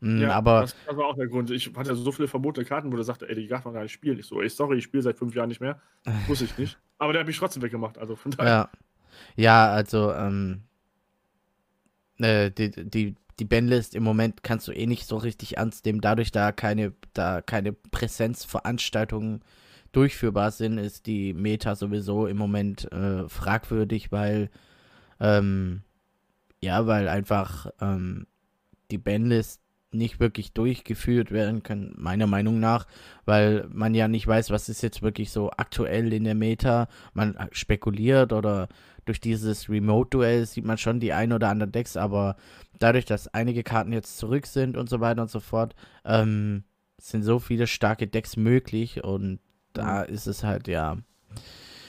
Mhm, 0.00 0.22
ja, 0.22 0.32
aber 0.32 0.60
das, 0.60 0.76
das, 0.86 0.96
war 0.96 1.06
auch 1.06 1.16
der 1.16 1.26
Grund. 1.26 1.50
Ich 1.50 1.72
hatte 1.74 1.96
so 1.96 2.12
viele 2.12 2.28
verbotene 2.28 2.64
Karten, 2.64 2.92
wo 2.92 2.96
der 2.96 3.04
sagte, 3.04 3.28
ey, 3.28 3.34
die 3.34 3.48
darf 3.48 3.64
man 3.64 3.74
gar 3.74 3.82
nicht 3.82 3.92
spielen. 3.92 4.20
Ich 4.20 4.26
so, 4.26 4.40
ey, 4.40 4.48
sorry, 4.48 4.78
ich 4.78 4.84
spiele 4.84 5.02
seit 5.02 5.18
fünf 5.18 5.34
Jahren 5.34 5.48
nicht 5.48 5.60
mehr. 5.60 5.80
Wusste 6.28 6.44
ich 6.44 6.56
nicht. 6.56 6.78
Aber 6.98 7.12
der 7.12 7.20
hat 7.20 7.26
mich 7.26 7.38
trotzdem 7.38 7.62
weggemacht. 7.62 7.98
Also 7.98 8.14
von 8.14 8.30
daher. 8.30 8.70
Ja, 9.34 9.66
ja 9.66 9.72
also, 9.72 10.12
ähm, 10.12 10.62
äh, 12.18 12.52
die, 12.52 12.70
die, 12.70 13.16
die 13.38 13.44
Bandlist 13.44 13.94
im 13.94 14.02
Moment 14.02 14.42
kannst 14.42 14.68
du 14.68 14.72
eh 14.72 14.86
nicht 14.86 15.06
so 15.06 15.16
richtig 15.16 15.56
ernst 15.56 15.84
nehmen. 15.84 16.00
Dadurch, 16.00 16.32
da 16.32 16.52
keine, 16.52 16.92
da 17.12 17.40
keine 17.40 17.72
Präsenzveranstaltungen 17.72 19.42
durchführbar 19.92 20.50
sind, 20.50 20.78
ist 20.78 21.06
die 21.06 21.32
Meta 21.32 21.74
sowieso 21.74 22.26
im 22.26 22.36
Moment 22.36 22.90
äh, 22.92 23.28
fragwürdig, 23.28 24.12
weil, 24.12 24.50
ähm, 25.20 25.82
ja, 26.60 26.86
weil 26.86 27.08
einfach 27.08 27.70
ähm, 27.80 28.26
die 28.90 28.98
Bandlist 28.98 29.60
nicht 29.90 30.20
wirklich 30.20 30.52
durchgeführt 30.52 31.30
werden 31.30 31.62
kann, 31.62 31.94
meiner 31.96 32.26
Meinung 32.26 32.60
nach, 32.60 32.86
weil 33.24 33.66
man 33.72 33.94
ja 33.94 34.06
nicht 34.06 34.26
weiß, 34.26 34.50
was 34.50 34.68
ist 34.68 34.82
jetzt 34.82 35.00
wirklich 35.00 35.30
so 35.30 35.50
aktuell 35.56 36.12
in 36.12 36.24
der 36.24 36.34
Meta. 36.34 36.88
Man 37.14 37.38
spekuliert 37.52 38.32
oder 38.34 38.68
durch 39.06 39.20
dieses 39.20 39.70
Remote-Duell 39.70 40.44
sieht 40.44 40.66
man 40.66 40.76
schon 40.76 41.00
die 41.00 41.14
ein 41.14 41.32
oder 41.32 41.48
anderen 41.48 41.72
Decks, 41.72 41.96
aber 41.96 42.36
dadurch, 42.78 43.04
dass 43.04 43.28
einige 43.28 43.62
Karten 43.62 43.92
jetzt 43.92 44.18
zurück 44.18 44.46
sind 44.46 44.76
und 44.76 44.88
so 44.88 45.00
weiter 45.00 45.22
und 45.22 45.30
so 45.30 45.40
fort, 45.40 45.74
ähm, 46.04 46.64
sind 47.00 47.22
so 47.22 47.38
viele 47.38 47.66
starke 47.66 48.06
Decks 48.06 48.36
möglich 48.36 49.04
und 49.04 49.40
da 49.72 50.02
ist 50.02 50.26
es 50.26 50.42
halt, 50.42 50.68
ja. 50.68 50.96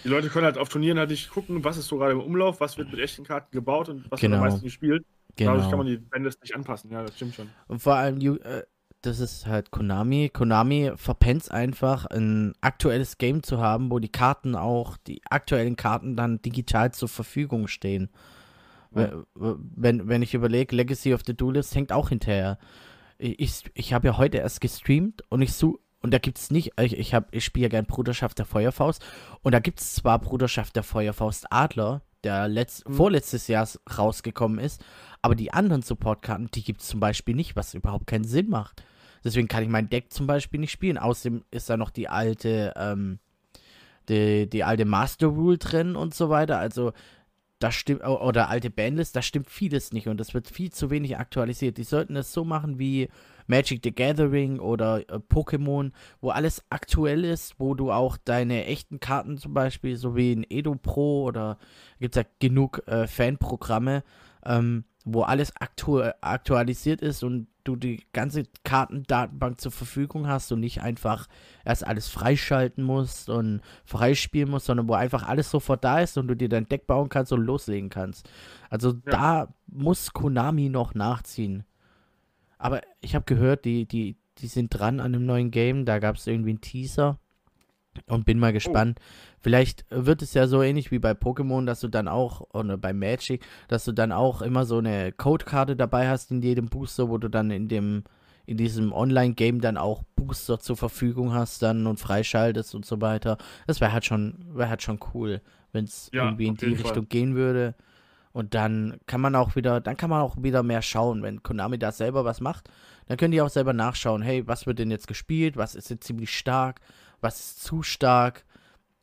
Die 0.03 0.07
Leute 0.07 0.29
können 0.29 0.45
halt 0.45 0.57
auf 0.57 0.69
Turnieren 0.69 0.99
halt 0.99 1.09
nicht 1.09 1.29
gucken, 1.29 1.63
was 1.63 1.77
ist 1.77 1.87
so 1.87 1.97
gerade 1.97 2.13
im 2.13 2.21
Umlauf, 2.21 2.59
was 2.59 2.77
wird 2.77 2.91
mit 2.91 2.99
echten 2.99 3.23
Karten 3.23 3.51
gebaut 3.51 3.89
und 3.89 4.09
was 4.09 4.19
genau. 4.19 4.35
wird 4.35 4.43
am 4.43 4.49
meisten 4.49 4.63
gespielt. 4.63 5.05
Genau. 5.35 5.51
Dadurch 5.53 5.69
kann 5.69 5.77
man 5.79 5.87
die 5.87 5.97
Bandes 5.97 6.39
nicht 6.41 6.55
anpassen, 6.55 6.91
ja, 6.91 7.03
das 7.03 7.15
stimmt 7.15 7.35
schon. 7.35 7.49
Und 7.67 7.81
vor 7.81 7.95
allem, 7.95 8.19
äh, 8.19 8.63
das 9.01 9.19
ist 9.19 9.47
halt 9.47 9.71
Konami. 9.71 10.29
Konami 10.31 10.91
verpennt 10.95 11.49
einfach, 11.51 12.05
ein 12.05 12.53
aktuelles 12.61 13.17
Game 13.17 13.43
zu 13.43 13.59
haben, 13.59 13.91
wo 13.91 13.99
die 13.99 14.11
Karten 14.11 14.55
auch, 14.55 14.97
die 14.97 15.21
aktuellen 15.29 15.75
Karten 15.75 16.15
dann 16.15 16.41
digital 16.41 16.93
zur 16.93 17.07
Verfügung 17.07 17.67
stehen. 17.67 18.09
Wenn, 18.91 20.07
wenn 20.07 20.21
ich 20.21 20.33
überlege, 20.33 20.75
Legacy 20.75 21.13
of 21.13 21.21
the 21.25 21.35
Duelist 21.35 21.75
hängt 21.75 21.91
auch 21.91 22.09
hinterher. 22.09 22.57
Ich, 23.17 23.63
ich 23.73 23.93
habe 23.93 24.07
ja 24.07 24.17
heute 24.17 24.37
erst 24.37 24.61
gestreamt 24.61 25.23
und 25.29 25.41
ich 25.41 25.53
suche 25.53 25.79
und 26.01 26.13
da 26.13 26.17
gibt 26.17 26.37
es 26.37 26.51
nicht, 26.51 26.71
ich, 26.79 26.97
ich, 26.97 27.15
ich 27.31 27.43
spiele 27.43 27.63
ja 27.63 27.69
gern 27.69 27.85
Bruderschaft 27.85 28.39
der 28.39 28.45
Feuerfaust. 28.45 29.03
Und 29.41 29.53
da 29.53 29.59
gibt 29.59 29.81
es 29.81 29.95
zwar 29.95 30.19
Bruderschaft 30.19 30.75
der 30.75 30.83
Feuerfaust 30.83 31.51
Adler, 31.51 32.01
der 32.23 32.47
letzt, 32.47 32.87
mhm. 32.87 32.93
vorletztes 32.93 33.47
Jahr 33.47 33.67
rausgekommen 33.97 34.59
ist. 34.59 34.83
Aber 35.21 35.35
die 35.35 35.51
anderen 35.51 35.81
Supportkarten, 35.81 36.49
die 36.51 36.63
gibt 36.63 36.81
es 36.81 36.87
zum 36.87 36.99
Beispiel 36.99 37.35
nicht, 37.35 37.55
was 37.55 37.73
überhaupt 37.73 38.07
keinen 38.07 38.23
Sinn 38.23 38.49
macht. 38.49 38.83
Deswegen 39.23 39.49
kann 39.49 39.63
ich 39.63 39.69
mein 39.69 39.89
Deck 39.89 40.13
zum 40.13 40.27
Beispiel 40.27 40.61
nicht 40.61 40.71
spielen. 40.71 40.97
Außerdem 40.97 41.43
ist 41.51 41.69
da 41.69 41.75
noch 41.75 41.89
die 41.89 42.07
alte, 42.07 42.73
ähm, 42.77 43.19
die, 44.07 44.49
die 44.49 44.63
alte 44.63 44.85
Master 44.85 45.27
Rule 45.27 45.57
drin 45.57 45.97
und 45.97 46.13
so 46.13 46.29
weiter. 46.29 46.57
Also 46.57 46.93
da 47.59 47.71
stimmt, 47.71 48.05
oder 48.05 48.49
alte 48.49 48.69
Bandlist, 48.69 49.15
da 49.15 49.21
stimmt 49.21 49.49
vieles 49.49 49.91
nicht 49.91 50.07
und 50.07 50.17
das 50.17 50.33
wird 50.33 50.47
viel 50.47 50.71
zu 50.71 50.89
wenig 50.89 51.17
aktualisiert. 51.17 51.77
Die 51.77 51.83
sollten 51.83 52.15
es 52.15 52.31
so 52.31 52.45
machen 52.45 52.79
wie 52.79 53.09
Magic 53.47 53.81
the 53.83 53.93
Gathering 53.93 54.59
oder 54.59 54.99
äh, 55.09 55.15
Pokémon, 55.17 55.91
wo 56.21 56.29
alles 56.29 56.63
aktuell 56.69 57.25
ist, 57.25 57.55
wo 57.59 57.73
du 57.73 57.91
auch 57.91 58.15
deine 58.17 58.65
echten 58.65 58.99
Karten 58.99 59.37
zum 59.37 59.53
Beispiel, 59.53 59.97
so 59.97 60.15
wie 60.15 60.31
in 60.31 60.45
Edo 60.49 60.75
Pro 60.75 61.23
oder 61.23 61.57
gibt 61.99 62.15
es 62.15 62.23
ja 62.23 62.29
genug 62.39 62.87
äh, 62.87 63.07
Fanprogramme, 63.07 64.03
ähm, 64.45 64.85
wo 65.13 65.21
alles 65.21 65.55
aktu 65.55 66.01
aktualisiert 66.21 67.01
ist 67.01 67.23
und 67.23 67.47
du 67.63 67.75
die 67.75 68.03
ganze 68.13 68.43
Kartendatenbank 68.63 69.61
zur 69.61 69.71
Verfügung 69.71 70.27
hast 70.27 70.51
und 70.51 70.59
nicht 70.59 70.81
einfach 70.81 71.27
erst 71.65 71.85
alles 71.85 72.07
freischalten 72.07 72.83
musst 72.83 73.29
und 73.29 73.61
freispielen 73.85 74.49
musst, 74.49 74.65
sondern 74.65 74.87
wo 74.87 74.93
einfach 74.93 75.27
alles 75.27 75.51
sofort 75.51 75.83
da 75.83 75.99
ist 75.99 76.17
und 76.17 76.27
du 76.27 76.35
dir 76.35 76.49
dein 76.49 76.67
Deck 76.67 76.87
bauen 76.87 77.09
kannst 77.09 77.31
und 77.31 77.41
loslegen 77.41 77.89
kannst. 77.89 78.29
Also 78.69 78.93
ja. 79.05 79.11
da 79.11 79.53
muss 79.67 80.13
Konami 80.13 80.69
noch 80.69 80.95
nachziehen. 80.95 81.63
Aber 82.57 82.81
ich 83.01 83.15
habe 83.15 83.25
gehört, 83.25 83.65
die, 83.65 83.85
die, 83.85 84.17
die 84.39 84.47
sind 84.47 84.69
dran 84.69 84.99
an 84.99 85.13
einem 85.13 85.25
neuen 85.25 85.51
Game. 85.51 85.85
Da 85.85 85.99
gab 85.99 86.17
es 86.17 86.27
irgendwie 86.27 86.51
einen 86.51 86.61
Teaser. 86.61 87.19
Und 88.05 88.25
bin 88.25 88.39
mal 88.39 88.51
oh. 88.51 88.53
gespannt. 88.53 88.99
Oh. 88.99 89.03
Vielleicht 89.41 89.85
wird 89.89 90.21
es 90.21 90.33
ja 90.33 90.47
so 90.47 90.61
ähnlich 90.61 90.91
wie 90.91 90.99
bei 90.99 91.11
Pokémon, 91.11 91.65
dass 91.65 91.79
du 91.79 91.87
dann 91.87 92.07
auch, 92.07 92.41
oder 92.53 92.77
bei 92.77 92.93
Magic, 92.93 93.45
dass 93.67 93.85
du 93.85 93.91
dann 93.93 94.11
auch 94.11 94.41
immer 94.41 94.65
so 94.65 94.79
eine 94.79 95.11
Codekarte 95.11 95.75
dabei 95.75 96.09
hast 96.09 96.31
in 96.31 96.41
jedem 96.41 96.67
Booster, 96.67 97.09
wo 97.09 97.17
du 97.17 97.29
dann 97.29 97.49
in 97.51 97.69
dem, 97.69 98.03
in 98.45 98.57
diesem 98.57 98.91
Online-Game 98.91 99.61
dann 99.61 99.77
auch 99.77 100.03
Booster 100.15 100.59
zur 100.59 100.75
Verfügung 100.75 101.33
hast 101.33 101.61
dann 101.61 101.87
und 101.87 101.99
freischaltest 101.99 102.75
und 102.75 102.85
so 102.85 102.99
weiter. 102.99 103.37
Das 103.65 103.79
wäre 103.79 103.93
halt 103.93 104.05
schon, 104.05 104.45
wäre 104.53 104.69
halt 104.69 104.81
schon 104.81 104.99
cool, 105.13 105.41
wenn 105.71 105.85
es 105.85 106.09
ja, 106.13 106.25
irgendwie 106.25 106.47
in 106.47 106.55
die 106.55 106.65
Richtung 106.65 106.93
Fall. 106.93 107.05
gehen 107.05 107.35
würde. 107.35 107.75
Und 108.31 108.53
dann 108.53 108.99
kann 109.07 109.21
man 109.21 109.35
auch 109.35 109.55
wieder, 109.55 109.81
dann 109.81 109.97
kann 109.97 110.09
man 110.09 110.21
auch 110.21 110.35
wieder 110.41 110.63
mehr 110.63 110.81
schauen, 110.81 111.23
wenn 111.23 111.43
Konami 111.43 111.79
da 111.79 111.91
selber 111.91 112.25
was 112.25 112.41
macht, 112.41 112.69
dann 113.07 113.17
können 113.17 113.31
die 113.31 113.41
auch 113.41 113.49
selber 113.49 113.73
nachschauen, 113.73 114.21
hey, 114.21 114.45
was 114.47 114.67
wird 114.67 114.79
denn 114.79 114.91
jetzt 114.91 115.07
gespielt, 115.07 115.57
was 115.57 115.75
ist 115.75 115.89
jetzt 115.89 116.05
ziemlich 116.05 116.37
stark, 116.37 116.81
was 117.21 117.39
ist 117.39 117.63
zu 117.63 117.81
stark 117.81 118.45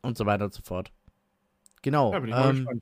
und 0.01 0.17
so 0.17 0.25
weiter 0.25 0.45
und 0.45 0.53
so 0.53 0.61
fort. 0.63 0.91
Genau. 1.81 2.13
Ja, 2.13 2.49
ähm, 2.49 2.81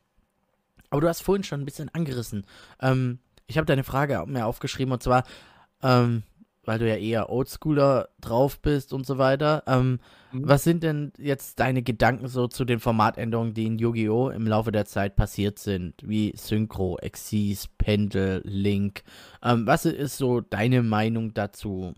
aber 0.89 1.01
du 1.01 1.07
hast 1.07 1.21
vorhin 1.21 1.43
schon 1.43 1.61
ein 1.61 1.65
bisschen 1.65 1.89
angerissen. 1.93 2.45
Ähm, 2.79 3.19
ich 3.47 3.57
habe 3.57 3.65
deine 3.65 3.83
Frage 3.83 4.23
mir 4.27 4.45
aufgeschrieben 4.45 4.93
und 4.93 5.03
zwar, 5.03 5.23
ähm, 5.83 6.23
weil 6.63 6.79
du 6.79 6.87
ja 6.87 6.95
eher 6.95 7.29
Oldschooler 7.29 8.09
drauf 8.21 8.59
bist 8.59 8.93
und 8.93 9.05
so 9.05 9.17
weiter. 9.17 9.63
Ähm, 9.67 9.99
mhm. 10.31 10.47
Was 10.47 10.63
sind 10.63 10.83
denn 10.83 11.13
jetzt 11.17 11.59
deine 11.59 11.83
Gedanken 11.83 12.27
so 12.27 12.47
zu 12.47 12.65
den 12.65 12.79
Formatänderungen, 12.79 13.53
die 13.53 13.65
in 13.65 13.77
Yu-Gi-Oh! 13.77 14.29
im 14.29 14.47
Laufe 14.47 14.71
der 14.71 14.85
Zeit 14.85 15.15
passiert 15.15 15.59
sind? 15.59 15.95
Wie 16.03 16.33
Synchro, 16.35 16.97
Exis, 16.97 17.67
Pendel, 17.67 18.41
Link. 18.43 19.03
Ähm, 19.43 19.67
was 19.67 19.85
ist 19.85 20.17
so 20.17 20.41
deine 20.41 20.81
Meinung 20.81 21.33
dazu? 21.33 21.93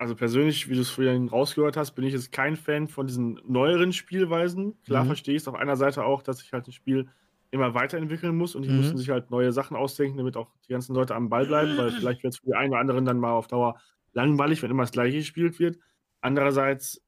Also 0.00 0.16
persönlich, 0.16 0.70
wie 0.70 0.74
du 0.76 0.80
es 0.80 0.88
vorhin 0.88 1.28
rausgehört 1.28 1.76
hast, 1.76 1.90
bin 1.90 2.06
ich 2.06 2.14
jetzt 2.14 2.32
kein 2.32 2.56
Fan 2.56 2.88
von 2.88 3.06
diesen 3.06 3.38
neueren 3.46 3.92
Spielweisen. 3.92 4.80
Klar 4.86 5.04
mhm. 5.04 5.08
verstehe 5.08 5.34
ich 5.34 5.42
es 5.42 5.48
auf 5.48 5.54
einer 5.54 5.76
Seite 5.76 6.06
auch, 6.06 6.22
dass 6.22 6.38
sich 6.38 6.54
halt 6.54 6.66
ein 6.66 6.72
Spiel 6.72 7.10
immer 7.50 7.74
weiterentwickeln 7.74 8.34
muss 8.34 8.54
und 8.54 8.62
die 8.62 8.70
mhm. 8.70 8.78
müssen 8.78 8.96
sich 8.96 9.10
halt 9.10 9.30
neue 9.30 9.52
Sachen 9.52 9.76
ausdenken, 9.76 10.16
damit 10.16 10.38
auch 10.38 10.48
die 10.66 10.72
ganzen 10.72 10.94
Leute 10.94 11.14
am 11.14 11.28
Ball 11.28 11.44
bleiben, 11.44 11.76
weil 11.76 11.90
vielleicht 11.90 12.22
wird 12.22 12.32
es 12.32 12.40
für 12.40 12.46
die 12.46 12.54
einen 12.54 12.70
oder 12.70 12.80
anderen 12.80 13.04
dann 13.04 13.20
mal 13.20 13.32
auf 13.32 13.46
Dauer 13.46 13.78
langweilig, 14.14 14.62
wenn 14.62 14.70
immer 14.70 14.84
das 14.84 14.92
gleiche 14.92 15.18
gespielt 15.18 15.58
wird. 15.58 15.78
Andererseits 16.22 17.02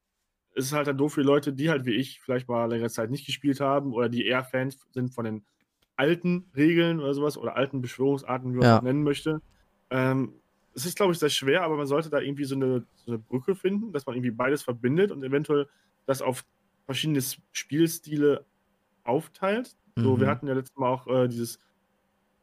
ist 0.55 0.67
es 0.67 0.73
halt 0.75 0.87
dann 0.87 0.99
doof 0.99 1.15
für 1.15 1.23
Leute, 1.23 1.55
die 1.55 1.71
halt 1.71 1.87
wie 1.87 1.95
ich 1.95 2.21
vielleicht 2.21 2.47
mal 2.47 2.67
längere 2.67 2.91
Zeit 2.91 3.11
nicht 3.11 3.25
gespielt 3.25 3.61
haben 3.61 3.95
oder 3.95 4.11
die 4.11 4.27
eher 4.27 4.45
Fans 4.45 4.79
sind 4.91 5.15
von 5.15 5.25
den 5.25 5.47
alten 5.97 6.51
Regeln 6.55 7.01
oder 7.01 7.15
sowas 7.15 7.39
oder 7.39 7.57
alten 7.57 7.81
Beschwörungsarten, 7.81 8.53
wie 8.53 8.59
man 8.59 8.67
ja. 8.67 8.77
es 8.77 8.83
nennen 8.83 9.03
möchte. 9.03 9.41
Ähm, 9.89 10.35
es 10.75 10.87
ist, 10.87 10.97
glaube 10.97 11.13
ich, 11.13 11.19
sehr 11.19 11.29
schwer, 11.29 11.63
aber 11.63 11.77
man 11.77 11.87
sollte 11.87 12.11
da 12.11 12.21
irgendwie 12.21 12.45
so 12.45 12.55
eine, 12.55 12.85
so 12.95 13.13
eine 13.13 13.19
Brücke 13.19 13.55
finden, 13.55 13.93
dass 13.93 14.07
man 14.07 14.17
irgendwie 14.17 14.31
beides 14.31 14.63
verbindet 14.63 15.11
und 15.11 15.23
eventuell 15.23 15.69
das 16.07 16.23
auf 16.23 16.45
verschiedene 16.87 17.23
Spielstile 17.53 18.45
aufteilt. 19.05 19.77
So, 19.97 20.19
wir 20.19 20.27
mhm. 20.27 20.31
hatten 20.31 20.47
ja 20.47 20.55
letztes 20.55 20.77
Mal 20.77 20.89
auch 20.89 21.07
äh, 21.07 21.29
dieses 21.29 21.59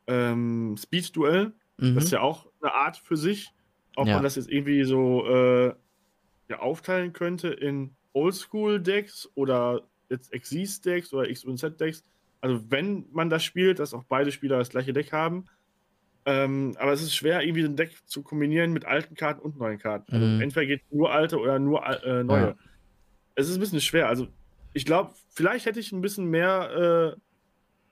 ähm, 0.08 0.76
Speed-Duell. 0.78 1.54
Mhm. 1.78 1.96
Das 1.96 2.06
ist 2.06 2.12
ja 2.12 2.22
auch 2.22 2.48
eine 2.62 2.74
Art 2.74 2.98
für 2.98 3.18
sich. 3.18 3.52
Ob 3.96 4.08
ja. 4.08 4.16
man 4.16 4.24
das 4.24 4.36
jetzt 4.36 4.50
irgendwie 4.50 4.84
so 4.84 5.26
äh, 5.28 5.74
ja, 6.48 6.60
aufteilen 6.60 7.14
könnte 7.14 7.50
in 7.50 7.96
Oldschool-Decks 8.14 9.30
oder 9.36 9.82
jetzt 10.10 10.32
Xyz-Decks 10.32 11.14
oder 11.14 11.30
X- 11.30 11.46
und 11.46 11.58
Z-Decks. 11.58 12.04
Also, 12.42 12.64
wenn 12.70 13.06
man 13.12 13.30
das 13.30 13.44
spielt, 13.44 13.80
dass 13.80 13.94
auch 13.94 14.04
beide 14.04 14.32
Spieler 14.32 14.58
das 14.58 14.70
gleiche 14.70 14.94
Deck 14.94 15.12
haben. 15.12 15.46
Ähm, 16.26 16.76
aber 16.80 16.92
es 16.92 17.02
ist 17.02 17.16
schwer, 17.16 17.42
irgendwie 17.42 17.64
ein 17.64 17.76
Deck 17.76 17.92
zu 18.06 18.22
kombinieren 18.22 18.74
mit 18.74 18.86
alten 18.86 19.16
Karten 19.16 19.42
und 19.42 19.58
neuen 19.58 19.80
Karten. 19.80 20.14
Also, 20.14 20.26
mhm. 20.26 20.42
entweder 20.42 20.66
geht 20.66 20.82
nur 20.92 21.12
alte 21.12 21.40
oder 21.40 21.60
nur 21.60 21.86
äh, 21.86 22.24
neue. 22.24 22.48
Ja. 22.50 22.56
Es 23.36 23.48
ist 23.48 23.56
ein 23.56 23.62
bisschen 23.62 23.82
schwer. 23.82 24.08
Also, 24.08 24.28
ich 24.74 24.86
glaube, 24.86 25.14
vielleicht 25.30 25.66
hätte 25.66 25.80
ich 25.80 25.92
ein 25.92 26.02
bisschen 26.02 26.26
mehr 26.26 27.16
äh, 27.16 27.20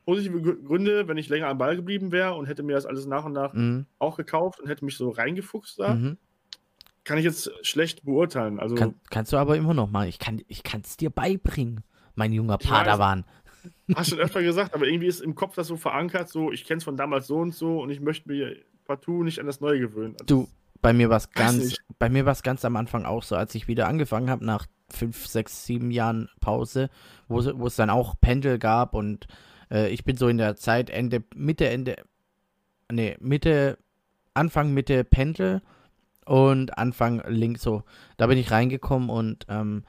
positive 0.06 0.42
Gründe, 0.42 1.08
wenn 1.08 1.18
ich 1.18 1.30
länger 1.30 1.48
am 1.48 1.58
Ball 1.58 1.76
geblieben 1.76 2.12
wäre 2.12 2.36
und 2.36 2.46
hätte 2.46 2.64
mir 2.64 2.74
das 2.74 2.86
alles 2.86 3.06
nach 3.06 3.26
und 3.26 3.34
nach 3.34 3.54
mhm. 3.54 3.86
auch 4.00 4.16
gekauft 4.18 4.60
und 4.60 4.70
hätte 4.70 4.86
mich 4.86 4.96
so 4.96 5.10
reingefuchst 5.10 5.80
da. 5.80 5.96
Mhm. 5.96 6.18
kann 7.04 7.18
ich 7.18 7.26
jetzt 7.26 7.52
schlecht 7.62 8.06
beurteilen. 8.06 8.60
Also 8.60 8.76
kann, 8.76 8.96
kannst 9.10 9.34
du 9.34 9.38
aber 9.38 9.58
immer 9.58 9.74
noch 9.74 9.90
mal. 9.90 10.08
Ich 10.08 10.20
kann 10.20 10.42
ich 10.48 10.64
es 10.84 10.98
dir 10.98 11.10
beibringen, 11.10 11.84
mein 12.16 12.32
junger 12.32 12.58
Padawan. 12.58 13.26
Hast 13.96 14.12
du 14.12 14.16
schon 14.16 14.24
öfter 14.24 14.42
gesagt, 14.42 14.74
aber 14.74 14.88
irgendwie 14.88 15.08
ist 15.08 15.22
im 15.22 15.36
Kopf 15.36 15.56
das 15.56 15.68
so 15.68 15.78
verankert, 15.78 16.30
so 16.30 16.52
ich 16.52 16.66
kenne 16.66 16.80
es 16.80 16.84
von 16.84 16.98
damals 16.98 17.28
so 17.28 17.38
und 17.38 17.54
so 17.54 17.82
und 17.82 17.90
ich 17.90 18.00
möchte 18.00 18.30
mir 18.30 18.56
partout 18.86 19.24
nicht 19.24 19.40
an 19.40 19.46
das 19.46 19.62
Neue 19.62 19.80
gewöhnen. 19.80 20.16
Also, 20.20 20.26
du, 20.26 20.48
bei 20.82 20.94
mir 20.94 21.10
war 21.10 21.18
es 21.18 21.32
ganz, 21.32 21.76
bei 22.00 22.10
mir 22.10 22.26
war 22.26 22.34
es 22.34 22.44
ganz 22.44 22.64
am 22.66 22.76
Anfang 22.76 23.06
auch 23.06 23.24
so, 23.24 23.36
als 23.36 23.56
ich 23.56 23.68
wieder 23.68 23.88
angefangen 23.88 24.30
habe 24.30 24.46
nach 24.46 24.66
fünf, 24.90 25.28
sechs, 25.28 25.66
sieben 25.66 25.92
Jahren 25.92 26.30
Pause, 26.40 26.90
wo, 27.28 27.44
wo 27.60 27.68
es 27.68 27.76
dann 27.76 27.90
auch 27.90 28.16
Pendel 28.20 28.58
gab 28.60 28.94
und 28.94 29.28
äh, 29.72 29.90
ich 29.90 30.04
bin 30.04 30.18
so 30.18 30.28
in 30.28 30.38
der 30.38 30.56
Zeit 30.56 30.90
Ende, 30.90 31.24
Mitte, 31.36 31.68
Ende, 31.68 31.98
nee, 32.92 33.18
Mitte, 33.20 33.78
Anfang, 34.34 34.74
Mitte 34.74 35.04
Pendel 35.04 35.62
und 36.26 36.78
Anfang 36.78 37.24
Link 37.28 37.58
so. 37.58 37.84
Da 38.18 38.28
bin 38.28 38.38
ich 38.38 38.52
reingekommen 38.52 39.10
und 39.10 39.46
ähm, 39.50 39.84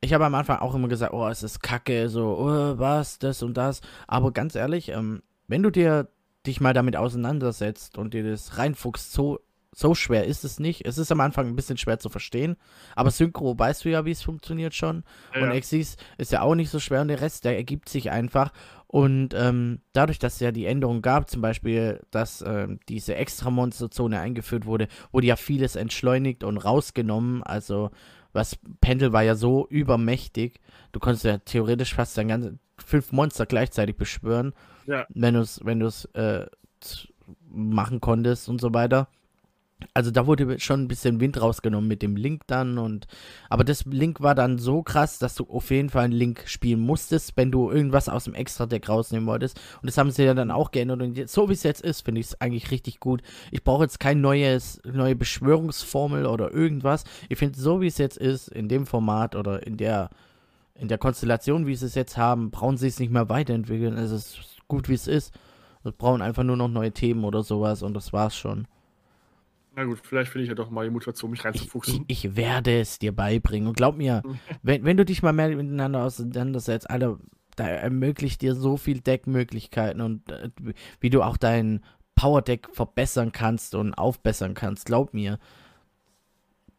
ich 0.00 0.12
habe 0.12 0.26
am 0.26 0.34
Anfang 0.34 0.58
auch 0.58 0.74
immer 0.74 0.88
gesagt, 0.88 1.12
oh, 1.12 1.26
es 1.28 1.42
ist 1.42 1.62
kacke, 1.62 2.08
so, 2.08 2.38
oh, 2.38 2.78
was, 2.78 3.18
das 3.18 3.42
und 3.42 3.56
das. 3.56 3.80
Aber 4.06 4.32
ganz 4.32 4.54
ehrlich, 4.54 4.90
ähm, 4.90 5.22
wenn 5.48 5.62
du 5.62 5.70
dir 5.70 6.08
dich 6.46 6.60
mal 6.60 6.74
damit 6.74 6.96
auseinandersetzt 6.96 7.98
und 7.98 8.14
dir 8.14 8.28
das 8.28 8.58
reinfuchst, 8.58 9.12
so 9.12 9.40
so 9.78 9.94
schwer 9.94 10.24
ist 10.24 10.42
es 10.42 10.58
nicht. 10.58 10.86
Es 10.86 10.96
ist 10.96 11.12
am 11.12 11.20
Anfang 11.20 11.48
ein 11.48 11.54
bisschen 11.54 11.76
schwer 11.76 11.98
zu 11.98 12.08
verstehen, 12.08 12.56
aber 12.94 13.10
Synchro 13.10 13.58
weißt 13.58 13.84
du 13.84 13.90
ja, 13.90 14.06
wie 14.06 14.10
es 14.10 14.22
funktioniert 14.22 14.74
schon. 14.74 15.04
Ja. 15.34 15.42
Und 15.42 15.50
Exis 15.50 15.98
ist 16.16 16.32
ja 16.32 16.40
auch 16.40 16.54
nicht 16.54 16.70
so 16.70 16.80
schwer 16.80 17.02
und 17.02 17.08
der 17.08 17.20
Rest, 17.20 17.44
der 17.44 17.56
ergibt 17.56 17.90
sich 17.90 18.10
einfach. 18.10 18.52
Und 18.86 19.34
ähm, 19.34 19.82
dadurch, 19.92 20.18
dass 20.18 20.34
es 20.34 20.40
ja 20.40 20.50
die 20.50 20.64
Änderung 20.64 21.02
gab, 21.02 21.28
zum 21.28 21.42
Beispiel, 21.42 22.00
dass 22.10 22.40
ähm, 22.40 22.80
diese 22.88 23.16
Extra-Monster-Zone 23.16 24.18
eingeführt 24.18 24.64
wurde, 24.64 24.88
wurde 25.12 25.26
ja 25.26 25.36
vieles 25.36 25.76
entschleunigt 25.76 26.42
und 26.42 26.56
rausgenommen. 26.56 27.42
Also, 27.42 27.90
was 28.36 28.56
Pendel 28.80 29.12
war 29.12 29.22
ja 29.22 29.34
so 29.34 29.66
übermächtig. 29.68 30.60
Du 30.92 31.00
konntest 31.00 31.24
ja 31.24 31.38
theoretisch 31.38 31.94
fast 31.94 32.16
dein 32.16 32.28
ganze 32.28 32.58
fünf 32.78 33.10
Monster 33.10 33.46
gleichzeitig 33.46 33.96
beschwören, 33.96 34.52
ja. 34.86 35.06
wenn 35.08 35.34
du 35.34 35.40
es 35.40 35.60
wenn 35.64 35.80
äh, 36.14 36.46
machen 37.48 38.00
konntest 38.00 38.48
und 38.48 38.60
so 38.60 38.72
weiter. 38.72 39.08
Also 39.92 40.10
da 40.10 40.26
wurde 40.26 40.58
schon 40.58 40.82
ein 40.82 40.88
bisschen 40.88 41.20
Wind 41.20 41.40
rausgenommen 41.40 41.86
mit 41.86 42.00
dem 42.00 42.16
Link 42.16 42.46
dann 42.46 42.78
und 42.78 43.06
aber 43.50 43.62
das 43.62 43.84
Link 43.84 44.22
war 44.22 44.34
dann 44.34 44.58
so 44.58 44.82
krass, 44.82 45.18
dass 45.18 45.34
du 45.34 45.44
auf 45.50 45.70
jeden 45.70 45.90
Fall 45.90 46.04
einen 46.04 46.14
Link 46.14 46.44
spielen 46.46 46.80
musstest, 46.80 47.36
wenn 47.36 47.50
du 47.50 47.70
irgendwas 47.70 48.08
aus 48.08 48.24
dem 48.24 48.34
Extra-Deck 48.34 48.88
rausnehmen 48.88 49.26
wolltest. 49.26 49.60
Und 49.82 49.86
das 49.86 49.98
haben 49.98 50.10
sie 50.10 50.24
ja 50.24 50.32
dann 50.32 50.50
auch 50.50 50.70
geändert 50.70 51.02
und 51.02 51.16
jetzt, 51.16 51.34
so 51.34 51.50
wie 51.50 51.52
es 51.52 51.62
jetzt 51.62 51.82
ist, 51.82 52.02
finde 52.02 52.20
ich 52.22 52.28
es 52.28 52.40
eigentlich 52.40 52.70
richtig 52.70 53.00
gut. 53.00 53.22
Ich 53.50 53.64
brauche 53.64 53.82
jetzt 53.82 54.00
kein 54.00 54.22
neues, 54.22 54.80
neue 54.84 55.14
Beschwörungsformel 55.14 56.24
oder 56.24 56.52
irgendwas. 56.52 57.04
Ich 57.28 57.38
finde, 57.38 57.58
so 57.58 57.82
wie 57.82 57.88
es 57.88 57.98
jetzt 57.98 58.16
ist, 58.16 58.48
in 58.48 58.68
dem 58.68 58.86
Format 58.86 59.36
oder 59.36 59.66
in 59.66 59.76
der, 59.76 60.08
in 60.74 60.88
der 60.88 60.98
Konstellation, 60.98 61.66
wie 61.66 61.76
sie 61.76 61.86
es 61.86 61.94
jetzt 61.94 62.16
haben, 62.16 62.50
brauchen 62.50 62.78
sie 62.78 62.88
es 62.88 62.98
nicht 62.98 63.12
mehr 63.12 63.28
weiterentwickeln. 63.28 63.98
Es 63.98 64.10
ist 64.10 64.38
gut, 64.68 64.88
wie 64.88 64.94
es 64.94 65.06
ist. 65.06 65.34
Wir 65.82 65.92
brauchen 65.92 66.22
einfach 66.22 66.44
nur 66.44 66.56
noch 66.56 66.68
neue 66.68 66.92
Themen 66.92 67.24
oder 67.24 67.42
sowas 67.42 67.82
und 67.82 67.92
das 67.94 68.14
war's 68.14 68.34
schon. 68.34 68.66
Na 69.76 69.84
gut, 69.84 70.00
vielleicht 70.02 70.32
finde 70.32 70.44
ich 70.44 70.48
ja 70.48 70.54
doch 70.54 70.70
mal 70.70 70.86
die 70.86 70.90
Motivation, 70.90 71.30
mich 71.30 71.44
reinzufuchsen. 71.44 72.06
Ich, 72.08 72.18
ich, 72.18 72.24
ich, 72.24 72.36
werde 72.36 72.80
es 72.80 72.98
dir 72.98 73.14
beibringen. 73.14 73.68
Und 73.68 73.76
glaub 73.76 73.94
mir, 73.94 74.22
wenn, 74.62 74.84
wenn 74.84 74.96
du 74.96 75.04
dich 75.04 75.22
mal 75.22 75.34
mehr 75.34 75.48
miteinander 75.48 76.02
auseinandersetzt, 76.02 76.88
Alter, 76.88 77.18
da 77.56 77.68
ermöglicht 77.68 78.40
dir 78.40 78.54
so 78.54 78.78
viel 78.78 79.00
Deckmöglichkeiten 79.00 80.00
und 80.00 80.30
äh, 80.30 80.48
wie 81.00 81.10
du 81.10 81.22
auch 81.22 81.36
dein 81.36 81.84
Power-Deck 82.14 82.70
verbessern 82.72 83.32
kannst 83.32 83.74
und 83.74 83.92
aufbessern 83.92 84.54
kannst. 84.54 84.86
Glaub 84.86 85.12
mir. 85.12 85.38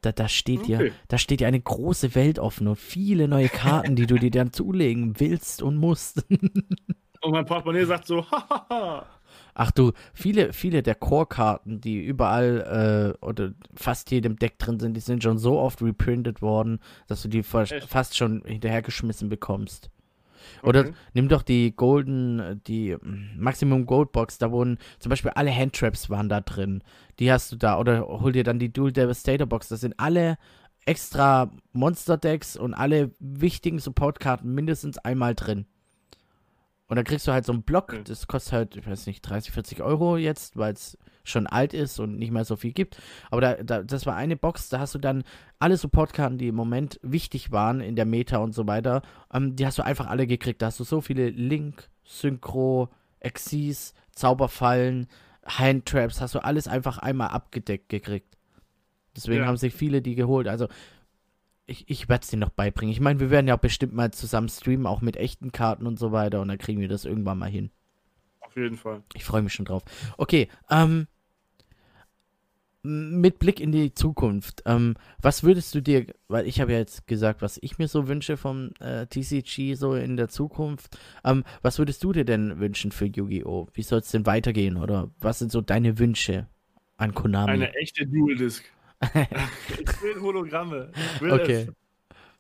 Da, 0.01 0.12
da, 0.12 0.27
steht 0.27 0.62
okay. 0.62 0.77
dir, 0.77 0.91
da 1.07 1.19
steht 1.19 1.39
dir 1.39 1.47
eine 1.47 1.62
große 1.62 2.15
Welt 2.15 2.39
offen 2.39 2.67
und 2.67 2.77
viele 2.77 3.27
neue 3.27 3.49
Karten, 3.49 3.95
die 3.95 4.07
du 4.07 4.15
dir 4.15 4.31
dann 4.31 4.51
zulegen 4.53 5.19
willst 5.19 5.62
und 5.62 5.77
musst. 5.77 6.25
und 7.21 7.31
mein 7.31 7.45
Portemonnaie 7.45 7.86
sagt 7.86 8.07
so, 8.07 8.25
hahaha. 8.31 9.05
Ach 9.59 9.71
du, 9.71 9.91
viele, 10.13 10.53
viele 10.53 10.83
der 10.83 10.93
Core-Karten, 10.93 11.81
die 11.81 11.99
überall 11.99 13.15
äh, 13.19 13.25
oder 13.25 13.53
fast 13.73 14.11
jedem 14.11 14.37
Deck 14.37 14.59
drin 14.59 14.79
sind, 14.79 14.93
die 14.93 15.01
sind 15.01 15.23
schon 15.23 15.39
so 15.39 15.57
oft 15.57 15.81
reprintet 15.81 16.43
worden, 16.43 16.79
dass 17.07 17.23
du 17.23 17.27
die 17.27 17.39
Echt? 17.39 17.83
fast 17.87 18.15
schon 18.15 18.43
hinterhergeschmissen 18.45 19.29
bekommst. 19.29 19.89
Oder 20.61 20.81
okay. 20.81 20.93
nimm 21.15 21.27
doch 21.27 21.41
die 21.41 21.75
Golden, 21.75 22.61
die 22.67 22.97
Maximum 23.35 23.87
Gold 23.87 24.11
Box, 24.11 24.37
da 24.37 24.51
wurden 24.51 24.77
zum 24.99 25.09
Beispiel 25.09 25.31
alle 25.31 25.51
Handtraps 25.51 26.11
waren 26.11 26.29
da 26.29 26.41
drin. 26.41 26.83
Die 27.17 27.31
hast 27.31 27.51
du 27.51 27.55
da. 27.55 27.79
Oder 27.79 28.07
hol 28.07 28.33
dir 28.33 28.43
dann 28.43 28.59
die 28.59 28.71
Dual 28.71 28.91
Devastator 28.91 29.47
Box. 29.47 29.69
Das 29.69 29.81
sind 29.81 29.95
alle 29.97 30.37
extra 30.85 31.51
Monster 31.73 32.17
Decks 32.17 32.55
und 32.57 32.75
alle 32.75 33.09
wichtigen 33.19 33.79
Support-Karten 33.79 34.53
mindestens 34.53 34.99
einmal 34.99 35.33
drin. 35.33 35.65
Und 36.88 36.95
dann 36.95 37.06
kriegst 37.06 37.28
du 37.28 37.34
halt 37.34 37.45
so 37.45 37.52
einen 37.52 37.63
Block, 37.63 37.93
mhm. 37.93 38.06
das 38.06 38.28
kostet 38.28 38.54
halt, 38.54 38.76
ich 38.78 38.88
weiß 38.88 39.08
nicht, 39.08 39.21
30, 39.21 39.52
40 39.52 39.82
Euro 39.82 40.17
jetzt, 40.17 40.56
weil 40.56 40.73
es 40.73 40.97
schon 41.26 41.45
alt 41.45 41.73
ist 41.73 42.00
und 42.00 42.17
nicht 42.17 42.32
mehr 42.32 42.45
so 42.45 42.56
viel 42.56 42.71
gibt. 42.71 42.97
Aber 43.30 43.41
da, 43.41 43.56
da, 43.56 43.84
das 43.84 44.06
war 44.06 44.15
eine 44.15 44.38
Box, 44.38 44.69
da 44.69 44.80
hast 44.80 44.95
du 44.95 45.00
dann 45.00 45.23
alle 45.60 45.76
Supportkarten, 45.76 46.38
die 46.38 46.47
im 46.47 46.56
Moment 46.56 47.00
wichtig 47.04 47.52
waren 47.52 47.82
in 47.82 47.97
der 47.97 48.06
Meta 48.06 48.38
und 48.38 48.54
so 48.54 48.67
weiter, 48.67 49.02
ähm, 49.34 49.56
die 49.56 49.65
hast 49.65 49.78
du 49.78 49.84
einfach 49.84 50.08
alle 50.08 50.28
gekriegt. 50.28 50.62
Da 50.62 50.67
hast 50.67 50.80
du 50.80 50.86
so 50.86 51.02
viele 51.02 51.30
Link, 51.30 51.89
Synchro, 52.06 52.89
Exis, 53.19 53.93
Zauberfallen, 54.13 55.08
Handtraps, 55.45 56.21
hast 56.21 56.36
du 56.36 56.43
alles 56.43 56.67
einfach 56.67 56.97
einmal 56.97 57.30
abgedeckt 57.30 57.89
gekriegt. 57.89 58.38
Deswegen 59.15 59.41
ja. 59.41 59.47
haben 59.47 59.58
sich 59.58 59.73
viele 59.73 60.02
die 60.02 60.15
geholt. 60.15 60.47
Also 60.47 60.67
ich, 61.67 61.89
ich 61.89 62.10
werde 62.10 62.23
es 62.23 62.30
dir 62.30 62.38
noch 62.38 62.49
beibringen. 62.49 62.91
Ich 62.91 63.01
meine, 63.01 63.19
wir 63.19 63.30
werden 63.30 63.47
ja 63.47 63.56
auch 63.56 63.62
bestimmt 63.62 63.93
mal 63.93 64.12
zusammen 64.12 64.49
streamen, 64.49 64.88
auch 64.88 65.01
mit 65.01 65.17
echten 65.17 65.51
Karten 65.51 65.86
und 65.86 65.99
so 65.99 66.12
weiter. 66.12 66.41
Und 66.41 66.47
dann 66.47 66.58
kriegen 66.58 66.80
wir 66.80 66.88
das 66.88 67.06
irgendwann 67.06 67.38
mal 67.38 67.49
hin. 67.49 67.69
Auf 68.39 68.56
jeden 68.56 68.77
Fall. 68.77 69.03
Ich 69.13 69.25
freue 69.25 69.41
mich 69.41 69.53
schon 69.53 69.65
drauf. 69.65 69.84
Okay, 70.17 70.47
ähm, 70.69 71.08
mit 72.84 73.39
Blick 73.39 73.60
in 73.60 73.73
die 73.73 73.93
Zukunft, 73.93 74.63
ähm, 74.65 74.95
was 75.21 75.43
würdest 75.43 75.75
du 75.75 75.82
dir, 75.82 76.06
weil 76.30 76.47
ich 76.47 76.62
habe 76.62 76.71
ja 76.71 76.77
jetzt 76.77 77.06
gesagt, 77.06 77.41
was 77.41 77.60
ich 77.62 77.77
mir 77.77 77.89
so 77.89 78.08
wünsche 78.08 78.38
vom 78.38 78.71
äh, 78.80 79.06
TCG 79.08 79.73
so 79.73 79.93
in 79.93 80.15
der 80.15 80.30
Zukunft, 80.30 80.97
ähm, 81.25 81.43
was 81.62 81.80
würdest 81.80 82.01
du 82.06 82.13
dir 82.13 82.23
denn 82.23 82.60
wünschen 82.62 82.93
für 82.93 83.06
Yu-Gi-Oh? 83.06 83.67
Wie 83.73 83.82
soll 83.82 83.99
es 83.99 84.12
denn 84.12 84.25
weitergehen 84.25 84.77
oder 84.77 85.12
was 85.19 85.39
sind 85.39 85.51
so 85.51 85.60
deine 85.60 85.99
Wünsche 85.99 86.47
an 86.95 87.13
Konami? 87.13 87.51
Eine 87.51 87.75
echte 87.75 88.08
Dual-Disc. 88.08 88.63
Ich 89.01 90.01
will 90.01 90.21
Hologramme. 90.21 90.91
Ich 91.15 91.21
will 91.21 91.31
okay. 91.33 91.67
es. 91.67 91.73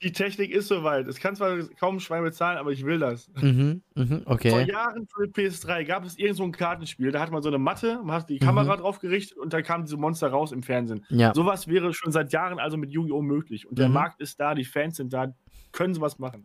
Die 0.03 0.11
Technik 0.11 0.51
ist 0.51 0.67
soweit. 0.67 1.07
Es 1.07 1.19
kann 1.19 1.35
zwar 1.35 1.57
kaum 1.79 1.95
ein 1.95 1.99
Schwein 1.99 2.21
bezahlen, 2.21 2.59
aber 2.59 2.71
ich 2.71 2.85
will 2.85 2.99
das. 2.99 3.31
Mhm, 3.41 3.81
mh, 3.95 4.21
okay. 4.25 4.51
Vor 4.51 4.61
Jahren 4.61 5.07
für 5.07 5.23
PS3 5.23 5.85
gab 5.85 6.05
es 6.05 6.19
irgend 6.19 6.37
so 6.37 6.43
ein 6.43 6.51
Kartenspiel. 6.51 7.11
Da 7.11 7.19
hat 7.19 7.31
man 7.31 7.41
so 7.41 7.49
eine 7.49 7.57
Matte, 7.57 7.99
man 8.03 8.17
hat 8.17 8.29
die 8.29 8.37
Kamera 8.37 8.75
mhm. 8.75 8.81
drauf 8.81 8.99
gerichtet 8.99 9.39
und 9.39 9.53
da 9.53 9.63
kamen 9.63 9.85
diese 9.85 9.97
Monster 9.97 10.27
raus 10.27 10.51
im 10.51 10.61
Fernsehen. 10.61 11.03
Ja. 11.09 11.33
Sowas 11.33 11.67
wäre 11.67 11.93
schon 11.93 12.11
seit 12.11 12.31
Jahren 12.31 12.59
also 12.59 12.77
mit 12.77 12.91
Yu-Gi-Oh! 12.91 13.23
möglich. 13.23 13.67
Und 13.67 13.79
der 13.79 13.87
mhm. 13.87 13.95
Markt 13.95 14.21
ist 14.21 14.39
da, 14.39 14.53
die 14.53 14.65
Fans 14.65 14.97
sind 14.97 15.13
da, 15.13 15.33
können 15.71 15.95
sowas 15.95 16.19
machen. 16.19 16.43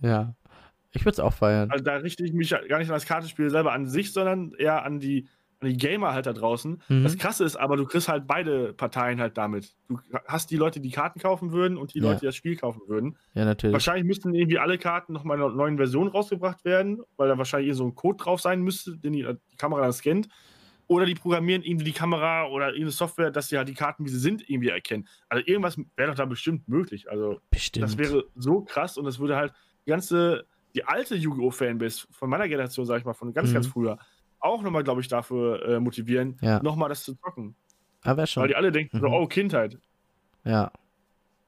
Ja. 0.00 0.34
Ich 0.92 1.02
würde 1.02 1.12
es 1.12 1.20
auch 1.20 1.34
feiern. 1.34 1.70
Also 1.70 1.84
da 1.84 1.96
richte 1.96 2.24
ich 2.24 2.32
mich 2.32 2.50
gar 2.50 2.78
nicht 2.78 2.88
an 2.88 2.94
das 2.94 3.06
Kartenspiel 3.06 3.50
selber 3.50 3.72
an 3.72 3.86
sich, 3.86 4.12
sondern 4.12 4.54
eher 4.58 4.84
an 4.84 4.98
die 4.98 5.28
die 5.62 5.76
Gamer 5.76 6.12
halt 6.12 6.26
da 6.26 6.32
draußen. 6.32 6.82
Mhm. 6.88 7.02
Das 7.02 7.18
Krasse 7.18 7.44
ist 7.44 7.56
aber, 7.56 7.76
du 7.76 7.84
kriegst 7.84 8.08
halt 8.08 8.26
beide 8.26 8.72
Parteien 8.74 9.20
halt 9.20 9.36
damit. 9.36 9.74
Du 9.88 9.98
hast 10.26 10.50
die 10.50 10.56
Leute, 10.56 10.80
die 10.80 10.90
Karten 10.90 11.18
kaufen 11.20 11.52
würden 11.52 11.76
und 11.76 11.94
die 11.94 11.98
ja. 11.98 12.04
Leute, 12.04 12.20
die 12.20 12.26
das 12.26 12.36
Spiel 12.36 12.56
kaufen 12.56 12.82
würden. 12.86 13.16
Ja, 13.34 13.44
natürlich. 13.44 13.72
Wahrscheinlich 13.72 14.04
müssten 14.04 14.34
irgendwie 14.34 14.58
alle 14.58 14.78
Karten 14.78 15.12
nochmal 15.12 15.38
in 15.38 15.42
einer 15.42 15.54
neuen 15.54 15.76
Version 15.76 16.08
rausgebracht 16.08 16.64
werden, 16.64 17.02
weil 17.16 17.28
da 17.28 17.38
wahrscheinlich 17.38 17.74
so 17.74 17.84
ein 17.84 17.94
Code 17.94 18.22
drauf 18.22 18.40
sein 18.40 18.62
müsste, 18.62 18.96
den 18.96 19.12
die, 19.12 19.26
die 19.50 19.56
Kamera 19.56 19.82
dann 19.82 19.92
scannt. 19.92 20.28
Oder 20.86 21.04
die 21.04 21.14
programmieren 21.14 21.62
irgendwie 21.62 21.84
die 21.84 21.92
Kamera 21.92 22.46
oder 22.46 22.68
irgendeine 22.68 22.92
Software, 22.92 23.30
dass 23.30 23.48
sie 23.48 23.58
halt 23.58 23.68
die 23.68 23.74
Karten, 23.74 24.06
wie 24.06 24.08
sie 24.08 24.18
sind, 24.18 24.48
irgendwie 24.48 24.70
erkennen. 24.70 25.06
Also 25.28 25.44
irgendwas 25.46 25.76
wäre 25.96 26.08
doch 26.08 26.14
da 26.16 26.24
bestimmt 26.24 26.66
möglich. 26.66 27.10
Also 27.10 27.40
bestimmt. 27.50 27.84
das 27.84 27.98
wäre 27.98 28.24
so 28.34 28.62
krass 28.62 28.96
und 28.96 29.04
das 29.04 29.18
würde 29.18 29.36
halt 29.36 29.52
die 29.84 29.90
ganze, 29.90 30.46
die 30.74 30.84
alte 30.84 31.14
Yu-Gi-Oh! 31.14 31.50
Fanbase 31.50 32.06
von 32.10 32.30
meiner 32.30 32.48
Generation, 32.48 32.86
sag 32.86 33.00
ich 33.00 33.04
mal, 33.04 33.12
von 33.12 33.34
ganz, 33.34 33.50
mhm. 33.50 33.54
ganz 33.54 33.66
früher, 33.66 33.98
auch 34.40 34.62
nochmal, 34.62 34.84
glaube 34.84 35.00
ich, 35.00 35.08
dafür 35.08 35.62
äh, 35.66 35.80
motivieren, 35.80 36.36
ja. 36.40 36.62
nochmal 36.62 36.88
das 36.88 37.02
zu 37.04 37.14
zocken. 37.14 37.54
Aber 38.02 38.22
ah, 38.22 38.26
schon. 38.26 38.42
Weil 38.42 38.48
die 38.48 38.56
alle 38.56 38.72
denken, 38.72 38.98
mhm. 38.98 39.00
so, 39.00 39.08
oh, 39.08 39.26
Kindheit. 39.26 39.78
Ja. 40.44 40.72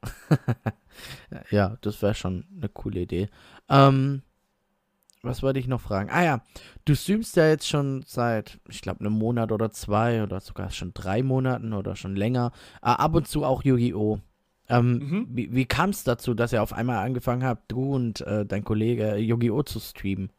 ja, 1.51 1.77
das 1.81 2.01
wäre 2.01 2.13
schon 2.13 2.45
eine 2.57 2.69
coole 2.69 3.01
Idee. 3.01 3.29
Ähm, 3.69 4.23
was 5.23 5.43
wollte 5.43 5.59
ich 5.59 5.67
noch 5.67 5.81
fragen? 5.81 6.09
Ah 6.11 6.23
ja, 6.23 6.41
du 6.85 6.95
streamst 6.95 7.35
ja 7.35 7.47
jetzt 7.47 7.67
schon 7.67 8.03
seit, 8.07 8.59
ich 8.67 8.81
glaube, 8.81 9.01
einem 9.01 9.13
Monat 9.13 9.51
oder 9.51 9.69
zwei 9.71 10.23
oder 10.23 10.39
sogar 10.39 10.71
schon 10.71 10.93
drei 10.93 11.21
Monaten 11.21 11.73
oder 11.73 11.95
schon 11.95 12.15
länger. 12.15 12.51
Äh, 12.81 12.87
ab 12.87 13.13
und 13.15 13.27
zu 13.27 13.43
auch 13.43 13.63
Yu-Gi-Oh! 13.63 14.19
Ähm, 14.69 14.93
mhm. 14.93 15.27
Wie, 15.29 15.53
wie 15.53 15.65
kam 15.65 15.91
es 15.91 16.03
dazu, 16.03 16.33
dass 16.33 16.53
ihr 16.53 16.63
auf 16.63 16.73
einmal 16.73 17.05
angefangen 17.05 17.43
habt, 17.43 17.71
du 17.71 17.93
und 17.93 18.21
äh, 18.21 18.45
dein 18.45 18.63
Kollege 18.63 19.17
Yu-Gi-Oh! 19.17 19.63
zu 19.63 19.79
streamen? 19.79 20.31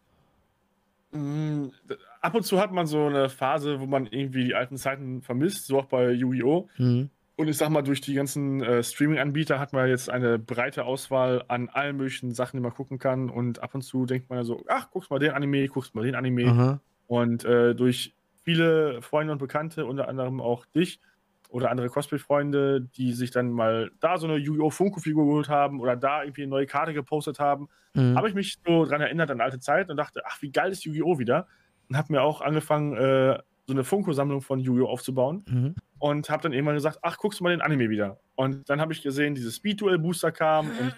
Ab 2.22 2.35
und 2.35 2.44
zu 2.44 2.61
hat 2.61 2.72
man 2.72 2.87
so 2.87 3.06
eine 3.06 3.28
Phase, 3.28 3.80
wo 3.80 3.87
man 3.87 4.06
irgendwie 4.06 4.44
die 4.44 4.54
alten 4.54 4.76
Zeiten 4.76 5.22
vermisst, 5.22 5.66
so 5.66 5.80
auch 5.80 5.87
bei 5.87 6.11
Yu-Gi-Oh! 6.12 6.68
Mhm. 6.78 7.11
Und 7.35 7.48
ich 7.48 7.56
sag 7.56 7.70
mal, 7.70 7.82
durch 7.82 8.00
die 8.00 8.14
ganzen 8.14 8.62
äh, 8.62 8.82
Streaming-Anbieter 8.82 9.58
hat 9.58 9.72
man 9.72 9.88
jetzt 9.88 10.08
eine 10.08 10.38
breite 10.38 10.85
Auswahl 10.85 11.44
an 11.48 11.68
allen 11.68 11.96
möglichen 11.96 12.32
Sachen, 12.32 12.56
die 12.56 12.62
man 12.62 12.72
gucken 12.72 12.98
kann. 12.98 13.30
Und 13.30 13.62
ab 13.62 13.74
und 13.74 13.82
zu 13.82 14.06
denkt 14.06 14.30
man 14.30 14.38
ja 14.38 14.44
so, 14.44 14.62
ach, 14.68 14.90
guckst 14.90 15.11
mal 15.11 15.18
den 15.18 15.32
Anime, 15.32 15.66
guckst 15.66 15.94
mal 15.94 16.04
den 16.04 16.14
Anime. 16.14 16.46
Aha. 16.46 16.80
Und 17.08 17.44
äh, 17.44 17.74
durch 17.74 18.14
viele 18.44 19.02
Freunde 19.02 19.32
und 19.32 19.38
Bekannte, 19.38 19.87
unter 19.87 20.08
anderem 20.08 20.40
auch 20.40 20.66
dich 20.66 21.00
oder 21.48 21.70
andere 21.70 21.88
Cosplay-Freunde, 21.88 22.82
die 22.96 23.12
sich 23.12 23.30
dann 23.30 23.50
mal 23.50 23.90
da 24.00 24.16
so 24.16 24.26
eine 24.26 24.37
Yu-Gi-Oh! 24.37 24.70
Funko-Figur 24.70 25.26
geholt 25.26 25.48
haben 25.48 25.80
oder 25.80 25.96
da 25.96 26.22
irgendwie 26.22 26.42
eine 26.42 26.50
neue 26.50 26.66
Karte 26.66 26.94
gepostet 26.94 27.38
haben, 27.40 27.68
mhm. 27.94 28.16
habe 28.16 28.28
ich 28.28 28.35
mich 28.35 28.58
so 28.64 28.85
dran 28.85 29.00
erinnert 29.00 29.30
an 29.30 29.40
alte 29.40 29.61
Zeit 29.61 29.90
und 29.90 29.96
dachte, 29.96 30.22
ach, 30.24 30.40
wie 30.40 30.50
geil 30.50 30.70
ist 30.70 30.85
Yu-Gi-Oh! 30.85 31.18
wieder. 31.18 31.46
Und 31.92 31.98
habe 31.98 32.11
mir 32.11 32.22
auch 32.22 32.40
angefangen, 32.40 32.94
äh, 32.96 33.38
so 33.66 33.74
eine 33.74 33.85
Funko-Sammlung 33.85 34.40
von 34.40 34.59
Yu-Gi-Oh! 34.59 34.87
aufzubauen. 34.87 35.44
Mhm. 35.46 35.74
Und 35.98 36.31
habe 36.31 36.42
dann 36.42 36.55
irgendwann 36.55 36.74
gesagt, 36.74 37.00
ach, 37.02 37.18
guckst 37.18 37.38
du 37.38 37.44
mal 37.44 37.50
den 37.50 37.61
Anime 37.61 37.90
wieder. 37.90 38.18
Und 38.35 38.66
dann 38.70 38.81
habe 38.81 38.94
ich 38.94 39.02
gesehen, 39.02 39.35
dieses 39.35 39.57
Speed-Duel-Booster 39.57 40.33
kam 40.33 40.70
und 40.70 40.94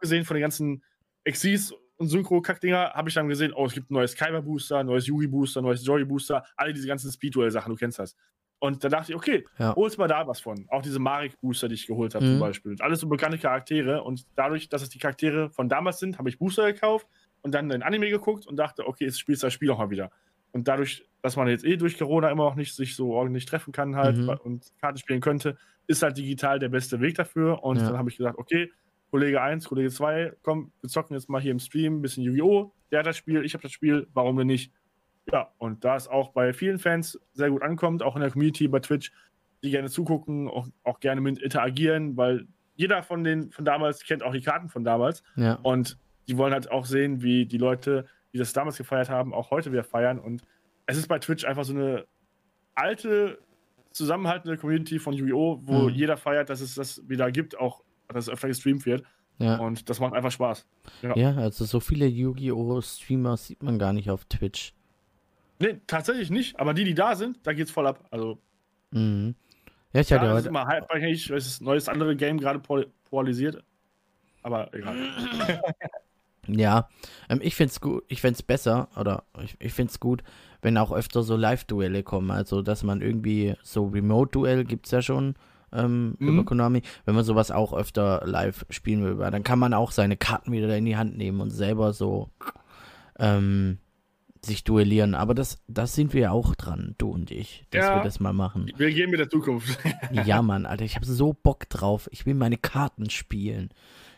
gesehen 0.00 0.24
von 0.24 0.34
den 0.34 0.40
ganzen 0.40 0.82
Exis 1.24 1.74
und 1.98 2.08
Synchro-Kack-Dinger, 2.08 2.94
habe 2.94 3.10
ich 3.10 3.14
dann 3.14 3.28
gesehen, 3.28 3.52
oh, 3.54 3.66
es 3.66 3.74
gibt 3.74 3.90
ein 3.90 3.94
neues 3.94 4.16
Kaiba-Booster, 4.16 4.82
neues 4.82 5.06
Yugi-Booster, 5.08 5.60
neues 5.60 5.86
Joy-Booster, 5.86 6.42
alle 6.56 6.72
diese 6.72 6.88
ganzen 6.88 7.12
Speed-Duel-Sachen, 7.12 7.70
du 7.70 7.76
kennst 7.76 7.98
das. 7.98 8.16
Und 8.58 8.82
da 8.82 8.88
dachte 8.88 9.12
ich, 9.12 9.16
okay, 9.16 9.44
ja. 9.58 9.76
holst 9.76 9.98
mal 9.98 10.08
da 10.08 10.26
was 10.26 10.40
von. 10.40 10.66
Auch 10.70 10.80
diese 10.80 10.98
Marek-Booster, 10.98 11.68
die 11.68 11.74
ich 11.74 11.86
geholt 11.86 12.14
habe, 12.14 12.24
mhm. 12.24 12.30
zum 12.30 12.40
Beispiel. 12.40 12.70
Und 12.70 12.80
alles 12.80 13.00
so 13.00 13.08
bekannte 13.08 13.36
Charaktere. 13.36 14.02
Und 14.02 14.24
dadurch, 14.36 14.70
dass 14.70 14.80
es 14.80 14.88
die 14.88 14.98
Charaktere 14.98 15.50
von 15.50 15.68
damals 15.68 15.98
sind, 15.98 16.18
habe 16.18 16.30
ich 16.30 16.38
Booster 16.38 16.72
gekauft 16.72 17.06
und 17.46 17.52
dann 17.52 17.68
den 17.68 17.84
Anime 17.84 18.10
geguckt 18.10 18.44
und 18.48 18.56
dachte, 18.56 18.88
okay, 18.88 19.04
jetzt 19.04 19.20
spielst 19.20 19.44
du 19.44 19.46
das 19.46 19.54
Spiel 19.54 19.70
auch 19.70 19.78
mal 19.78 19.88
wieder. 19.88 20.10
Und 20.50 20.66
dadurch, 20.66 21.08
dass 21.22 21.36
man 21.36 21.46
jetzt 21.46 21.64
eh 21.64 21.76
durch 21.76 21.96
Corona 21.96 22.28
immer 22.28 22.42
noch 22.42 22.56
nicht 22.56 22.74
sich 22.74 22.96
so 22.96 23.12
ordentlich 23.12 23.46
treffen 23.46 23.72
kann 23.72 23.94
halt 23.94 24.16
mhm. 24.16 24.30
und 24.42 24.72
Karten 24.80 24.98
spielen 24.98 25.20
könnte, 25.20 25.56
ist 25.86 26.02
halt 26.02 26.18
digital 26.18 26.58
der 26.58 26.70
beste 26.70 27.00
Weg 27.00 27.14
dafür. 27.14 27.62
Und 27.62 27.76
ja. 27.76 27.84
dann 27.86 27.98
habe 27.98 28.10
ich 28.10 28.16
gesagt, 28.16 28.36
okay, 28.36 28.72
Kollege 29.12 29.40
1, 29.40 29.68
Kollege 29.68 29.90
2, 29.90 30.32
komm, 30.42 30.72
wir 30.80 30.90
zocken 30.90 31.14
jetzt 31.14 31.28
mal 31.28 31.40
hier 31.40 31.52
im 31.52 31.60
Stream 31.60 31.98
ein 31.98 32.02
bisschen 32.02 32.24
Yu-Gi-Oh! 32.24 32.72
Der 32.90 32.98
hat 32.98 33.06
das 33.06 33.16
Spiel, 33.16 33.44
ich 33.44 33.54
habe 33.54 33.62
das 33.62 33.70
Spiel, 33.70 34.08
warum 34.12 34.36
denn 34.38 34.48
nicht? 34.48 34.72
Ja, 35.32 35.52
und 35.58 35.84
da 35.84 35.94
es 35.94 36.08
auch 36.08 36.30
bei 36.30 36.52
vielen 36.52 36.80
Fans 36.80 37.20
sehr 37.32 37.50
gut 37.50 37.62
ankommt, 37.62 38.02
auch 38.02 38.16
in 38.16 38.22
der 38.22 38.32
Community 38.32 38.66
bei 38.66 38.80
Twitch, 38.80 39.12
die 39.62 39.70
gerne 39.70 39.88
zugucken, 39.88 40.48
auch, 40.48 40.66
auch 40.82 40.98
gerne 40.98 41.20
mit 41.20 41.38
interagieren, 41.38 42.16
weil 42.16 42.48
jeder 42.74 43.04
von 43.04 43.22
den 43.22 43.52
von 43.52 43.64
damals 43.64 44.04
kennt 44.04 44.24
auch 44.24 44.32
die 44.32 44.42
Karten 44.42 44.68
von 44.68 44.82
damals. 44.82 45.22
Ja. 45.36 45.60
Und 45.62 45.96
die 46.28 46.36
wollen 46.36 46.52
halt 46.52 46.70
auch 46.70 46.84
sehen, 46.84 47.22
wie 47.22 47.46
die 47.46 47.58
Leute, 47.58 48.06
die 48.32 48.38
das 48.38 48.52
damals 48.52 48.76
gefeiert 48.76 49.08
haben, 49.08 49.32
auch 49.32 49.50
heute 49.50 49.72
wieder 49.72 49.84
feiern. 49.84 50.18
Und 50.18 50.42
es 50.86 50.96
ist 50.96 51.08
bei 51.08 51.18
Twitch 51.18 51.44
einfach 51.44 51.64
so 51.64 51.74
eine 51.74 52.06
alte, 52.74 53.38
zusammenhaltende 53.92 54.56
Community 54.56 54.98
von 54.98 55.14
Yu-Gi-Oh!, 55.14 55.60
wo 55.62 55.88
mhm. 55.88 55.88
jeder 55.90 56.16
feiert, 56.16 56.50
dass 56.50 56.60
es 56.60 56.74
das 56.74 57.08
wieder 57.08 57.30
gibt, 57.30 57.58
auch 57.58 57.82
dass 58.08 58.26
es 58.26 58.30
öfter 58.30 58.48
gestreamt 58.48 58.86
wird. 58.86 59.04
Ja. 59.38 59.56
Und 59.58 59.88
das 59.90 60.00
macht 60.00 60.14
einfach 60.14 60.30
Spaß. 60.30 60.66
Ja, 61.02 61.16
ja 61.16 61.36
also 61.36 61.64
so 61.64 61.80
viele 61.80 62.06
Yu-Gi-Oh! 62.06 62.80
Streamer 62.80 63.36
sieht 63.36 63.62
man 63.62 63.78
gar 63.78 63.92
nicht 63.92 64.10
auf 64.10 64.24
Twitch. 64.24 64.74
Nee, 65.58 65.80
tatsächlich 65.86 66.30
nicht. 66.30 66.58
Aber 66.60 66.74
die, 66.74 66.84
die 66.84 66.94
da 66.94 67.14
sind, 67.14 67.38
da 67.46 67.52
geht's 67.52 67.70
voll 67.70 67.86
ab. 67.86 68.06
Also. 68.10 68.38
Mhm. 68.90 69.34
Ja, 69.92 70.00
ich 70.00 70.12
hatte 70.12 70.26
ja, 70.26 70.32
heute. 70.32 70.50
Mal 70.50 70.66
halb, 70.66 70.86
ich 70.94 71.30
weiß, 71.30 71.44
das 71.44 71.60
neues 71.60 71.88
andere 71.88 72.16
Game 72.16 72.38
gerade 72.38 72.60
polarisiert. 73.04 73.62
Aber 74.42 74.72
egal. 74.74 74.96
ja, 76.48 76.88
ähm, 77.28 77.40
ich 77.42 77.54
find's 77.54 77.80
gut, 77.80 78.04
ich 78.08 78.20
find's 78.20 78.42
besser, 78.42 78.88
oder 78.96 79.24
ich, 79.42 79.56
ich 79.58 79.72
find's 79.72 80.00
gut, 80.00 80.22
wenn 80.62 80.78
auch 80.78 80.92
öfter 80.92 81.22
so 81.22 81.36
Live-Duelle 81.36 82.02
kommen. 82.02 82.30
Also, 82.30 82.62
dass 82.62 82.82
man 82.82 83.00
irgendwie 83.00 83.54
so 83.62 83.86
Remote-Duell 83.86 84.64
gibt's 84.64 84.90
ja 84.90 85.02
schon 85.02 85.34
ähm, 85.72 86.16
mhm. 86.18 86.28
über 86.28 86.44
Konami. 86.44 86.82
Wenn 87.04 87.14
man 87.14 87.24
sowas 87.24 87.50
auch 87.50 87.72
öfter 87.72 88.22
live 88.24 88.66
spielen 88.70 89.04
will, 89.04 89.30
dann 89.30 89.42
kann 89.42 89.58
man 89.58 89.74
auch 89.74 89.92
seine 89.92 90.16
Karten 90.16 90.52
wieder 90.52 90.76
in 90.76 90.84
die 90.84 90.96
Hand 90.96 91.16
nehmen 91.16 91.40
und 91.40 91.50
selber 91.50 91.92
so 91.92 92.30
ähm, 93.18 93.78
sich 94.44 94.64
duellieren. 94.64 95.14
Aber 95.14 95.34
das, 95.34 95.62
das 95.68 95.94
sind 95.94 96.14
wir 96.14 96.22
ja 96.22 96.30
auch 96.30 96.54
dran, 96.54 96.94
du 96.98 97.10
und 97.10 97.30
ich, 97.30 97.66
dass 97.70 97.84
ja, 97.84 97.96
wir 97.96 98.02
das 98.02 98.20
mal 98.20 98.32
machen. 98.32 98.70
Wir 98.76 98.92
gehen 98.92 99.10
mit 99.10 99.20
der 99.20 99.30
Zukunft. 99.30 99.78
ja, 100.24 100.42
Mann, 100.42 100.66
Alter, 100.66 100.84
ich 100.84 100.96
habe 100.96 101.06
so 101.06 101.32
Bock 101.32 101.68
drauf. 101.68 102.08
Ich 102.12 102.26
will 102.26 102.34
meine 102.34 102.58
Karten 102.58 103.10
spielen. 103.10 103.70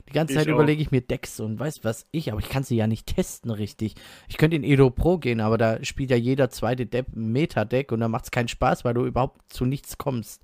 Die 0.09 0.15
ganze 0.15 0.33
ich 0.33 0.39
Zeit 0.39 0.49
überlege 0.49 0.81
ich 0.81 0.91
mir 0.91 1.03
Decks 1.03 1.39
und 1.39 1.61
weiß 1.61 1.85
was 1.85 2.07
ich, 2.13 2.33
aber 2.33 2.41
ich 2.41 2.49
kann 2.49 2.63
sie 2.63 2.77
ja 2.77 2.87
nicht 2.87 3.07
testen 3.07 3.51
richtig. 3.51 3.95
Ich 4.29 4.39
könnte 4.39 4.57
in 4.57 4.65
Edo 4.65 4.91
Pro 4.91 5.19
gehen, 5.19 5.41
aber 5.41 5.59
da 5.59 5.85
spielt 5.85 6.11
ja 6.11 6.17
jeder 6.17 6.49
zweite 6.49 6.87
Depp 6.87 7.15
ein 7.15 7.31
Meta-Deck 7.33 7.93
und 7.93 8.01
da 8.01 8.09
macht 8.09 8.25
es 8.25 8.31
keinen 8.31 8.49
Spaß, 8.49 8.85
weil 8.85 8.95
du 8.95 9.05
überhaupt 9.05 9.53
zu 9.53 9.67
nichts 9.67 9.99
kommst. 9.99 10.43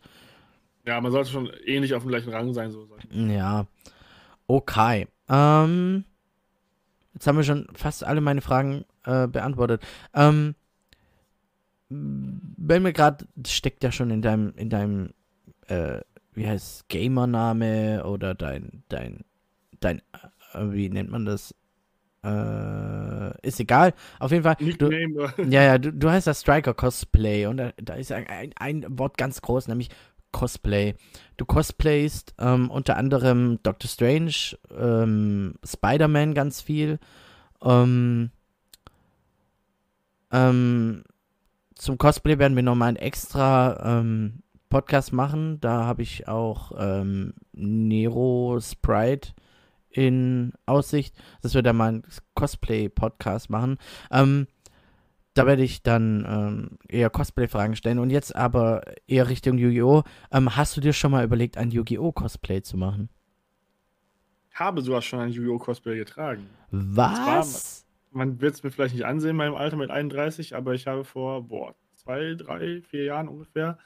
Ja, 0.86 1.00
man 1.00 1.12
sollte 1.12 1.30
schon 1.30 1.50
ähnlich 1.64 1.94
auf 1.94 2.02
dem 2.02 2.10
gleichen 2.10 2.30
Rang 2.30 2.52
sein. 2.52 2.70
So. 2.70 2.86
Ja. 3.10 3.66
Okay. 4.46 5.08
Ähm, 5.28 6.04
jetzt 7.14 7.26
haben 7.26 7.36
wir 7.36 7.44
schon 7.44 7.66
fast 7.72 8.04
alle 8.04 8.20
meine 8.20 8.42
Fragen 8.42 8.84
äh, 9.04 9.26
beantwortet. 9.26 9.82
Ähm, 10.12 10.54
gerade, 11.88 13.26
steckt 13.46 13.82
ja 13.82 13.92
schon 13.92 14.10
in 14.10 14.20
deinem, 14.20 14.52
in 14.56 14.68
deinem, 14.68 15.10
äh, 15.68 16.00
wie 16.34 16.46
heißt 16.46 16.88
Gamer-Name 16.88 18.04
oder 18.04 18.34
dein, 18.34 18.82
dein, 18.88 19.24
dein, 19.84 19.98
äh, 20.52 20.60
wie 20.70 20.88
nennt 20.88 21.10
man 21.10 21.24
das? 21.24 21.54
Äh, 22.24 23.46
ist 23.46 23.60
egal. 23.60 23.92
Auf 24.18 24.30
jeden 24.30 24.44
Fall. 24.44 24.56
Du, 24.56 24.90
ja, 25.50 25.62
ja, 25.62 25.78
du, 25.78 25.92
du 25.92 26.10
heißt 26.10 26.26
das 26.26 26.40
Striker 26.40 26.72
Cosplay 26.72 27.46
und 27.46 27.58
da, 27.58 27.72
da 27.76 27.94
ist 27.94 28.12
ein, 28.12 28.52
ein 28.56 28.86
Wort 28.98 29.18
ganz 29.18 29.42
groß, 29.42 29.68
nämlich 29.68 29.90
Cosplay. 30.32 30.94
Du 31.36 31.44
cosplayst 31.44 32.34
ähm, 32.38 32.70
unter 32.70 32.96
anderem 32.96 33.60
Doctor 33.62 33.88
Strange, 33.88 34.58
ähm, 34.76 35.54
Spider-Man 35.64 36.34
ganz 36.34 36.60
viel. 36.60 36.98
Ähm, 37.62 38.30
ähm, 40.32 41.04
zum 41.76 41.98
Cosplay 41.98 42.38
werden 42.38 42.56
wir 42.56 42.62
nochmal 42.62 42.88
einen 42.88 42.96
extra 42.96 44.00
ähm, 44.00 44.42
Podcast 44.70 45.12
machen. 45.12 45.60
Da 45.60 45.84
habe 45.84 46.02
ich 46.02 46.26
auch 46.26 46.72
ähm, 46.78 47.34
Nero 47.52 48.58
Sprite 48.60 49.34
in 49.94 50.52
Aussicht, 50.66 51.14
dass 51.42 51.54
wir 51.54 51.62
da 51.62 51.72
mal 51.72 51.88
einen 51.88 52.02
Cosplay-Podcast 52.34 53.48
machen. 53.48 53.78
Ähm, 54.10 54.46
da 55.34 55.46
werde 55.46 55.62
ich 55.62 55.82
dann 55.82 56.24
ähm, 56.28 56.78
eher 56.88 57.10
Cosplay-Fragen 57.10 57.76
stellen. 57.76 57.98
Und 57.98 58.10
jetzt 58.10 58.34
aber 58.36 58.82
eher 59.06 59.28
Richtung 59.28 59.58
Yu-Gi-Oh! 59.58 60.02
Ähm, 60.32 60.56
hast 60.56 60.76
du 60.76 60.80
dir 60.80 60.92
schon 60.92 61.10
mal 61.10 61.24
überlegt, 61.24 61.56
ein 61.56 61.70
Yu-Gi-Oh! 61.70 62.12
Cosplay 62.12 62.62
zu 62.62 62.76
machen? 62.76 63.08
Ich 64.50 64.60
habe 64.60 64.82
sogar 64.82 65.02
schon 65.02 65.20
ein 65.20 65.30
Yu-Gi-Oh! 65.30 65.58
Cosplay 65.58 65.96
getragen. 65.96 66.48
Was? 66.70 67.84
man 68.14 68.40
wird 68.40 68.54
es 68.54 68.62
mir 68.62 68.70
vielleicht 68.70 68.94
nicht 68.94 69.04
ansehen 69.04 69.30
in 69.30 69.36
meinem 69.36 69.54
Alter 69.54 69.76
mit 69.76 69.90
31, 69.90 70.54
aber 70.54 70.74
ich 70.74 70.86
habe 70.86 71.04
vor, 71.04 71.42
boah, 71.42 71.74
zwei, 71.96 72.34
drei, 72.34 72.80
vier 72.82 73.04
Jahren 73.04 73.28
ungefähr 73.28 73.78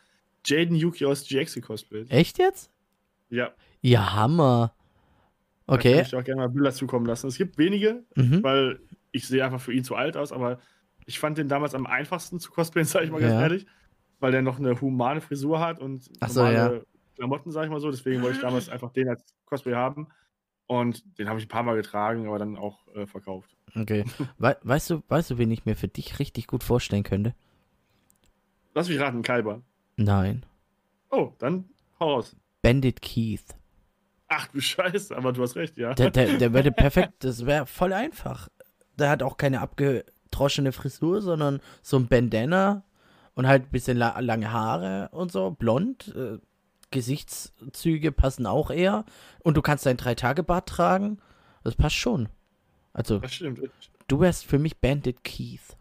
Jaden 0.47 0.77
Yuki 0.77 1.05
aus 1.05 1.27
GX 1.27 1.61
cosplayt. 1.62 2.11
Echt 2.11 2.38
jetzt? 2.38 2.71
Ja. 3.31 3.51
Ja, 3.81 4.14
Hammer. 4.14 4.75
Okay. 5.68 5.90
Da 5.90 5.96
kann 5.96 6.07
ich 6.07 6.16
auch 6.16 6.24
gerne 6.24 6.40
mal 6.40 6.48
Bilder 6.48 6.72
zukommen 6.72 7.07
lassen. 7.07 7.28
Es 7.28 7.37
gibt 7.37 7.59
wenige, 7.59 8.02
mhm. 8.16 8.42
weil 8.42 8.81
ich 9.12 9.26
sehe 9.28 9.44
einfach 9.44 9.61
für 9.61 9.72
ihn 9.72 9.85
zu 9.85 9.94
alt 9.94 10.16
aus, 10.16 10.33
aber 10.33 10.59
ich 11.07 11.18
fand 11.18 11.38
den 11.38 11.48
damals 11.48 11.74
am 11.74 11.87
einfachsten 11.87 12.40
zu 12.40 12.50
cosplayen, 12.50 12.87
sage 12.88 13.04
ich 13.04 13.11
mal 13.11 13.20
ganz 13.20 13.35
ja. 13.35 13.42
ehrlich, 13.42 13.66
weil 14.18 14.33
der 14.33 14.42
noch 14.42 14.59
eine 14.59 14.81
humane 14.81 15.20
Frisur 15.20 15.61
hat 15.61 15.78
und 15.78 16.02
so, 16.26 16.42
normale 16.42 16.76
ja. 16.76 16.83
Klamotten, 17.16 17.50
sage 17.50 17.66
ich 17.66 17.72
mal 17.72 17.81
so. 17.81 17.90
Deswegen 17.90 18.22
wollte 18.22 18.37
ich 18.37 18.42
damals 18.42 18.69
einfach 18.71 18.92
den 18.92 19.08
als 19.08 19.23
Cosplay 19.44 19.75
haben. 19.75 20.08
Und 20.66 21.19
den 21.19 21.29
habe 21.29 21.38
ich 21.38 21.46
ein 21.46 21.50
paar 21.50 21.62
Mal 21.62 21.77
getragen, 21.77 22.27
aber 22.27 22.38
dann 22.38 22.56
auch 22.56 22.87
äh, 22.94 23.06
verkauft. 23.06 23.56
Okay. 23.75 24.04
We 24.38 24.56
weißt 24.62 24.90
du, 24.90 25.02
weißt 25.08 25.31
du, 25.31 25.38
wen 25.38 25.50
ich 25.50 25.64
mir 25.64 25.77
für 25.77 25.88
dich 25.88 26.19
richtig 26.19 26.46
gut 26.46 26.64
vorstellen 26.64 27.04
könnte? 27.04 27.35
Lass 28.75 28.88
mich 28.88 29.00
raten, 29.00 29.23
Kalber. 29.23 29.62
Nein. 29.96 30.44
Oh, 31.10 31.33
dann 31.38 31.64
hau 31.98 32.14
raus. 32.14 32.37
Bandit 32.62 33.00
Keith. 33.02 33.58
Ach 34.29 34.46
du 34.48 34.60
Scheiße, 34.60 35.16
aber 35.16 35.33
du 35.33 35.42
hast 35.42 35.56
recht, 35.56 35.79
ja. 35.79 35.94
Der, 35.94 36.10
der, 36.10 36.37
der 36.37 36.52
würde 36.52 36.70
perfekt, 36.72 37.24
das 37.24 37.46
wäre 37.46 37.66
voll 37.66 37.92
einfach. 37.92 38.48
Der 38.98 39.10
hat 39.10 39.22
auch 39.22 39.37
keine 39.37 39.60
abgedroschene 39.60 40.72
Frisur, 40.72 41.22
sondern 41.22 41.60
so 41.83 41.96
ein 41.98 42.08
Bandana 42.08 42.85
und 43.35 43.46
halt 43.46 43.64
ein 43.64 43.70
bisschen 43.70 43.96
la 43.96 44.18
lange 44.20 44.52
Haare 44.52 45.08
und 45.12 45.33
so, 45.33 45.50
blond. 45.52 46.14
Äh, 46.14 46.38
Gesichtszüge 46.90 48.12
passen 48.12 48.46
auch 48.46 48.70
eher. 48.70 49.04
Und 49.40 49.56
du 49.56 49.62
kannst 49.62 49.87
dein 49.87 49.96
Drei-Tage-Bart 49.96 50.68
tragen. 50.68 51.18
Das 51.64 51.74
passt 51.74 51.96
schon. 51.96 52.29
Also, 52.92 53.18
das 53.18 53.35
stimmt. 53.35 53.60
du 54.08 54.20
wärst 54.20 54.46
für 54.46 54.58
mich 54.58 54.79
Bandit 54.79 55.22
Keith. 55.22 55.76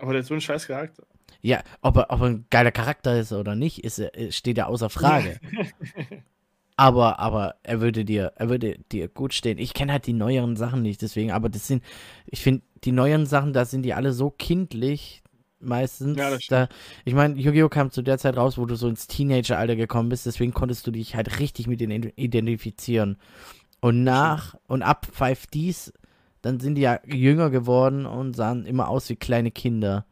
Aber 0.00 0.12
der 0.12 0.20
ist 0.20 0.28
so 0.28 0.34
ein 0.34 0.40
scheiß 0.40 0.66
Charakter. 0.66 1.04
Ja, 1.40 1.62
ob 1.80 1.96
er, 1.96 2.10
ob 2.10 2.20
er 2.20 2.26
ein 2.26 2.46
geiler 2.50 2.70
Charakter 2.70 3.18
ist 3.18 3.32
oder 3.32 3.56
nicht, 3.56 3.84
ist, 3.84 4.00
steht 4.30 4.58
ja 4.58 4.66
außer 4.66 4.90
Frage. 4.90 5.40
aber, 6.76 7.18
aber 7.18 7.56
er 7.62 7.80
würde 7.80 8.04
dir, 8.04 8.32
er 8.36 8.48
würde 8.48 8.78
dir 8.90 9.08
gut 9.08 9.34
stehen. 9.34 9.58
Ich 9.58 9.74
kenne 9.74 9.92
halt 9.92 10.06
die 10.06 10.12
neueren 10.12 10.56
Sachen 10.56 10.82
nicht, 10.82 11.02
deswegen, 11.02 11.30
aber 11.30 11.48
das 11.48 11.66
sind, 11.66 11.82
ich 12.26 12.40
finde, 12.40 12.62
die 12.84 12.92
neueren 12.92 13.26
Sachen, 13.26 13.52
da 13.52 13.64
sind 13.64 13.82
die 13.82 13.94
alle 13.94 14.12
so 14.12 14.30
kindlich, 14.30 15.22
meistens. 15.60 16.18
Ja, 16.18 16.36
da, 16.48 16.68
ich 17.04 17.14
meine, 17.14 17.38
Yu-Gi-Oh! 17.38 17.68
kam 17.68 17.90
zu 17.90 18.02
der 18.02 18.18
Zeit 18.18 18.36
raus, 18.36 18.58
wo 18.58 18.66
du 18.66 18.74
so 18.74 18.88
ins 18.88 19.06
Teenager-Alter 19.06 19.76
gekommen 19.76 20.08
bist, 20.08 20.26
deswegen 20.26 20.52
konntest 20.52 20.86
du 20.86 20.90
dich 20.90 21.14
halt 21.14 21.38
richtig 21.38 21.66
mit 21.66 21.80
denen 21.80 22.12
identifizieren. 22.16 23.16
Und 23.80 24.04
nach 24.04 24.54
und 24.66 24.82
ab 24.82 25.06
5Ds, 25.16 25.92
dann 26.40 26.60
sind 26.60 26.76
die 26.76 26.82
ja 26.82 27.00
jünger 27.06 27.50
geworden 27.50 28.06
und 28.06 28.34
sahen 28.34 28.66
immer 28.66 28.88
aus 28.88 29.08
wie 29.08 29.16
kleine 29.16 29.50
Kinder. 29.50 30.06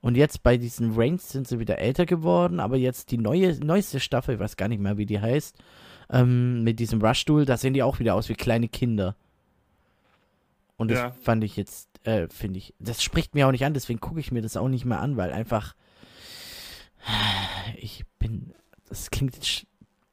Und 0.00 0.16
jetzt 0.16 0.42
bei 0.42 0.56
diesen 0.56 0.94
Reigns 0.94 1.30
sind 1.30 1.48
sie 1.48 1.58
wieder 1.58 1.78
älter 1.78 2.06
geworden, 2.06 2.60
aber 2.60 2.76
jetzt 2.76 3.10
die 3.10 3.18
neue, 3.18 3.58
neueste 3.64 4.00
Staffel, 4.00 4.34
ich 4.34 4.40
weiß 4.40 4.56
gar 4.56 4.68
nicht 4.68 4.80
mehr, 4.80 4.98
wie 4.98 5.06
die 5.06 5.20
heißt, 5.20 5.56
ähm, 6.10 6.62
mit 6.62 6.80
diesem 6.80 7.00
Rush-Duel, 7.02 7.44
da 7.44 7.56
sehen 7.56 7.74
die 7.74 7.82
auch 7.82 7.98
wieder 7.98 8.14
aus 8.14 8.28
wie 8.28 8.34
kleine 8.34 8.68
Kinder. 8.68 9.16
Und 10.76 10.90
das 10.90 10.98
ja. 10.98 11.10
fand 11.12 11.44
ich 11.44 11.56
jetzt, 11.56 11.88
äh, 12.04 12.28
finde 12.28 12.58
ich, 12.58 12.74
das 12.78 13.02
spricht 13.02 13.34
mir 13.34 13.46
auch 13.46 13.52
nicht 13.52 13.64
an, 13.64 13.74
deswegen 13.74 14.00
gucke 14.00 14.20
ich 14.20 14.32
mir 14.32 14.42
das 14.42 14.56
auch 14.56 14.68
nicht 14.68 14.84
mehr 14.84 15.00
an, 15.00 15.16
weil 15.16 15.32
einfach, 15.32 15.74
ich 17.76 18.04
bin, 18.18 18.52
das 18.88 19.10
klingt 19.10 19.34
jetzt, 19.36 19.66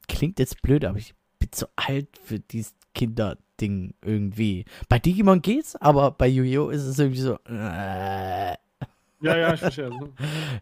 klingt 0.08 0.38
jetzt 0.38 0.62
blöd, 0.62 0.84
aber 0.84 0.98
ich 0.98 1.14
bin 1.38 1.50
zu 1.52 1.66
alt 1.76 2.16
für 2.16 2.38
dieses 2.38 2.74
Kinderding 2.94 3.94
irgendwie. 4.02 4.64
Bei 4.88 4.98
Digimon 4.98 5.42
geht's, 5.42 5.76
aber 5.76 6.12
bei 6.12 6.28
Yu-Gi-Oh! 6.28 6.68
ist 6.68 6.82
es 6.82 6.98
irgendwie 6.98 7.20
so, 7.20 7.38
äh. 7.48 8.54
Ja, 9.22 9.36
ja, 9.36 9.54
ich 9.54 9.60
verstehe. 9.60 9.90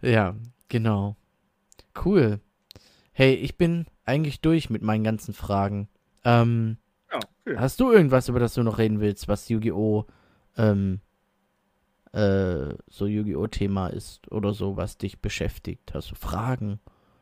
ja, 0.02 0.34
genau. 0.68 1.16
Cool. 2.04 2.40
Hey, 3.12 3.34
ich 3.34 3.56
bin 3.56 3.86
eigentlich 4.10 4.40
durch 4.40 4.70
mit 4.70 4.82
meinen 4.82 5.04
ganzen 5.04 5.32
Fragen. 5.32 5.88
Ähm, 6.24 6.76
ja, 7.10 7.18
okay. 7.18 7.56
Hast 7.56 7.80
du 7.80 7.92
irgendwas, 7.92 8.28
über 8.28 8.40
das 8.40 8.54
du 8.54 8.62
noch 8.62 8.78
reden 8.78 9.00
willst, 9.00 9.28
was 9.28 9.48
Yu-Gi-Oh! 9.48 10.06
Ähm, 10.56 11.00
äh, 12.12 12.74
so 12.88 13.06
Yu-Gi-Oh! 13.06 13.46
Thema 13.46 13.86
ist 13.88 14.30
oder 14.30 14.52
so, 14.52 14.76
was 14.76 14.98
dich 14.98 15.20
beschäftigt? 15.20 15.94
Hast 15.94 16.10
du 16.10 16.16
Fragen 16.16 16.80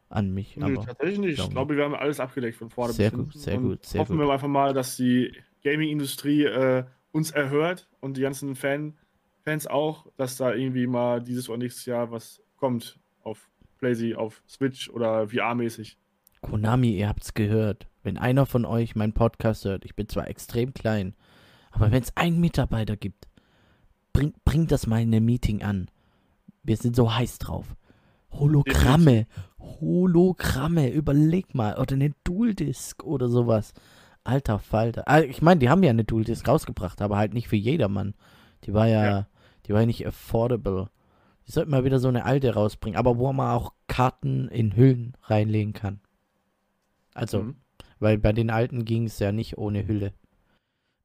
an 0.09 0.33
mich? 0.33 0.61
Aber, 0.61 0.85
tatsächlich 0.85 1.19
nicht. 1.19 1.39
Ich 1.39 1.51
glaube, 1.51 1.77
wir 1.77 1.85
haben 1.85 1.95
alles 1.95 2.21
abgedeckt 2.21 2.57
von 2.57 2.71
vorne 2.71 2.95
sehr 2.95 3.11
bis 3.11 3.19
Gut, 3.19 3.33
sehr 3.35 3.59
gut, 3.59 3.85
sehr 3.85 4.01
hoffen 4.01 4.17
gut. 4.17 4.27
wir 4.27 4.33
einfach 4.33 4.49
mal, 4.49 4.73
dass 4.73 4.97
die 4.97 5.33
Gaming-Industrie 5.63 6.45
äh, 6.45 6.85
uns 7.13 7.31
erhört 7.31 7.89
und 8.01 8.17
die 8.17 8.23
ganzen 8.23 8.55
Fan, 8.57 8.97
Fans 9.45 9.67
auch, 9.67 10.07
dass 10.17 10.37
da 10.37 10.55
irgendwie 10.55 10.87
mal 10.87 11.23
dieses 11.23 11.49
oder 11.49 11.59
nächstes 11.59 11.87
Jahr 11.87 12.11
was 12.11 12.43
kommt 12.57 12.99
auf 13.23 13.49
PlayZ, 13.79 14.17
auf 14.17 14.43
Switch 14.49 14.91
oder 14.91 15.29
VR-mäßig. 15.29 15.97
Konami, 16.41 16.97
ihr 16.97 17.09
habt's 17.09 17.35
gehört. 17.35 17.87
Wenn 18.03 18.19
einer 18.19 18.47
von 18.47 18.65
euch 18.65 18.97
meinen 18.97 19.13
Podcast 19.13 19.65
hört, 19.65 19.85
ich 19.85 19.95
bin 19.95 20.09
zwar 20.09 20.29
extrem 20.29 20.73
klein, 20.73 21.15
aber 21.71 21.91
wenn 21.91 22.03
es 22.03 22.17
einen 22.17 22.41
Mitarbeiter 22.41 22.97
gibt, 22.97 23.29
bringt 24.13 24.45
bring 24.45 24.67
das 24.67 24.87
mal 24.87 25.03
in 25.03 25.15
einem 25.15 25.25
Meeting 25.27 25.63
an. 25.63 25.91
Wir 26.63 26.77
sind 26.77 26.97
so 26.97 27.15
heiß 27.15 27.39
drauf. 27.39 27.77
Hologramme, 28.33 29.27
Hologramme, 29.59 30.91
überleg 30.91 31.55
mal, 31.55 31.79
oder 31.79 31.95
eine 31.95 32.13
Dual-Disc 32.25 33.03
oder 33.05 33.29
sowas. 33.29 33.73
Alter 34.25 34.59
Falter. 34.59 35.05
Ah, 35.07 35.21
ich 35.21 35.41
meine, 35.41 35.61
die 35.61 35.71
haben 35.71 35.83
ja 35.83 35.91
eine 35.91 36.05
Dual-Disc 36.05 36.47
rausgebracht, 36.47 37.01
aber 37.01 37.17
halt 37.17 37.33
nicht 37.33 37.49
für 37.49 37.57
jedermann. 37.57 38.15
Die 38.65 38.75
war 38.75 38.87
ja, 38.87 39.05
ja, 39.05 39.27
die 39.67 39.73
war 39.73 39.81
ja 39.81 39.87
nicht 39.87 40.07
affordable. 40.07 40.91
Die 41.47 41.53
sollten 41.53 41.71
mal 41.71 41.85
wieder 41.85 41.99
so 41.99 42.09
eine 42.09 42.27
alte 42.27 42.53
rausbringen, 42.53 42.99
aber 42.99 43.19
wo 43.19 43.33
man 43.33 43.51
auch 43.51 43.73
Karten 43.87 44.49
in 44.49 44.77
Hüllen 44.77 45.17
reinlegen 45.23 45.73
kann. 45.73 46.01
Also, 47.19 47.43
mhm. 47.43 47.57
weil 47.99 48.19
bei 48.19 48.33
den 48.33 48.51
alten 48.51 48.85
ging 48.85 49.05
es 49.05 49.19
ja 49.19 49.33
nicht 49.33 49.59
ohne 49.59 49.87
Hülle. 49.87 50.13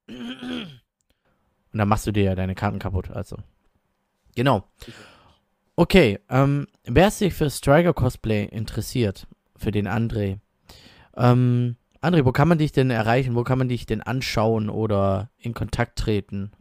Und 0.07 1.79
dann 1.79 1.87
machst 1.87 2.05
du 2.05 2.11
dir 2.11 2.23
ja 2.23 2.35
deine 2.35 2.55
Karten 2.55 2.79
kaputt, 2.79 3.09
also. 3.09 3.37
Genau. 4.35 4.63
Okay, 5.75 6.19
ähm, 6.29 6.67
wer 6.83 7.09
sich 7.09 7.33
für 7.33 7.49
Striker 7.49 7.93
Cosplay 7.93 8.45
interessiert, 8.45 9.27
für 9.55 9.71
den 9.71 9.87
André, 9.87 10.39
ähm, 11.15 11.77
André, 12.03 12.25
wo 12.25 12.33
kann 12.33 12.49
man 12.49 12.57
dich 12.57 12.73
denn 12.73 12.89
erreichen? 12.89 13.33
Wo 13.33 13.43
kann 13.43 13.57
man 13.57 13.69
dich 13.69 13.85
denn 13.85 14.01
anschauen 14.01 14.69
oder 14.69 15.29
in 15.37 15.53
Kontakt 15.53 15.97
treten? 15.97 16.51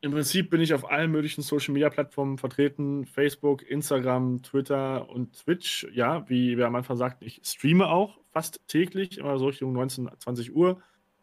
Im 0.00 0.12
Prinzip 0.12 0.50
bin 0.50 0.60
ich 0.60 0.74
auf 0.74 0.88
allen 0.88 1.10
möglichen 1.10 1.42
Social 1.42 1.72
Media 1.74 1.90
Plattformen 1.90 2.38
vertreten: 2.38 3.04
Facebook, 3.04 3.62
Instagram, 3.68 4.42
Twitter 4.42 5.08
und 5.08 5.36
Twitch. 5.44 5.88
Ja, 5.92 6.28
wie 6.28 6.56
wir 6.56 6.66
am 6.66 6.76
Anfang 6.76 6.96
sagten, 6.96 7.24
ich 7.24 7.40
streame 7.44 7.88
auch 7.88 8.18
fast 8.30 8.60
täglich, 8.68 9.18
immer 9.18 9.38
so 9.38 9.48
Richtung 9.48 9.72
19, 9.72 10.08
20 10.18 10.54
Uhr. 10.54 10.80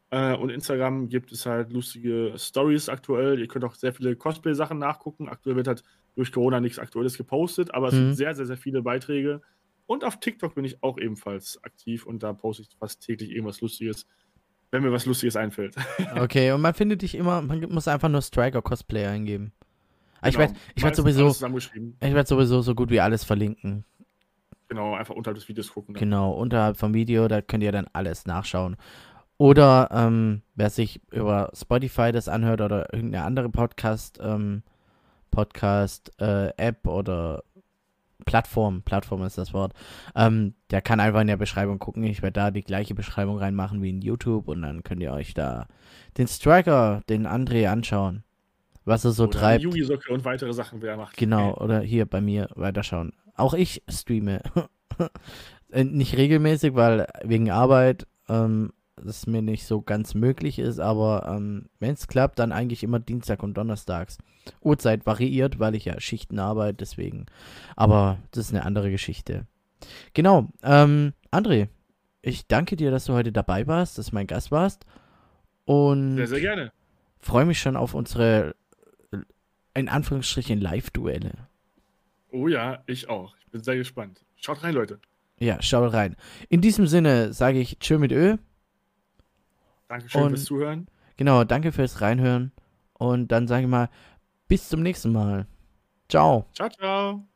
Äh, 0.10 0.36
und 0.36 0.50
Instagram 0.50 1.08
gibt 1.08 1.32
es 1.32 1.46
halt 1.46 1.72
lustige 1.72 2.34
Stories 2.38 2.90
aktuell. 2.90 3.40
Ihr 3.40 3.48
könnt 3.48 3.64
auch 3.64 3.76
sehr 3.76 3.94
viele 3.94 4.16
Cosplay-Sachen 4.16 4.78
nachgucken. 4.78 5.30
Aktuell 5.30 5.56
wird 5.56 5.68
halt 5.68 5.84
durch 6.16 6.32
Corona 6.32 6.60
nichts 6.60 6.80
Aktuelles 6.80 7.18
gepostet, 7.18 7.74
aber 7.74 7.88
es 7.88 7.94
mhm. 7.94 7.98
sind 7.98 8.16
sehr, 8.16 8.36
sehr, 8.36 8.46
sehr 8.46 8.58
viele 8.58 8.82
Beiträge. 8.82 9.42
Und 9.86 10.04
auf 10.04 10.20
TikTok 10.20 10.56
bin 10.56 10.66
ich 10.66 10.82
auch 10.84 10.98
ebenfalls 10.98 11.64
aktiv 11.64 12.06
und 12.06 12.24
da 12.24 12.34
poste 12.34 12.64
ich 12.64 12.70
fast 12.78 13.02
täglich 13.02 13.32
irgendwas 13.32 13.62
Lustiges 13.62 14.08
wenn 14.76 14.84
mir 14.84 14.92
was 14.92 15.06
Lustiges 15.06 15.36
einfällt. 15.36 15.76
Okay, 16.16 16.52
und 16.52 16.62
man 16.62 16.74
findet 16.74 17.02
dich 17.02 17.16
immer, 17.16 17.42
man 17.42 17.62
muss 17.70 17.88
einfach 17.88 18.10
nur 18.10 18.22
Striker 18.22 18.62
Cosplay 18.62 19.06
eingeben. 19.06 19.52
Genau. 20.22 20.30
Ich 20.30 20.38
werde 20.38 20.54
ich 20.76 20.84
werd 20.84 20.96
sowieso, 20.96 21.30
ich 21.30 22.14
werde 22.14 22.28
sowieso 22.28 22.62
so 22.62 22.76
gut 22.76 22.90
wie 22.90 23.00
alles 23.00 23.24
verlinken. 23.24 23.86
Genau, 24.68 24.96
einfach 24.96 25.16
unterhalb 25.16 25.38
des 25.38 25.48
Videos 25.48 25.72
gucken. 25.72 25.94
Dann. 25.94 26.00
Genau, 26.00 26.32
unterhalb 26.32 26.78
vom 26.78 26.94
Video, 26.94 27.28
da 27.28 27.42
könnt 27.42 27.64
ihr 27.64 27.72
dann 27.72 27.88
alles 27.94 28.26
nachschauen. 28.26 28.78
Oder 29.38 29.90
ähm, 29.92 30.42
wer 30.56 30.70
sich 30.70 31.02
über 31.12 31.52
Spotify 31.54 32.12
das 32.12 32.28
anhört 32.28 32.62
oder 32.62 32.94
irgendeine 32.94 33.26
andere 33.26 33.50
Podcast, 33.50 34.20
ähm, 34.22 34.64
Podcast 35.30 36.12
äh, 36.20 36.50
App 36.58 36.88
oder 36.88 37.44
Plattform, 38.26 38.82
Plattform 38.84 39.24
ist 39.24 39.38
das 39.38 39.54
Wort, 39.54 39.74
ähm, 40.16 40.56
der 40.72 40.82
kann 40.82 41.00
einfach 41.00 41.22
in 41.22 41.28
der 41.28 41.38
Beschreibung 41.38 41.80
gucken. 41.80 42.04
Ich 42.04 42.22
werde 42.22 42.34
da 42.34 42.52
die 42.52 42.64
gleiche 42.64 42.96
Beschreibung 42.96 43.38
reinmachen 43.38 43.82
wie 43.82 43.90
in 43.90 44.02
YouTube 44.02 44.48
und 44.48 44.62
dann 44.62 44.84
könnt 44.84 45.02
ihr 45.02 45.12
euch 45.12 45.34
da 45.34 45.68
denStriker, 46.18 47.02
den 47.10 47.28
André 47.28 47.68
anschauen, 47.68 48.24
was 48.86 49.06
er 49.06 49.12
so 49.12 49.24
oder 49.24 49.40
treibt. 49.40 49.64
Yugi-Socke 49.64 50.14
und 50.14 50.24
weitere 50.24 50.54
Sachen, 50.54 50.82
wer 50.82 50.98
macht. 50.98 51.18
Genau, 51.18 51.52
okay. 51.52 51.64
oder 51.64 51.80
hier 51.82 52.06
bei 52.06 52.22
mir 52.22 52.50
weiterschauen. 52.56 53.14
Auch 53.36 53.54
ich 53.54 53.84
streame. 53.90 54.42
Äh, 55.72 55.84
nicht 55.84 56.16
regelmäßig, 56.16 56.76
weil 56.76 57.08
wegen 57.24 57.52
Arbeit 57.52 58.08
ähm, 58.30 58.72
es 59.06 59.28
mir 59.28 59.42
nicht 59.42 59.66
so 59.66 59.82
ganz 59.82 60.14
möglich 60.14 60.60
ist, 60.60 60.80
aber 60.80 61.28
ähm, 61.28 61.68
wenn 61.80 61.94
es 61.94 62.08
klappt, 62.08 62.40
dann 62.40 62.52
eigentlich 62.52 62.84
immer 62.84 63.00
Dienstag 63.00 63.44
und 63.44 63.56
Donnerstags. 63.56 64.18
Uhrzeit 64.62 65.06
variiert, 65.06 65.60
weil 65.60 65.76
ich 65.76 65.86
ja 65.86 66.00
Schichten 66.00 66.40
arbeite, 66.40 66.78
deswegen. 66.78 67.26
Aber 67.76 68.20
das 68.32 68.46
ist 68.46 68.54
eine 68.54 68.66
andere 68.66 68.92
Geschichte. 68.92 69.48
Genau, 70.14 70.50
ähm, 70.64 71.14
André, 71.32 71.70
ich 72.22 72.48
danke 72.48 72.76
dir, 72.76 72.92
dass 72.92 73.06
du 73.06 73.14
heute 73.14 73.32
dabei 73.32 73.68
warst, 73.68 73.98
dass 73.98 74.08
du 74.08 74.16
mein 74.16 74.28
Gast 74.28 74.52
warst. 74.52 74.86
Und 75.66 76.18
sehr, 76.18 76.28
sehr 76.28 76.42
gerne. 76.42 76.72
Freue 77.20 77.46
mich 77.46 77.60
schon 77.60 77.76
auf 77.76 77.94
unsere, 77.94 78.56
in 79.74 79.90
Anführungsstrichen, 79.90 80.62
Live-Duelle. 80.62 81.48
Oh 82.32 82.48
ja, 82.48 82.84
ich 82.86 83.10
auch. 83.10 83.36
Ich 83.40 83.48
bin 83.52 83.64
sehr 83.64 83.78
gespannt. 83.78 84.24
Schaut 84.36 84.64
rein, 84.64 84.74
Leute. 84.74 85.00
Ja, 85.40 85.62
schaut 85.62 85.94
rein. 85.94 86.16
In 86.50 86.62
diesem 86.62 86.88
Sinne 86.88 87.34
sage 87.34 87.60
ich 87.60 87.80
Tschö 87.80 87.98
mit 87.98 88.12
Ö. 88.12 88.38
Dankeschön 89.88 90.22
und, 90.22 90.30
fürs 90.30 90.46
Zuhören. 90.46 90.88
Genau, 91.18 91.44
danke 91.44 91.72
fürs 91.72 92.02
Reinhören. 92.02 92.52
Und 92.94 93.30
dann 93.32 93.48
sage 93.48 93.64
ich 93.64 93.70
mal, 93.70 93.90
bis 94.48 94.70
zum 94.70 94.82
nächsten 94.82 95.12
Mal. 95.12 95.48
Ciao. 96.10 96.46
Ciao, 96.54 96.70
ciao. 96.70 97.28